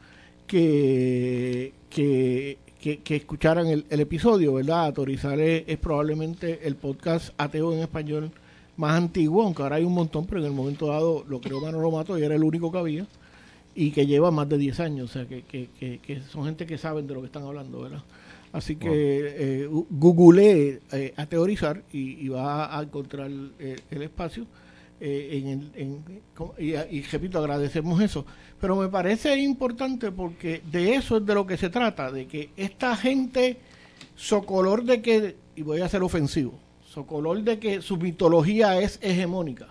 que, 0.48 1.74
que, 1.90 2.58
escucharan 3.10 3.68
el, 3.68 4.00
episodio, 4.00 4.54
¿verdad? 4.54 4.86
Autorizar 4.86 5.38
es 5.38 5.78
probablemente 5.80 6.66
el 6.66 6.78
podcast 6.78 7.34
ateo 7.38 7.74
en 7.74 7.80
español 7.80 8.32
más 8.78 8.96
antiguo, 8.96 9.44
aunque 9.44 9.64
ahora 9.64 9.78
hay 9.78 9.84
un 9.84 9.94
montón, 9.94 10.26
pero 10.26 10.40
en 10.40 10.48
el 10.48 10.54
momento 10.54 10.88
dado 10.88 11.26
lo 11.28 11.42
creó 11.42 11.60
Manolo 11.60 11.92
Mato 11.92 12.18
y 12.18 12.24
era 12.24 12.36
el 12.36 12.44
único 12.44 12.72
que 12.72 12.78
había, 12.78 13.08
y 13.76 13.92
que 13.92 14.06
lleva 14.06 14.32
más 14.32 14.48
de 14.48 14.58
10 14.58 14.80
años, 14.80 15.10
o 15.10 15.14
sea, 15.14 15.26
que, 15.26 15.44
que, 15.44 15.70
que, 16.00 16.22
son 16.32 16.46
gente 16.46 16.66
que 16.66 16.78
saben 16.78 17.06
de 17.06 17.14
lo 17.14 17.22
que 17.22 17.28
están 17.28 17.44
hablando, 17.44 17.82
¿verdad? 17.82 18.04
Así 18.54 18.76
que 18.78 18.90
eh, 18.90 19.70
googleé 19.90 20.80
eh, 20.92 21.14
a 21.18 21.26
teorizar 21.26 21.84
y, 21.92 22.28
va 22.30 22.78
a 22.78 22.82
encontrar 22.82 23.30
el 23.30 24.02
espacio. 24.02 24.48
Eh, 25.00 25.44
en, 25.44 25.72
en, 25.76 26.04
y, 26.58 26.74
y, 26.74 27.02
repito, 27.04 27.38
agradecemos 27.38 28.02
eso. 28.02 28.26
Pero 28.60 28.76
me 28.76 28.88
parece 28.88 29.38
importante 29.38 30.12
porque 30.12 30.62
de 30.72 30.96
eso 30.96 31.18
es 31.18 31.26
de 31.26 31.36
lo 31.36 31.46
que 31.46 31.58
se 31.58 31.70
trata, 31.70 32.12
de 32.12 32.26
que 32.26 32.50
esta 32.58 32.96
gente, 32.96 33.58
socolor 34.16 34.84
de 34.84 35.02
que, 35.02 35.36
y 35.56 35.62
voy 35.62 35.82
a 35.82 35.90
ser 35.90 36.02
ofensivo, 36.02 36.54
Socolor 36.98 37.44
de 37.44 37.60
que 37.60 37.84
su 37.84 37.98
mitología 37.98 38.82
es 38.82 38.98
hegemónica 39.04 39.68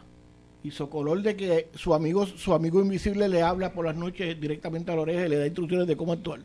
y 0.62 0.70
Socolor 0.70 1.22
de 1.22 1.34
que 1.34 1.66
su 1.74 1.92
amigo, 1.92 2.24
su 2.24 2.54
amigo 2.54 2.80
invisible 2.80 3.28
le 3.28 3.42
habla 3.42 3.72
por 3.72 3.84
las 3.84 3.96
noches 3.96 4.40
directamente 4.40 4.92
a 4.92 4.94
la 4.94 5.00
oreja 5.00 5.26
y 5.26 5.30
le 5.30 5.38
da 5.38 5.46
instrucciones 5.46 5.88
de 5.88 5.96
cómo 5.96 6.12
actuar. 6.12 6.38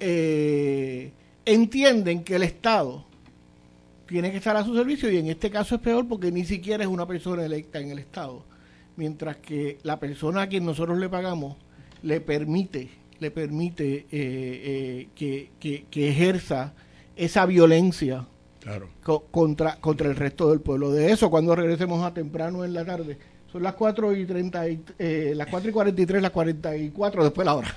Eh, 0.00 1.12
entienden 1.44 2.24
que 2.24 2.34
el 2.34 2.42
Estado 2.42 3.04
tiene 4.06 4.32
que 4.32 4.38
estar 4.38 4.56
a 4.56 4.64
su 4.64 4.74
servicio 4.74 5.12
y 5.12 5.18
en 5.18 5.28
este 5.28 5.48
caso 5.48 5.76
es 5.76 5.80
peor 5.80 6.08
porque 6.08 6.32
ni 6.32 6.44
siquiera 6.44 6.82
es 6.82 6.90
una 6.90 7.06
persona 7.06 7.44
electa 7.44 7.78
en 7.78 7.92
el 7.92 8.00
Estado, 8.00 8.42
mientras 8.96 9.36
que 9.36 9.78
la 9.84 10.00
persona 10.00 10.42
a 10.42 10.48
quien 10.48 10.64
nosotros 10.64 10.98
le 10.98 11.08
pagamos 11.08 11.54
le 12.02 12.20
permite 12.20 12.88
le 13.20 13.30
permite 13.30 14.06
eh, 14.10 15.08
eh, 15.20 15.48
que, 15.60 16.08
ejerza 16.08 16.74
esa 17.14 17.46
violencia 17.46 18.26
contra, 19.30 19.76
contra 19.76 20.08
el 20.08 20.16
resto 20.16 20.50
del 20.50 20.60
pueblo. 20.60 20.90
De 20.90 21.12
eso, 21.12 21.30
cuando 21.30 21.54
regresemos 21.54 22.04
a 22.04 22.12
temprano 22.12 22.64
en 22.64 22.74
la 22.74 22.84
tarde, 22.84 23.18
son 23.50 23.62
las 23.62 23.74
4 23.74 24.14
y, 24.14 24.26
30 24.26 24.66
eh, 24.98 25.32
las 25.34 25.48
4 25.48 25.70
y 25.70 25.72
43, 25.72 26.22
las 26.22 26.30
44, 26.30 27.24
después 27.24 27.44
la 27.44 27.54
hora. 27.54 27.76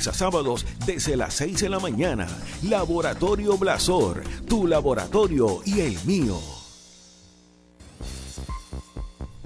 a 0.07 0.13
sábados 0.13 0.65
desde 0.85 1.15
las 1.15 1.33
6 1.35 1.61
de 1.61 1.69
la 1.69 1.79
mañana. 1.79 2.27
Laboratorio 2.63 3.57
Blasor, 3.57 4.23
tu 4.47 4.67
laboratorio 4.67 5.61
y 5.65 5.81
el 5.81 5.97
mío. 6.05 6.60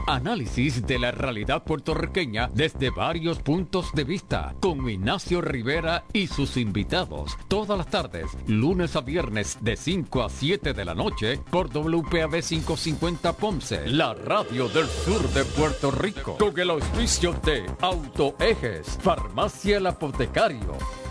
Análisis 0.07 0.85
de 0.85 0.99
la 0.99 1.11
realidad 1.11 1.63
puertorriqueña 1.63 2.49
desde 2.53 2.91
varios 2.91 3.39
puntos 3.39 3.91
de 3.93 4.03
vista 4.03 4.55
con 4.59 4.87
Ignacio 4.87 5.41
Rivera 5.41 6.05
y 6.13 6.27
sus 6.27 6.57
invitados. 6.57 7.35
Todas 7.47 7.75
las 7.75 7.89
tardes, 7.89 8.25
lunes 8.45 8.95
a 8.95 9.01
viernes 9.01 9.57
de 9.61 9.75
5 9.75 10.23
a 10.23 10.29
7 10.29 10.73
de 10.73 10.85
la 10.85 10.93
noche 10.93 11.39
por 11.49 11.69
WPAB 11.69 12.41
550 12.41 13.33
Ponce, 13.33 13.87
la 13.87 14.13
radio 14.13 14.69
del 14.69 14.87
sur 14.87 15.27
de 15.29 15.43
Puerto 15.43 15.89
Rico. 15.89 16.37
Con 16.37 16.59
el 16.59 16.69
auspicio 16.69 17.33
de 17.43 17.65
Autoejes, 17.81 18.99
Farmacia 19.01 19.77
El 19.77 19.87
Apotecario. 19.87 21.04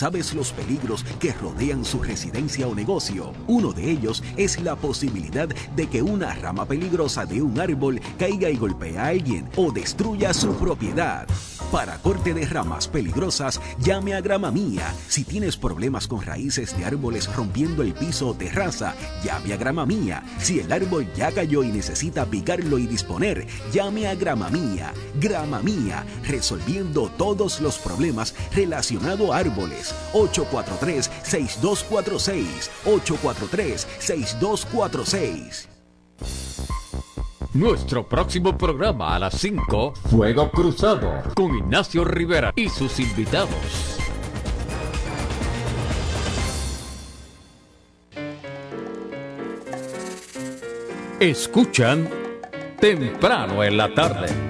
Sabes 0.00 0.32
los 0.32 0.50
peligros 0.52 1.04
que 1.20 1.30
rodean 1.34 1.84
su 1.84 2.02
residencia 2.02 2.66
o 2.66 2.74
negocio. 2.74 3.34
Uno 3.46 3.74
de 3.74 3.90
ellos 3.90 4.24
es 4.38 4.58
la 4.62 4.74
posibilidad 4.74 5.46
de 5.76 5.88
que 5.88 6.00
una 6.00 6.34
rama 6.34 6.64
peligrosa 6.64 7.26
de 7.26 7.42
un 7.42 7.60
árbol 7.60 8.00
caiga 8.18 8.48
y 8.48 8.56
golpee 8.56 8.96
a 8.96 9.08
alguien 9.08 9.50
o 9.56 9.70
destruya 9.70 10.32
su 10.32 10.54
propiedad. 10.54 11.28
Para 11.70 11.98
corte 11.98 12.32
de 12.32 12.46
ramas 12.46 12.88
peligrosas, 12.88 13.60
llame 13.78 14.14
a 14.14 14.22
Grama 14.22 14.50
Mía. 14.50 14.92
Si 15.06 15.22
tienes 15.22 15.56
problemas 15.56 16.08
con 16.08 16.22
raíces 16.22 16.76
de 16.76 16.84
árboles 16.86 17.32
rompiendo 17.36 17.82
el 17.82 17.92
piso 17.92 18.28
o 18.28 18.34
terraza, 18.34 18.96
llame 19.22 19.52
a 19.52 19.56
Grama 19.58 19.84
Mía. 19.84 20.24
Si 20.40 20.60
el 20.60 20.72
árbol 20.72 21.06
ya 21.14 21.30
cayó 21.30 21.62
y 21.62 21.68
necesita 21.68 22.24
picarlo 22.24 22.78
y 22.78 22.86
disponer, 22.86 23.46
llame 23.70 24.08
a 24.08 24.14
Grama 24.14 24.48
Mía. 24.48 24.92
Grama 25.20 25.60
Mía, 25.60 26.04
resolviendo 26.26 27.08
todos 27.18 27.60
los 27.60 27.78
problemas 27.78 28.34
relacionados 28.52 29.30
a 29.30 29.36
árboles. 29.36 29.89
843-6246. 30.12 32.70
843-6246. 32.84 35.70
Nuestro 37.52 38.08
próximo 38.08 38.56
programa 38.56 39.16
a 39.16 39.18
las 39.18 39.34
5, 39.34 39.94
Fuego 40.08 40.52
Cruzado, 40.52 41.20
con 41.34 41.56
Ignacio 41.56 42.04
Rivera 42.04 42.52
y 42.54 42.68
sus 42.68 43.00
invitados. 43.00 43.48
Escuchan 51.18 52.08
temprano 52.80 53.64
en 53.64 53.76
la 53.76 53.92
tarde. 53.92 54.49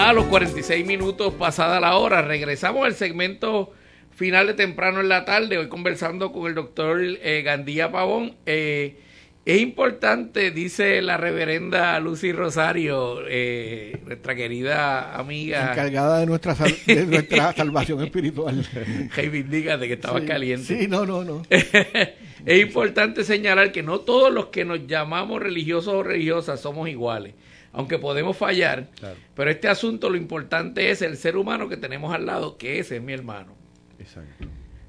A 0.00 0.14
los 0.14 0.24
46 0.24 0.86
minutos 0.86 1.34
pasada 1.34 1.78
la 1.78 1.94
hora, 1.96 2.22
regresamos 2.22 2.86
al 2.86 2.94
segmento 2.94 3.70
final 4.10 4.46
de 4.46 4.54
temprano 4.54 5.00
en 5.00 5.10
la 5.10 5.26
tarde, 5.26 5.58
hoy 5.58 5.68
conversando 5.68 6.32
con 6.32 6.46
el 6.46 6.54
doctor 6.54 7.02
eh, 7.02 7.42
Gandía 7.44 7.92
Pavón. 7.92 8.34
Eh, 8.46 8.98
es 9.44 9.60
importante, 9.60 10.52
dice 10.52 11.02
la 11.02 11.18
reverenda 11.18 12.00
Lucy 12.00 12.32
Rosario, 12.32 13.18
eh, 13.28 14.00
nuestra 14.06 14.34
querida 14.34 15.16
amiga. 15.16 15.72
Encargada 15.72 16.20
de 16.20 16.26
nuestra, 16.26 16.54
de 16.54 17.06
nuestra 17.06 17.52
salvación 17.56 18.02
espiritual. 18.02 18.66
de 18.66 19.86
que 19.86 19.92
estaba 19.92 20.24
caliente. 20.24 20.64
Sí, 20.64 20.88
no, 20.88 21.04
no, 21.04 21.24
no. 21.24 21.42
es 21.50 22.60
importante 22.60 23.22
señalar 23.22 23.70
que 23.70 23.82
no 23.82 24.00
todos 24.00 24.32
los 24.32 24.46
que 24.46 24.64
nos 24.64 24.86
llamamos 24.86 25.42
religiosos 25.42 25.92
o 25.92 26.02
religiosas 26.02 26.58
somos 26.58 26.88
iguales. 26.88 27.34
Aunque 27.72 27.98
podemos 27.98 28.36
fallar, 28.36 28.88
pero 29.34 29.50
este 29.50 29.68
asunto 29.68 30.10
lo 30.10 30.16
importante 30.16 30.90
es 30.90 31.02
el 31.02 31.16
ser 31.16 31.36
humano 31.36 31.68
que 31.68 31.76
tenemos 31.76 32.12
al 32.12 32.26
lado, 32.26 32.56
que 32.56 32.80
ese 32.80 32.96
es 32.96 33.02
mi 33.02 33.12
hermano. 33.12 33.52
Exacto. 33.98 34.46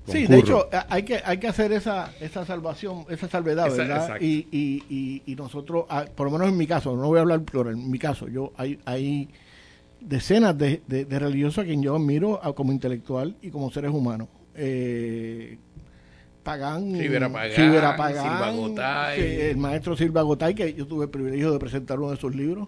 Sí, 0.08 0.26
de 0.26 0.40
hecho, 0.40 0.68
hay 0.90 1.04
que, 1.04 1.22
hay 1.24 1.38
que 1.38 1.48
hacer 1.48 1.72
esa, 1.72 2.12
esa 2.20 2.46
salvación, 2.46 3.06
esa 3.10 3.28
salvedad, 3.30 3.72
¿verdad? 3.76 4.18
Y, 4.20 4.48
y, 4.52 5.22
y, 5.26 5.36
nosotros, 5.36 5.86
ah, 5.90 6.06
por 6.16 6.26
lo 6.26 6.32
menos 6.32 6.50
en 6.50 6.58
mi 6.58 6.66
caso, 6.66 6.96
no 6.96 7.08
voy 7.08 7.20
a 7.20 7.22
hablar, 7.22 7.44
pero 7.44 7.70
en 7.70 7.90
mi 7.90 8.00
caso, 8.00 8.28
yo 8.28 8.52
hay, 8.58 8.80
hay 8.86 9.30
decenas 10.00 10.58
de, 10.58 10.82
de, 10.88 11.20
religiosos 11.20 11.64
a 11.64 11.68
quien 11.68 11.84
yo 11.84 11.96
admiro 11.96 12.42
como 12.56 12.72
intelectual 12.72 13.36
y 13.42 13.52
como 13.52 13.72
seres 13.72 13.92
humanos. 13.92 14.28
Eh, 14.56 15.58
Pagán, 16.44 16.96
Silva 16.96 17.96
Pagán, 17.96 18.76
el 19.16 19.58
maestro 19.58 19.96
Silva 19.96 20.22
Gotay, 20.22 20.56
que 20.56 20.74
yo 20.74 20.88
tuve 20.88 21.06
el 21.06 21.12
privilegio 21.12 21.52
de 21.52 21.60
presentar 21.60 22.00
uno 22.00 22.12
de 22.12 22.18
sus 22.18 22.36
libros. 22.36 22.68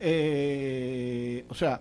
Eh, 0.00 1.44
o 1.48 1.54
sea, 1.54 1.80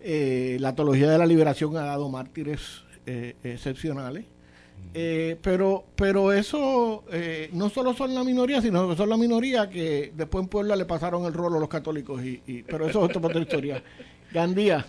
eh, 0.00 0.58
la 0.60 0.74
teología 0.74 1.10
de 1.10 1.18
la 1.18 1.26
liberación 1.26 1.76
ha 1.76 1.84
dado 1.84 2.08
mártires 2.08 2.84
eh, 3.06 3.34
excepcionales. 3.42 4.24
Eh, 4.96 5.36
pero 5.42 5.86
pero 5.96 6.32
eso 6.32 7.04
eh, 7.10 7.48
no 7.52 7.68
solo 7.68 7.94
son 7.94 8.14
la 8.14 8.22
minoría, 8.22 8.60
sino 8.62 8.88
que 8.88 8.96
son 8.96 9.08
la 9.08 9.16
minoría 9.16 9.68
que 9.68 10.12
después 10.14 10.44
en 10.44 10.48
Puebla 10.48 10.76
le 10.76 10.84
pasaron 10.84 11.24
el 11.24 11.32
rolo 11.32 11.56
a 11.56 11.60
los 11.60 11.68
católicos. 11.68 12.22
Y, 12.24 12.62
pero 12.62 12.86
eso 12.88 13.08
es 13.08 13.16
otra 13.16 13.40
historia. 13.40 13.82
Gandía. 14.32 14.84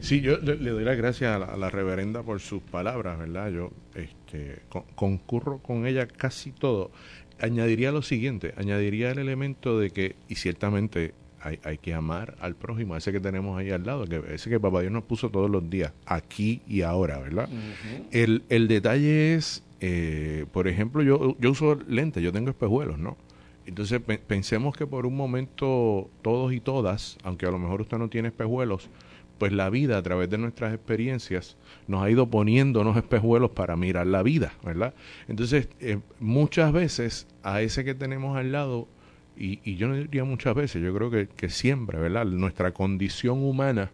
Sí, 0.00 0.20
yo 0.20 0.38
le, 0.38 0.56
doy 0.56 0.84
las 0.84 0.96
gracias 0.96 1.40
a 1.40 1.56
la, 1.56 1.70
reverenda 1.70 2.22
por 2.22 2.40
sus 2.40 2.62
palabras, 2.62 3.18
¿verdad? 3.18 3.50
Yo 3.50 3.72
este, 3.94 4.60
concurro 4.94 5.58
con 5.58 5.86
ella 5.86 6.06
casi 6.06 6.52
todo. 6.52 6.90
Añadiría 7.40 7.92
lo 7.92 8.02
siguiente, 8.02 8.54
añadiría 8.56 9.10
el 9.10 9.18
elemento 9.18 9.78
de 9.78 9.90
que, 9.90 10.16
y 10.28 10.36
ciertamente 10.36 11.14
hay, 11.40 11.58
hay, 11.62 11.78
que 11.78 11.94
amar 11.94 12.36
al 12.40 12.56
prójimo, 12.56 12.96
ese 12.96 13.12
que 13.12 13.20
tenemos 13.20 13.58
ahí 13.58 13.70
al 13.70 13.84
lado, 13.84 14.06
que 14.06 14.22
ese 14.34 14.50
que 14.50 14.58
Papá 14.58 14.80
Dios 14.80 14.92
nos 14.92 15.04
puso 15.04 15.30
todos 15.30 15.50
los 15.50 15.68
días, 15.70 15.92
aquí 16.06 16.62
y 16.66 16.82
ahora, 16.82 17.18
¿verdad? 17.18 17.48
el, 18.10 18.42
el, 18.48 18.66
detalle 18.66 19.34
es, 19.34 19.62
eh, 19.80 20.46
por 20.52 20.66
ejemplo, 20.66 21.02
yo, 21.02 21.36
yo 21.38 21.50
uso 21.50 21.78
lentes, 21.86 22.22
yo 22.22 22.32
tengo 22.32 22.50
espejuelos, 22.50 22.98
¿no? 22.98 23.16
Entonces 23.66 24.00
pensemos 24.26 24.74
que 24.74 24.86
por 24.86 25.04
un 25.04 25.14
momento 25.14 26.08
todos 26.22 26.54
y 26.54 26.60
todas, 26.60 27.18
aunque 27.22 27.44
a 27.44 27.50
lo 27.50 27.58
mejor 27.58 27.82
usted 27.82 27.98
no 27.98 28.08
tiene 28.08 28.28
espejuelos, 28.28 28.88
pues 29.38 29.52
la 29.52 29.70
vida 29.70 29.96
a 29.98 30.02
través 30.02 30.28
de 30.28 30.38
nuestras 30.38 30.74
experiencias 30.74 31.56
nos 31.86 32.02
ha 32.02 32.10
ido 32.10 32.28
poniendo 32.28 32.80
unos 32.80 32.96
espejuelos 32.96 33.50
para 33.52 33.76
mirar 33.76 34.06
la 34.06 34.22
vida, 34.22 34.52
¿verdad? 34.64 34.94
Entonces, 35.28 35.68
eh, 35.80 35.98
muchas 36.20 36.72
veces 36.72 37.26
a 37.42 37.62
ese 37.62 37.84
que 37.84 37.94
tenemos 37.94 38.36
al 38.36 38.52
lado 38.52 38.88
y, 39.36 39.76
yo 39.76 39.86
no 39.86 39.94
diría 39.94 40.24
muchas 40.24 40.54
veces, 40.54 40.82
yo 40.82 40.92
creo 40.92 41.10
que, 41.10 41.48
siempre, 41.48 41.98
¿verdad? 41.98 42.26
Nuestra 42.26 42.72
condición 42.72 43.38
humana 43.44 43.92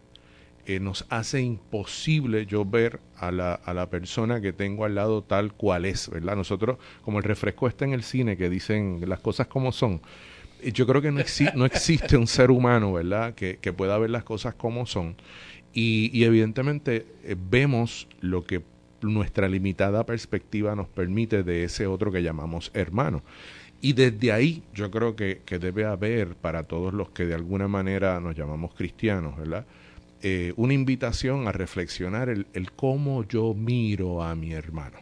eh, 0.65 0.79
nos 0.79 1.05
hace 1.09 1.41
imposible 1.41 2.47
yo 2.47 2.65
ver 2.65 2.99
a 3.15 3.31
la, 3.31 3.53
a 3.53 3.75
la 3.75 3.89
persona 3.91 4.41
que 4.41 4.53
tengo 4.53 4.85
al 4.85 4.95
lado 4.95 5.21
tal 5.21 5.53
cual 5.53 5.85
es, 5.85 6.09
¿verdad? 6.09 6.35
Nosotros, 6.35 6.79
como 7.03 7.19
el 7.19 7.23
refresco 7.23 7.67
está 7.67 7.85
en 7.85 7.93
el 7.93 8.01
cine, 8.01 8.37
que 8.37 8.49
dicen 8.49 9.03
las 9.07 9.19
cosas 9.19 9.45
como 9.45 9.71
son, 9.71 10.01
yo 10.63 10.87
creo 10.87 11.01
que 11.01 11.11
no, 11.11 11.21
no 11.55 11.65
existe 11.65 12.17
un 12.17 12.27
ser 12.27 12.51
humano, 12.51 12.93
¿verdad?, 12.93 13.35
que, 13.35 13.57
pueda 13.73 13.97
ver 13.97 14.09
las 14.09 14.23
cosas 14.23 14.55
como 14.55 14.85
son. 14.85 15.15
Y, 15.73 16.23
evidentemente 16.23 17.05
eh, 17.23 17.35
vemos 17.37 18.07
lo 18.21 18.45
que 18.45 18.61
nuestra 19.01 19.49
limitada 19.49 20.05
perspectiva 20.05 20.75
nos 20.75 20.87
permite 20.87 21.43
de 21.43 21.65
ese 21.65 21.85
otro 21.85 22.11
que 22.11 22.23
llamamos 22.23 22.71
hermano. 22.73 23.23
Y 23.81 23.93
desde 23.93 24.31
ahí 24.31 24.63
yo 24.73 24.89
creo 24.89 25.15
que, 25.15 25.41
debe 25.59 25.85
haber 25.85 26.35
para 26.35 26.63
todos 26.63 26.93
los 26.93 27.09
que 27.09 27.25
de 27.25 27.35
alguna 27.35 27.67
manera 27.67 28.19
nos 28.19 28.35
llamamos 28.35 28.73
cristianos, 28.73 29.37
¿verdad? 29.37 29.65
Eh, 30.21 30.53
una 30.55 30.73
invitación 30.73 31.47
a 31.47 31.51
reflexionar 31.51 32.29
el, 32.29 32.71
cómo 32.75 33.25
yo 33.27 33.53
miro 33.53 34.23
a 34.23 34.33
mi 34.33 34.53
hermano. 34.53 34.97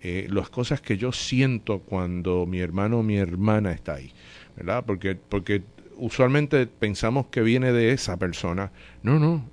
Eh, 0.00 0.26
las 0.30 0.48
cosas 0.48 0.80
que 0.80 0.96
yo 0.96 1.12
siento 1.12 1.80
cuando 1.80 2.46
mi 2.46 2.60
hermano 2.60 3.00
o 3.00 3.02
mi 3.02 3.16
hermana 3.16 3.72
está 3.72 3.94
ahí, 3.94 4.12
¿verdad? 4.56 4.84
Porque, 4.86 5.14
porque 5.14 5.62
usualmente 5.96 6.66
pensamos 6.66 7.26
que 7.26 7.42
viene 7.42 7.72
de 7.72 7.92
esa 7.92 8.16
persona. 8.16 8.72
No, 9.02 9.18
no, 9.18 9.48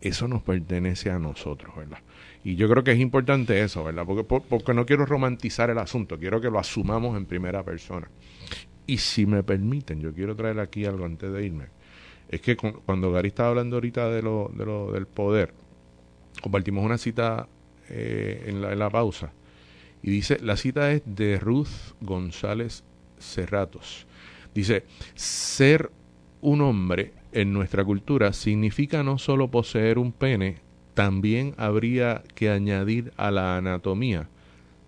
eso 0.00 0.28
nos 0.28 0.42
pertenece 0.42 1.10
a 1.10 1.18
nosotros, 1.18 1.74
¿verdad? 1.76 1.98
Y 2.44 2.56
yo 2.56 2.68
creo 2.68 2.84
que 2.84 2.92
es 2.92 3.00
importante 3.00 3.62
eso, 3.62 3.84
¿verdad? 3.84 4.04
Porque, 4.04 4.24
porque 4.24 4.74
no 4.74 4.84
quiero 4.84 5.06
romantizar 5.06 5.70
el 5.70 5.78
asunto, 5.78 6.18
quiero 6.18 6.40
que 6.40 6.50
lo 6.50 6.58
asumamos 6.58 7.16
en 7.16 7.24
primera 7.24 7.62
persona. 7.62 8.10
Y 8.86 8.98
si 8.98 9.24
me 9.24 9.42
permiten, 9.42 10.00
yo 10.00 10.12
quiero 10.12 10.36
traer 10.36 10.60
aquí 10.60 10.84
algo 10.84 11.06
antes 11.06 11.32
de 11.32 11.46
irme. 11.46 11.66
Es 12.28 12.42
que 12.42 12.56
cuando 12.56 13.12
Gary 13.12 13.28
estaba 13.28 13.50
hablando 13.50 13.76
ahorita 13.76 14.10
de 14.10 14.20
lo, 14.20 14.50
de 14.54 14.66
lo 14.66 14.92
del 14.92 15.06
poder, 15.06 15.54
compartimos 16.42 16.84
una 16.84 16.98
cita 16.98 17.48
eh, 17.88 18.44
en, 18.46 18.60
la, 18.60 18.72
en 18.72 18.78
la 18.78 18.90
pausa. 18.90 19.32
Y 20.02 20.10
dice, 20.10 20.38
la 20.40 20.58
cita 20.58 20.92
es 20.92 21.02
de 21.06 21.38
Ruth 21.38 21.94
González 22.02 22.84
Cerratos. 23.18 24.06
Dice, 24.54 24.84
ser 25.14 25.90
un 26.40 26.60
hombre 26.60 27.12
en 27.32 27.52
nuestra 27.52 27.84
cultura 27.84 28.32
significa 28.32 29.02
no 29.02 29.18
solo 29.18 29.50
poseer 29.50 29.98
un 29.98 30.12
pene, 30.12 30.58
también 30.94 31.54
habría 31.58 32.22
que 32.34 32.50
añadir 32.50 33.12
a 33.16 33.30
la 33.30 33.56
anatomía 33.56 34.28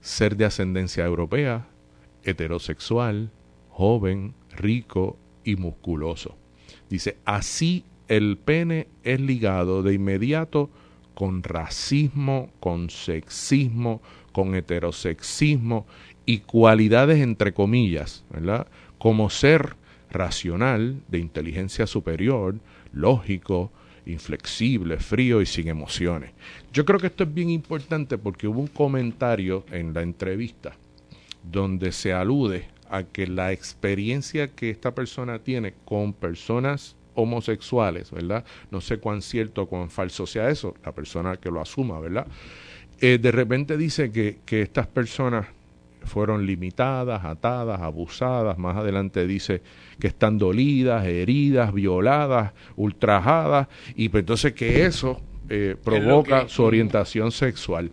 ser 0.01 0.37
de 0.37 0.45
ascendencia 0.45 1.05
europea, 1.05 1.67
heterosexual, 2.23 3.33
joven, 3.71 4.35
rico 4.57 5.19
y 5.45 5.57
musculoso. 5.57 6.37
Dice, 6.89 7.17
así 7.25 7.85
el 8.07 8.39
pene 8.39 8.87
es 9.03 9.21
ligado 9.21 9.83
de 9.83 9.95
inmediato 9.95 10.71
con 11.15 11.43
racismo, 11.43 12.53
con 12.61 12.91
sexismo, 12.91 14.01
con 14.33 14.55
heterosexismo 14.55 15.87
y 16.25 16.39
cualidades 16.39 17.21
entre 17.21 17.53
comillas, 17.53 18.25
¿verdad? 18.31 18.69
Como 18.99 19.31
ser 19.31 19.77
racional, 20.11 21.03
de 21.09 21.19
inteligencia 21.19 21.87
superior, 21.87 22.57
lógico, 22.93 23.71
inflexible, 24.07 24.99
frío 24.99 25.43
y 25.43 25.47
sin 25.47 25.69
emociones. 25.69 26.33
Yo 26.73 26.85
creo 26.85 26.99
que 26.99 27.09
esto 27.09 27.25
es 27.25 27.35
bien 27.35 27.51
importante 27.51 28.19
porque 28.19 28.49
hubo 28.49 28.61
un 28.61 28.69
comentario 28.69 29.65
en 29.71 29.93
la 29.93 30.03
entrevista 30.03 30.77
donde 31.43 31.93
se 31.93 32.13
alude 32.13 32.69
a 32.91 33.03
que 33.03 33.27
la 33.27 33.53
experiencia 33.53 34.49
que 34.49 34.71
esta 34.71 34.95
persona 34.95 35.41
tiene 35.41 35.75
con 35.85 36.13
personas 36.13 36.97
homosexuales, 37.15 38.11
¿verdad? 38.11 38.45
No 38.71 38.81
sé 38.81 38.99
cuán 38.99 39.23
cierto 39.23 39.63
o 39.63 39.67
cuán 39.67 39.91
falso 39.91 40.27
sea 40.27 40.51
eso, 40.51 40.75
la 40.85 40.93
persona 40.93 41.37
que 41.37 41.51
lo 41.51 41.61
asuma, 41.61 41.99
¿verdad? 41.99 42.27
Eh, 43.01 43.19
de 43.19 43.33
repente 43.33 43.77
dice 43.77 44.11
que, 44.13 44.39
que 44.45 44.63
estas 44.63 44.87
personas 44.87 45.47
fueron 46.05 46.47
limitadas, 46.47 47.25
atadas, 47.25 47.81
abusadas, 47.81 48.59
más 48.59 48.77
adelante 48.77 49.27
dice 49.27 49.63
que 49.99 50.07
están 50.07 50.39
dolidas, 50.39 51.05
heridas, 51.07 51.73
violadas, 51.73 52.53
ultrajadas, 52.77 53.69
y 53.95 54.09
pues 54.09 54.23
entonces 54.23 54.53
que 54.53 54.85
eso 54.87 55.21
eh, 55.49 55.77
provoca 55.83 56.49
su 56.49 56.63
orientación 56.63 57.33
sexual. 57.33 57.91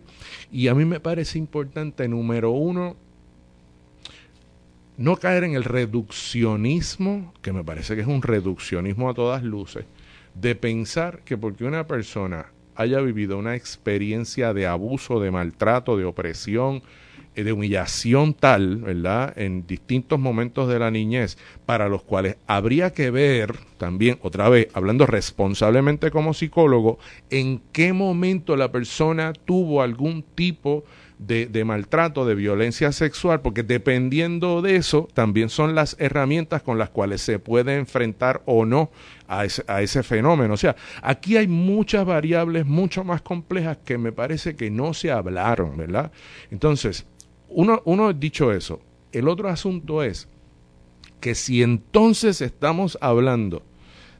Y 0.52 0.68
a 0.68 0.74
mí 0.74 0.84
me 0.84 1.00
parece 1.00 1.38
importante, 1.38 2.08
número 2.08 2.50
uno, 2.50 2.96
no 4.96 5.16
caer 5.16 5.44
en 5.44 5.54
el 5.54 5.64
reduccionismo, 5.64 7.32
que 7.42 7.52
me 7.52 7.64
parece 7.64 7.94
que 7.94 8.02
es 8.02 8.06
un 8.06 8.22
reduccionismo 8.22 9.10
a 9.10 9.14
todas 9.14 9.42
luces, 9.42 9.84
de 10.34 10.54
pensar 10.54 11.20
que 11.24 11.36
porque 11.36 11.64
una 11.64 11.86
persona 11.86 12.46
haya 12.76 13.00
vivido 13.00 13.38
una 13.38 13.54
experiencia 13.54 14.52
de 14.52 14.66
abuso, 14.66 15.20
de 15.20 15.30
maltrato, 15.30 15.96
de 15.96 16.04
opresión, 16.04 16.82
de 17.42 17.52
humillación 17.52 18.34
tal, 18.34 18.76
¿verdad?, 18.76 19.32
en 19.36 19.66
distintos 19.66 20.20
momentos 20.20 20.68
de 20.68 20.78
la 20.78 20.90
niñez, 20.90 21.36
para 21.66 21.88
los 21.88 22.02
cuales 22.02 22.36
habría 22.46 22.92
que 22.92 23.10
ver 23.10 23.56
también, 23.78 24.18
otra 24.22 24.48
vez, 24.48 24.68
hablando 24.74 25.06
responsablemente 25.06 26.10
como 26.10 26.34
psicólogo, 26.34 26.98
en 27.30 27.60
qué 27.72 27.92
momento 27.92 28.56
la 28.56 28.70
persona 28.70 29.32
tuvo 29.32 29.82
algún 29.82 30.22
tipo 30.22 30.84
de, 31.18 31.64
maltrato, 31.64 32.26
de 32.26 32.34
violencia 32.34 32.92
sexual, 32.92 33.40
porque 33.40 33.62
dependiendo 33.62 34.62
de 34.62 34.76
eso, 34.76 35.08
también 35.14 35.48
son 35.48 35.74
las 35.74 35.96
herramientas 35.98 36.62
con 36.62 36.78
las 36.78 36.90
cuales 36.90 37.22
se 37.22 37.38
puede 37.38 37.76
enfrentar 37.76 38.42
o 38.46 38.64
no 38.66 38.90
a 39.28 39.44
ese, 39.44 39.64
a 39.66 39.80
ese 39.80 40.02
fenómeno. 40.02 40.54
O 40.54 40.56
sea, 40.56 40.76
aquí 41.02 41.36
hay 41.36 41.46
muchas 41.46 42.04
variables 42.04 42.66
mucho 42.66 43.04
más 43.04 43.22
complejas 43.22 43.78
que 43.84 43.96
me 43.96 44.12
parece 44.12 44.56
que 44.56 44.70
no 44.70 44.92
se 44.92 45.10
hablaron, 45.10 45.76
¿verdad? 45.76 46.12
Entonces, 46.50 47.06
uno, 47.48 47.82
uno 47.84 48.12
dicho 48.12 48.52
eso, 48.52 48.80
el 49.12 49.28
otro 49.28 49.48
asunto 49.48 50.02
es 50.02 50.28
que 51.20 51.34
si 51.34 51.62
entonces 51.62 52.40
estamos 52.40 52.98
hablando 53.00 53.62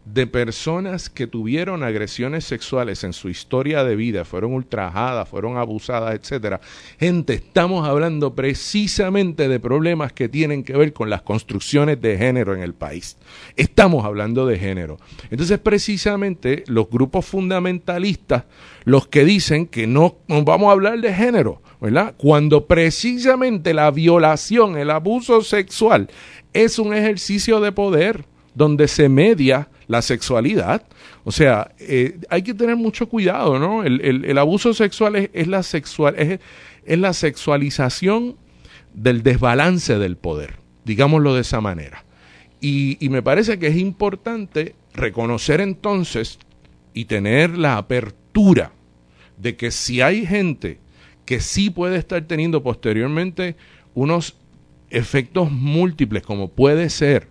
de 0.04 0.26
personas 0.26 1.08
que 1.08 1.26
tuvieron 1.26 1.82
agresiones 1.82 2.44
sexuales 2.44 3.04
en 3.04 3.14
su 3.14 3.30
historia 3.30 3.84
de 3.84 3.96
vida, 3.96 4.24
fueron 4.24 4.52
ultrajadas, 4.52 5.28
fueron 5.28 5.56
abusadas, 5.56 6.14
etcétera. 6.14 6.60
Gente, 7.00 7.34
estamos 7.34 7.88
hablando 7.88 8.34
precisamente 8.34 9.48
de 9.48 9.60
problemas 9.60 10.12
que 10.12 10.28
tienen 10.28 10.62
que 10.62 10.76
ver 10.76 10.92
con 10.92 11.08
las 11.08 11.22
construcciones 11.22 12.00
de 12.02 12.18
género 12.18 12.54
en 12.54 12.62
el 12.62 12.74
país. 12.74 13.16
Estamos 13.56 14.04
hablando 14.04 14.46
de 14.46 14.58
género. 14.58 14.98
Entonces, 15.30 15.58
precisamente 15.58 16.64
los 16.66 16.90
grupos 16.90 17.24
fundamentalistas, 17.24 18.44
los 18.84 19.06
que 19.06 19.24
dicen 19.24 19.66
que 19.66 19.86
no, 19.86 20.16
vamos 20.28 20.68
a 20.68 20.72
hablar 20.72 21.00
de 21.00 21.14
género, 21.14 21.62
¿verdad? 21.80 22.14
Cuando 22.18 22.66
precisamente 22.66 23.72
la 23.72 23.90
violación, 23.90 24.76
el 24.76 24.90
abuso 24.90 25.40
sexual 25.40 26.10
es 26.52 26.78
un 26.78 26.92
ejercicio 26.92 27.60
de 27.60 27.72
poder 27.72 28.33
donde 28.54 28.88
se 28.88 29.08
media 29.08 29.68
la 29.86 30.02
sexualidad. 30.02 30.82
O 31.24 31.32
sea, 31.32 31.72
eh, 31.78 32.18
hay 32.28 32.42
que 32.42 32.54
tener 32.54 32.76
mucho 32.76 33.08
cuidado, 33.08 33.58
¿no? 33.58 33.82
El, 33.82 34.38
abuso 34.38 34.74
sexual 34.74 35.16
es, 35.16 35.46
la 35.46 35.62
sexual, 35.62 36.14
es, 36.18 36.40
es, 36.84 36.98
la 36.98 37.12
sexualización 37.12 38.36
del 38.92 39.22
desbalance 39.22 39.98
del 39.98 40.16
poder, 40.16 40.56
digámoslo 40.84 41.34
de 41.34 41.40
esa 41.40 41.60
manera. 41.60 42.04
Y, 42.60 42.96
y 43.04 43.08
me 43.08 43.22
parece 43.22 43.58
que 43.58 43.66
es 43.66 43.76
importante 43.76 44.74
reconocer 44.94 45.60
entonces 45.60 46.38
y 46.94 47.06
tener 47.06 47.58
la 47.58 47.76
apertura 47.76 48.72
de 49.36 49.56
que 49.56 49.70
si 49.70 50.00
hay 50.00 50.24
gente 50.24 50.78
que 51.26 51.40
sí 51.40 51.70
puede 51.70 51.96
estar 51.96 52.22
teniendo 52.26 52.62
posteriormente 52.62 53.56
unos 53.94 54.36
efectos 54.90 55.50
múltiples, 55.50 56.22
como 56.22 56.48
puede 56.48 56.90
ser 56.90 57.28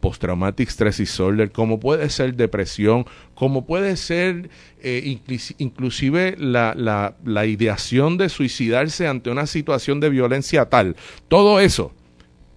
post-traumatic 0.00 0.68
stress 0.68 0.98
disorder, 0.98 1.52
como 1.52 1.78
puede 1.78 2.08
ser 2.10 2.34
depresión, 2.34 3.04
como 3.34 3.66
puede 3.66 3.96
ser 3.96 4.50
eh, 4.82 5.18
inclusive 5.58 6.36
la, 6.38 6.74
la, 6.76 7.16
la 7.24 7.46
ideación 7.46 8.16
de 8.16 8.28
suicidarse 8.28 9.06
ante 9.06 9.30
una 9.30 9.46
situación 9.46 10.00
de 10.00 10.10
violencia 10.10 10.68
tal. 10.68 10.96
Todo 11.28 11.60
eso. 11.60 11.92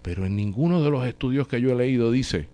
Pero 0.02 0.26
en 0.26 0.36
ninguno 0.36 0.82
de 0.84 0.90
los 0.90 1.06
estudios 1.06 1.48
que 1.48 1.62
yo 1.62 1.72
he 1.72 1.76
leído 1.76 2.12
dice 2.12 2.48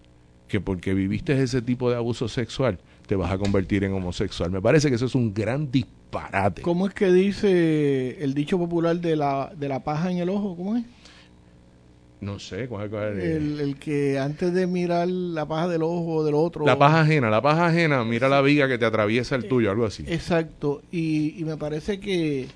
que 0.47 0.59
porque 0.59 0.93
viviste 0.93 1.39
ese 1.41 1.61
tipo 1.61 1.89
de 1.89 1.95
abuso 1.95 2.27
sexual 2.27 2.79
te 3.07 3.15
vas 3.15 3.31
a 3.31 3.37
convertir 3.39 3.83
en 3.83 3.93
homosexual. 3.93 4.51
Me 4.51 4.61
parece 4.61 4.89
que 4.89 4.95
eso 4.95 5.07
es 5.07 5.15
un 5.15 5.33
gran 5.33 5.71
disparate. 5.71 6.61
¿Cómo 6.61 6.87
es 6.87 6.93
que 6.93 7.11
dice 7.11 8.23
el 8.23 8.35
dicho 8.35 8.59
popular 8.59 8.99
de 8.99 9.15
la, 9.15 9.51
de 9.57 9.67
la 9.67 9.83
paja 9.83 10.11
en 10.11 10.19
el 10.19 10.29
ojo? 10.29 10.55
¿Cómo 10.55 10.77
es? 10.77 10.83
No 12.21 12.37
sé, 12.37 12.67
¿cuál, 12.67 12.93
es? 13.17 13.23
El, 13.23 13.59
el, 13.61 13.75
que 13.77 14.19
antes 14.19 14.53
de 14.53 14.67
mirar 14.67 15.07
la 15.07 15.47
paja 15.47 15.69
del 15.69 15.83
ojo 15.83 16.25
del 16.25 16.35
otro. 16.35 16.65
La 16.65 16.77
paja 16.77 17.01
ajena, 17.01 17.29
la 17.29 17.41
paja 17.41 17.67
ajena, 17.67 18.03
mira 18.03 18.27
la 18.27 18.41
viga 18.41 18.67
que 18.67 18.77
te 18.77 18.85
atraviesa 18.85 19.35
el 19.35 19.47
tuyo, 19.47 19.71
algo 19.71 19.85
así. 19.85 20.03
Exacto, 20.05 20.81
y, 20.91 21.39
y 21.39 21.45
me 21.45 21.55
parece 21.55 21.99
que. 21.99 22.47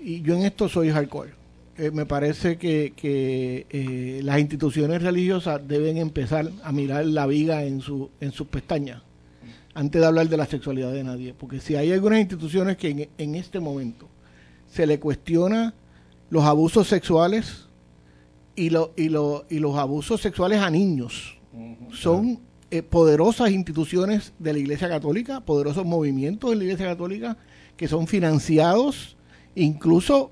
Y 0.00 0.22
yo 0.22 0.34
en 0.34 0.42
esto 0.42 0.68
soy 0.68 0.90
hardcore. 0.90 1.40
Eh, 1.80 1.90
me 1.92 2.04
parece 2.04 2.58
que, 2.58 2.92
que 2.94 3.66
eh, 3.70 4.20
las 4.22 4.38
instituciones 4.38 5.02
religiosas 5.02 5.66
deben 5.66 5.96
empezar 5.96 6.50
a 6.62 6.72
mirar 6.72 7.06
la 7.06 7.26
viga 7.26 7.62
en, 7.64 7.80
su, 7.80 8.10
en 8.20 8.32
sus 8.32 8.48
pestañas 8.48 9.00
antes 9.72 9.98
de 9.98 10.06
hablar 10.06 10.28
de 10.28 10.36
la 10.36 10.44
sexualidad 10.44 10.92
de 10.92 11.04
nadie. 11.04 11.32
Porque 11.32 11.58
si 11.58 11.76
hay 11.76 11.92
algunas 11.92 12.20
instituciones 12.20 12.76
que 12.76 12.90
en, 12.90 13.08
en 13.16 13.34
este 13.34 13.60
momento 13.60 14.08
se 14.68 14.86
le 14.86 15.00
cuestiona 15.00 15.72
los 16.28 16.44
abusos 16.44 16.86
sexuales 16.86 17.69
y, 18.60 18.68
lo, 18.68 18.92
y, 18.94 19.08
lo, 19.08 19.46
y 19.48 19.58
los 19.58 19.74
abusos 19.76 20.20
sexuales 20.20 20.60
a 20.60 20.68
niños. 20.68 21.38
Son 21.92 22.38
eh, 22.70 22.82
poderosas 22.82 23.50
instituciones 23.50 24.34
de 24.38 24.52
la 24.52 24.58
Iglesia 24.58 24.86
Católica, 24.86 25.40
poderosos 25.40 25.86
movimientos 25.86 26.50
de 26.50 26.56
la 26.56 26.64
Iglesia 26.64 26.86
Católica 26.86 27.38
que 27.78 27.88
son 27.88 28.06
financiados, 28.06 29.16
incluso 29.54 30.30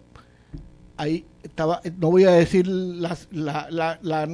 ahí 0.99 1.25
estaba, 1.43 1.81
no 1.99 2.11
voy 2.11 2.25
a 2.25 2.33
decir 2.33 2.67
las, 2.67 3.29
la, 3.31 3.69
la, 3.71 3.99
la, 4.03 4.27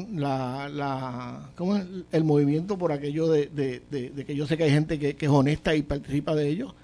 la, 0.68 1.50
¿cómo 1.56 1.76
es? 1.76 1.86
el 2.10 2.24
movimiento 2.24 2.76
por 2.76 2.90
aquello 2.90 3.28
de, 3.28 3.46
de, 3.46 4.24
que 4.24 4.34
yo 4.34 4.48
sé 4.48 4.56
que 4.56 4.64
hay 4.64 4.70
gente 4.70 4.98
que, 4.98 5.14
que, 5.14 5.26
es 5.26 5.32
honesta 5.32 5.76
y 5.76 5.82
participa 5.82 6.34
de 6.34 6.48
ellos, 6.48 6.74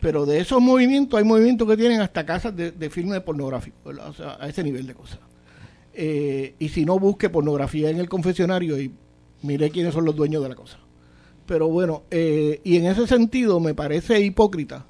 pero 0.00 0.24
de 0.24 0.38
esos 0.38 0.62
movimientos 0.62 1.18
hay 1.18 1.24
movimientos 1.24 1.66
que 1.66 1.76
tienen 1.76 2.00
hasta 2.00 2.24
casas 2.24 2.54
de, 2.54 2.70
de 2.70 2.90
filmes 2.90 3.20
pornográficos, 3.22 3.98
o 3.98 4.12
sea, 4.12 4.36
a 4.40 4.48
ese 4.48 4.62
nivel 4.62 4.86
de 4.86 4.94
cosas. 4.94 5.18
Eh, 5.94 6.54
y 6.58 6.68
si 6.68 6.84
no, 6.84 6.98
busque 6.98 7.30
pornografía 7.30 7.90
en 7.90 7.98
el 7.98 8.08
confesionario 8.08 8.80
y 8.80 8.92
mire 9.42 9.70
quiénes 9.70 9.94
son 9.94 10.04
los 10.04 10.16
dueños 10.16 10.42
de 10.42 10.48
la 10.48 10.54
cosa. 10.54 10.78
Pero 11.46 11.68
bueno, 11.68 12.04
eh, 12.10 12.60
y 12.62 12.76
en 12.76 12.86
ese 12.86 13.06
sentido 13.06 13.58
me 13.60 13.74
parece 13.74 14.20
hipócrita 14.20 14.86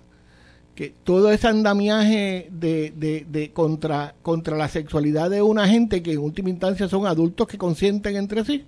que 0.74 0.94
todo 1.05 1.30
ese 1.30 1.48
andamiaje 1.48 2.48
de, 2.51 2.92
de, 3.28 3.53
contra, 3.53 4.14
contra 4.22 4.57
la 4.57 4.68
sexualidad 4.68 5.30
de 5.30 5.42
una 5.42 5.68
gente 5.68 6.03
que 6.03 6.12
en 6.12 6.20
última 6.20 6.48
instancia 6.48 6.88
son 6.88 7.07
adultos 7.07 7.46
que 7.48 7.59
consienten 7.59 8.16
entre 8.16 8.44
sí, 8.44 8.64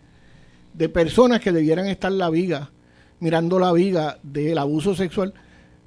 de 0.74 0.88
personas 0.88 1.40
que 1.40 1.52
debieran 1.52 1.86
estar 1.86 2.12
la 2.12 2.28
viga, 2.28 2.70
mirando 3.20 3.58
la 3.58 3.72
viga 3.72 4.18
del 4.22 4.58
abuso 4.58 4.94
sexual, 4.94 5.32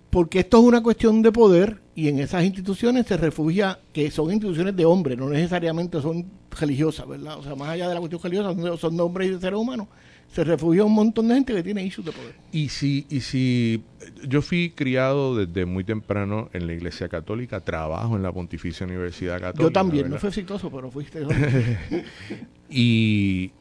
porque 0.10 0.40
esto 0.40 0.58
es 0.60 0.64
una 0.64 0.82
cuestión 0.82 1.22
de 1.22 1.32
poder 1.32 1.82
y 1.96 2.10
en 2.10 2.20
esas 2.20 2.44
instituciones 2.44 3.08
se 3.08 3.16
refugia, 3.16 3.80
que 3.94 4.12
son 4.12 4.32
instituciones 4.32 4.76
de 4.76 4.84
hombres, 4.84 5.18
no 5.18 5.30
necesariamente 5.30 6.02
son 6.02 6.26
religiosas, 6.60 7.08
¿verdad? 7.08 7.40
O 7.40 7.44
sea, 7.44 7.56
más 7.56 7.70
allá 7.70 7.88
de 7.88 7.94
la 7.94 8.02
cuestión 8.02 8.22
religiosa, 8.22 8.78
son 8.78 8.98
de 8.98 9.02
hombres 9.02 9.30
y 9.30 9.32
de 9.32 9.40
seres 9.40 9.58
humanos, 9.58 9.88
se 10.34 10.44
refugia 10.44 10.84
un 10.84 10.94
montón 10.94 11.30
de 11.30 11.36
gente 11.36 11.54
que 11.54 11.64
tiene 11.64 11.86
issues 11.86 12.06
de 12.06 12.12
poder. 12.12 12.36
Y 12.52 12.68
si, 12.68 13.06
y 13.10 13.22
si 13.22 13.82
yo 14.28 14.42
fui 14.42 14.72
criado 14.72 15.38
desde 15.38 15.66
muy 15.66 15.86
temprano 15.86 16.50
en 16.52 16.68
la 16.68 16.74
Iglesia 16.74 17.08
Católica, 17.08 17.62
trabajo 17.62 18.18
en 18.18 18.24
la 18.24 18.34
Pontificia 18.34 18.86
Universidad 18.86 19.40
Católica. 19.40 19.64
Yo 19.64 19.72
también, 19.72 20.10
no 20.10 20.18
fue 20.18 20.30
exitoso, 20.30 20.70
pero 20.70 20.92
fuiste. 20.92 21.22
y 22.70 23.52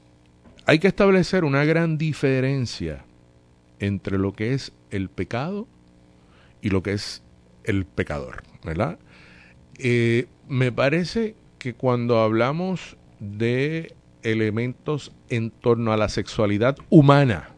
hay 0.66 0.78
que 0.80 0.88
establecer 0.88 1.44
una 1.44 1.64
gran 1.64 1.98
diferencia 1.98 3.04
entre 3.78 4.18
lo 4.18 4.32
que 4.32 4.54
es 4.54 4.72
el 4.90 5.08
pecado 5.08 5.68
y 6.60 6.70
lo 6.70 6.82
que 6.82 6.94
es 6.94 7.22
el 7.64 7.84
pecador, 7.84 8.42
¿verdad? 8.64 8.98
Eh, 9.78 10.26
me 10.48 10.72
parece 10.72 11.34
que 11.58 11.74
cuando 11.74 12.20
hablamos 12.20 12.96
de 13.20 13.94
elementos 14.22 15.12
en 15.28 15.50
torno 15.50 15.92
a 15.92 15.96
la 15.96 16.08
sexualidad 16.08 16.76
humana, 16.90 17.50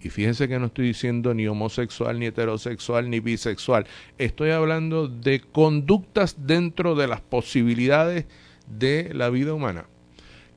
y 0.00 0.10
fíjense 0.10 0.48
que 0.48 0.58
no 0.58 0.66
estoy 0.66 0.88
diciendo 0.88 1.32
ni 1.32 1.46
homosexual, 1.46 2.18
ni 2.18 2.26
heterosexual, 2.26 3.08
ni 3.08 3.20
bisexual, 3.20 3.86
estoy 4.18 4.50
hablando 4.50 5.08
de 5.08 5.40
conductas 5.40 6.46
dentro 6.46 6.94
de 6.94 7.08
las 7.08 7.22
posibilidades 7.22 8.26
de 8.66 9.12
la 9.14 9.30
vida 9.30 9.54
humana, 9.54 9.86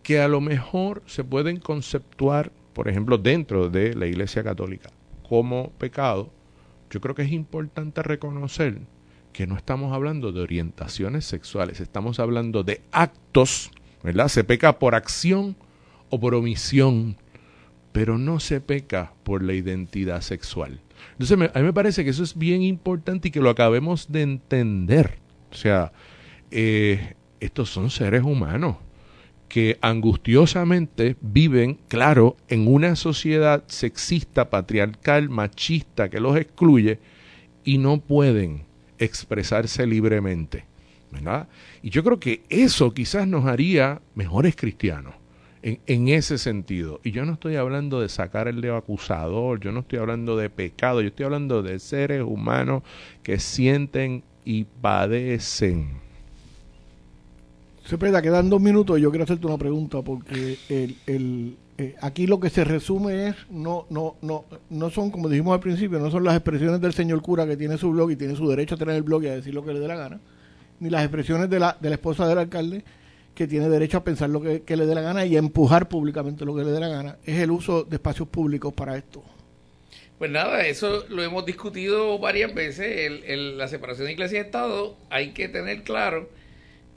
que 0.04 0.20
a 0.20 0.28
lo 0.28 0.42
mejor 0.42 1.02
se 1.06 1.24
pueden 1.24 1.58
conceptuar, 1.60 2.52
por 2.74 2.90
ejemplo, 2.90 3.18
dentro 3.18 3.70
de 3.70 3.96
la 3.96 4.08
Iglesia 4.08 4.44
Católica 4.44 4.90
como 5.28 5.72
pecado, 5.72 6.32
yo 6.90 7.02
creo 7.02 7.16
que 7.16 7.24
es 7.24 7.32
importante 7.32 8.02
reconocer 8.02 8.80
que 9.38 9.46
no 9.46 9.56
estamos 9.56 9.94
hablando 9.94 10.32
de 10.32 10.42
orientaciones 10.42 11.24
sexuales, 11.24 11.80
estamos 11.80 12.20
hablando 12.20 12.64
de 12.64 12.82
actos, 12.92 13.70
¿verdad? 14.02 14.30
Se 14.30 14.44
peca 14.44 14.80
por 14.80 14.96
acción 14.96 15.56
o 16.10 16.20
por 16.20 16.34
omisión, 16.34 17.18
pero 17.92 18.18
no 18.18 18.40
se 18.40 18.62
peca 18.62 19.14
por 19.24 19.44
la 19.44 19.54
identidad 19.54 20.22
sexual. 20.22 20.82
Entonces, 21.12 21.52
a 21.54 21.60
mí 21.60 21.66
me 21.66 21.72
parece 21.72 22.04
que 22.04 22.10
eso 22.10 22.24
es 22.24 22.36
bien 22.36 22.64
importante 22.64 23.28
y 23.28 23.32
que 23.32 23.40
lo 23.40 23.52
acabemos 23.52 24.12
de 24.12 24.24
entender. 24.24 25.20
O 25.52 25.56
sea, 25.56 25.92
eh, 26.50 27.14
estos 27.40 27.70
son 27.70 27.92
seres 27.92 28.24
humanos 28.24 28.78
que 29.50 29.78
angustiosamente 29.82 31.16
viven, 31.22 31.78
claro, 31.90 32.38
en 32.48 32.68
una 32.68 32.96
sociedad 32.96 33.64
sexista, 33.68 34.50
patriarcal, 34.50 35.30
machista 35.30 36.10
que 36.10 36.20
los 36.20 36.36
excluye 36.38 36.98
y 37.64 37.78
no 37.78 38.00
pueden 38.00 38.66
expresarse 39.00 39.86
libremente. 39.86 40.66
¿verdad? 41.12 41.48
Y 41.82 41.90
yo 41.90 42.04
creo 42.04 42.20
que 42.20 42.44
eso 42.50 42.94
quizás 42.94 43.28
nos 43.28 43.46
haría 43.46 44.02
mejores 44.14 44.56
cristianos 44.56 45.16
en, 45.62 45.80
en, 45.88 46.10
ese 46.10 46.38
sentido. 46.38 47.00
Y 47.04 47.12
yo 47.12 47.26
no 47.26 47.34
estoy 47.34 47.56
hablando 47.56 48.02
de 48.02 48.10
sacar 48.10 48.48
el 48.48 48.60
dedo 48.60 48.76
acusador, 48.76 49.60
yo 49.60 49.72
no 49.72 49.80
estoy 49.82 50.00
hablando 50.00 50.36
de 50.36 50.50
pecado, 50.50 51.02
yo 51.02 51.08
estoy 51.08 51.26
hablando 51.26 51.64
de 51.64 51.80
seres 51.80 52.24
humanos 52.24 52.84
que 53.24 53.40
sienten 53.40 54.24
y 54.44 54.66
padecen 54.66 56.08
quedan 58.22 58.50
dos 58.50 58.62
minutos 58.62 59.00
y 59.00 59.02
yo 59.02 59.10
quiero 59.12 59.24
hacerte 59.24 59.48
una 59.48 59.58
pregunta 59.58 60.02
porque 60.02 60.58
el, 60.70 61.58
eh, 61.80 61.96
aquí 62.02 62.26
lo 62.26 62.40
que 62.40 62.50
se 62.50 62.64
resume 62.64 63.28
es, 63.28 63.36
no, 63.52 63.86
no, 63.90 64.16
no, 64.22 64.46
no 64.70 64.90
son, 64.90 65.12
como 65.12 65.30
dijimos 65.30 65.54
al 65.54 65.60
principio, 65.60 66.00
no 66.00 66.10
son 66.10 66.24
las 66.24 66.36
expresiones 66.36 66.82
del 66.82 66.94
señor 66.94 67.22
cura 67.22 67.46
que 67.46 67.56
tiene 67.56 67.78
su 67.78 67.92
blog 67.92 68.12
y 68.12 68.16
tiene 68.16 68.36
su 68.36 68.50
derecho 68.50 68.76
a 68.76 68.78
tener 68.80 68.96
el 68.96 69.04
blog 69.04 69.24
y 69.24 69.28
a 69.28 69.36
decir 69.36 69.54
lo 69.54 69.64
que 69.64 69.74
le 69.74 69.80
dé 69.80 69.88
la 69.88 69.96
gana, 69.96 70.20
ni 70.80 70.90
las 70.90 71.04
expresiones 71.04 71.50
de 71.50 71.60
la, 71.60 71.78
de 71.80 71.90
la 71.90 71.96
esposa 71.96 72.28
del 72.28 72.40
alcalde 72.40 72.84
que 73.36 73.46
tiene 73.46 73.70
derecho 73.70 74.00
a 74.00 74.04
pensar 74.04 74.32
lo 74.32 74.42
que, 74.42 74.76
le 74.76 74.86
dé 74.88 74.96
la 74.96 75.02
gana 75.02 75.24
y 75.24 75.36
a 75.36 75.40
empujar 75.40 75.88
públicamente 75.88 76.44
lo 76.44 76.56
que 76.56 76.64
le 76.64 76.72
dé 76.72 76.80
la 76.80 76.88
gana, 76.88 77.18
es 77.24 77.38
el 77.38 77.52
uso 77.52 77.84
de 77.84 77.98
espacios 77.98 78.28
públicos 78.28 78.74
para 78.74 78.98
esto. 78.98 79.24
Pues 80.18 80.32
nada, 80.32 80.66
eso 80.66 81.06
lo 81.10 81.22
hemos 81.22 81.46
discutido 81.46 82.18
varias 82.18 82.56
veces, 82.56 83.22
el, 83.28 83.56
la 83.60 83.68
separación 83.68 84.08
de 84.08 84.14
iglesia 84.14 84.40
y 84.40 84.42
Estado, 84.42 84.98
hay 85.12 85.34
que 85.34 85.48
tener 85.48 85.84
claro 85.84 86.28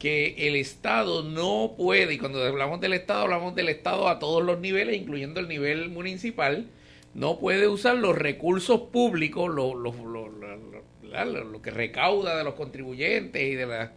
que 0.01 0.49
el 0.49 0.57
Estado 0.57 1.23
no 1.23 1.75
puede, 1.77 2.15
y 2.15 2.19
cuando 2.19 2.43
hablamos 2.43 2.81
del 2.81 2.95
Estado, 2.95 3.21
hablamos 3.21 3.55
del 3.55 3.69
Estado 3.69 4.09
a 4.09 4.19
todos 4.19 4.43
los 4.43 4.59
niveles, 4.59 4.97
incluyendo 4.97 5.41
el 5.41 5.47
nivel 5.47 5.91
municipal, 5.91 6.69
no 7.15 7.39
puede 7.39 7.69
usar 7.69 7.99
los 7.99 8.17
recursos 8.17 8.81
públicos, 8.93 9.55
lo, 9.55 9.75
lo, 9.75 9.93
lo, 9.93 11.63
que 11.63 11.71
recauda 11.71 12.39
de 12.39 12.45
los 12.45 12.55
contribuyentes 12.55 13.43
y 13.43 13.55
de, 13.55 13.67
la, 13.67 13.93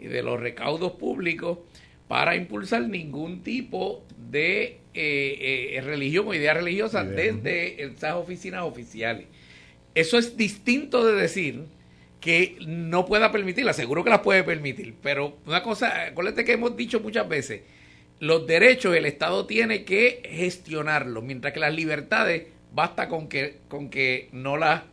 y 0.00 0.06
de 0.06 0.22
los 0.22 0.40
recaudos 0.40 0.92
públicos 0.92 1.58
para 2.08 2.36
impulsar 2.36 2.88
ningún 2.88 3.42
tipo 3.42 4.02
de 4.30 4.78
eh, 4.94 5.74
eh, 5.74 5.80
religión 5.82 6.26
o 6.26 6.32
idea 6.32 6.54
religiosa 6.54 7.04
desde 7.04 7.84
esas 7.84 8.14
oficinas 8.14 8.62
oficiales. 8.62 9.26
Eso 9.94 10.16
es 10.16 10.38
distinto 10.38 11.04
de 11.04 11.20
decir 11.20 11.64
que 12.24 12.56
no 12.66 13.04
pueda 13.04 13.30
permitirla, 13.30 13.74
seguro 13.74 14.02
que 14.02 14.08
las 14.08 14.20
puede 14.20 14.42
permitir, 14.44 14.94
pero 15.02 15.36
una 15.44 15.62
cosa, 15.62 16.06
acuérdate 16.06 16.46
que 16.46 16.52
hemos 16.52 16.74
dicho 16.74 17.00
muchas 17.00 17.28
veces, 17.28 17.60
los 18.18 18.46
derechos 18.46 18.96
el 18.96 19.04
Estado 19.04 19.44
tiene 19.44 19.84
que 19.84 20.22
gestionarlos, 20.24 21.22
mientras 21.22 21.52
que 21.52 21.60
las 21.60 21.74
libertades 21.74 22.44
basta 22.72 23.10
con 23.10 23.28
que, 23.28 23.58
con 23.68 23.90
que 23.90 24.30
no 24.32 24.56
las 24.56 24.84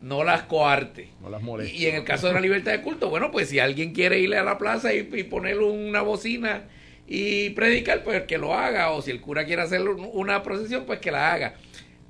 no 0.00 0.22
las 0.22 0.44
coarte. 0.44 1.08
No 1.20 1.28
las 1.28 1.42
moleste. 1.42 1.76
Y, 1.76 1.86
en 1.86 1.96
el 1.96 2.04
caso 2.04 2.28
de 2.28 2.34
la 2.34 2.40
libertad 2.40 2.70
de 2.70 2.82
culto, 2.82 3.10
bueno, 3.10 3.32
pues 3.32 3.48
si 3.48 3.58
alguien 3.58 3.92
quiere 3.92 4.20
ir 4.20 4.32
a 4.36 4.44
la 4.44 4.56
plaza 4.56 4.94
y, 4.94 5.08
y 5.12 5.24
ponerle 5.24 5.64
una 5.64 6.02
bocina 6.02 6.68
y 7.08 7.50
predicar, 7.50 8.04
pues 8.04 8.22
que 8.22 8.38
lo 8.38 8.54
haga, 8.54 8.92
o 8.92 9.02
si 9.02 9.10
el 9.10 9.20
cura 9.20 9.44
quiere 9.44 9.62
hacer 9.62 9.82
una 9.82 10.44
procesión, 10.44 10.84
pues 10.86 11.00
que 11.00 11.10
la 11.10 11.32
haga. 11.32 11.54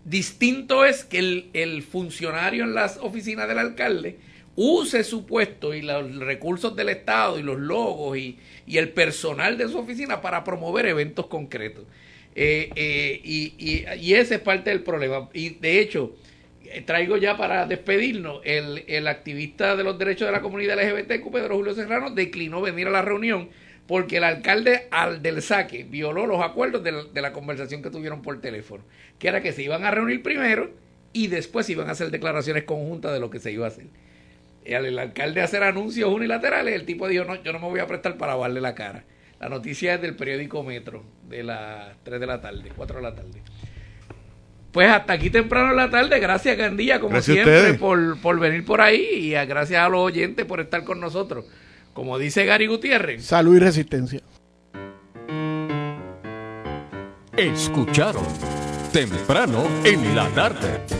Distinto 0.05 0.85
es 0.85 1.03
que 1.03 1.19
el, 1.19 1.51
el 1.55 1.83
funcionario 1.83 2.65
en 2.65 2.75
las 2.75 2.99
oficinas 2.99 3.49
del 3.49 3.59
alcalde 3.59 4.19
use 4.63 5.05
su 5.05 5.25
puesto 5.25 5.73
y 5.73 5.81
los 5.81 6.17
recursos 6.17 6.77
del 6.77 6.91
Estado 6.91 7.39
y 7.39 7.43
los 7.43 7.59
logos 7.59 8.19
y, 8.19 8.39
el 8.67 8.91
personal 8.91 9.57
de 9.57 9.67
su 9.69 9.79
oficina 9.79 10.21
para 10.21 10.45
promover 10.45 10.87
eventos 10.87 11.27
concretos. 11.27 11.85
Eh, 12.35 12.71
eh, 12.77 13.21
y, 13.25 14.15
ese 14.15 14.35
es 14.35 14.41
parte 14.41 14.69
del 14.69 14.83
problema. 14.83 15.31
Y 15.33 15.51
de 15.51 15.81
hecho, 15.81 16.15
eh, 16.65 16.83
traigo 16.83 17.17
ya 17.17 17.39
para 17.39 17.65
despedirnos, 17.65 18.43
el, 18.45 19.09
activista 19.09 19.77
de 19.77 19.85
los 19.85 19.99
derechos 19.99 20.29
de 20.29 20.33
la 20.33 20.43
comunidad 20.43 20.79
LGBT, 20.79 21.25
Pedro 21.33 21.57
Julio 21.57 21.75
Serrano, 21.75 22.11
declinó 22.11 22.61
venir 22.61 22.87
a 22.89 22.91
la 22.91 23.03
reunión 23.03 23.49
porque 23.87 24.19
el 24.19 24.25
alcalde 24.25 24.89
al 24.91 25.23
del 25.23 25.41
saque 25.41 25.85
violó 25.85 26.27
los 26.27 26.43
acuerdos 26.43 26.85
de 26.85 26.93
la, 26.93 27.05
de 27.05 27.23
la 27.23 27.33
conversación 27.33 27.83
que 27.83 27.91
tuvieron 27.91 28.21
por 28.21 28.41
teléfono, 28.41 28.85
que 29.19 29.27
era 29.27 29.41
que 29.41 29.53
se 29.53 29.63
iban 29.63 29.85
a 29.85 29.91
reunir 29.91 30.23
primero 30.23 30.71
y 31.13 31.27
después 31.27 31.69
iban 31.71 31.89
a 31.89 31.93
hacer 31.93 32.11
declaraciones 32.11 32.65
conjuntas 32.65 33.13
de 33.13 33.19
lo 33.19 33.31
que 33.31 33.41
se 33.41 33.51
iba 33.51 33.65
a 33.65 33.69
hacer 33.69 33.87
el 34.65 34.99
alcalde 34.99 35.43
hacer 35.43 35.63
anuncios 35.63 36.13
unilaterales, 36.13 36.75
el 36.75 36.85
tipo 36.85 37.09
dijo, 37.09 37.25
no, 37.25 37.43
yo 37.43 37.53
no 37.53 37.59
me 37.59 37.69
voy 37.69 37.81
a 37.81 37.87
prestar 37.87 38.17
para 38.17 38.33
lavarle 38.33 38.61
la 38.61 38.75
cara. 38.75 39.05
La 39.41 39.49
noticia 39.49 39.95
es 39.95 40.03
del 40.03 40.17
periódico 40.17 40.63
Metro, 40.63 41.03
de 41.29 41.43
las 41.43 41.97
3 42.03 42.21
de 42.21 42.27
la 42.27 42.41
tarde, 42.41 42.71
4 42.77 42.97
de 42.97 43.03
la 43.03 43.15
tarde. 43.15 43.43
Pues 44.71 44.89
hasta 44.89 45.15
aquí 45.15 45.31
temprano 45.31 45.71
en 45.71 45.77
la 45.77 45.91
tarde, 45.91 46.21
gracias 46.21 46.57
Gandía, 46.57 47.01
como 47.01 47.21
siempre, 47.21 47.75
por, 47.75 48.21
por, 48.21 48.39
venir 48.39 48.65
por 48.65 48.81
ahí 48.81 49.03
y 49.03 49.31
gracias 49.31 49.81
a 49.81 49.89
los 49.89 50.01
oyentes 50.01 50.45
por 50.45 50.61
estar 50.61 50.85
con 50.85 51.01
nosotros. 51.01 51.47
Como 51.93 52.19
dice 52.19 52.45
Gary 52.45 52.67
Gutiérrez. 52.67 53.25
Salud 53.25 53.57
y 53.57 53.59
resistencia. 53.59 54.21
Escucharon 57.37 58.27
temprano 58.93 59.65
en 59.85 60.15
la 60.15 60.29
tarde 60.29 61.00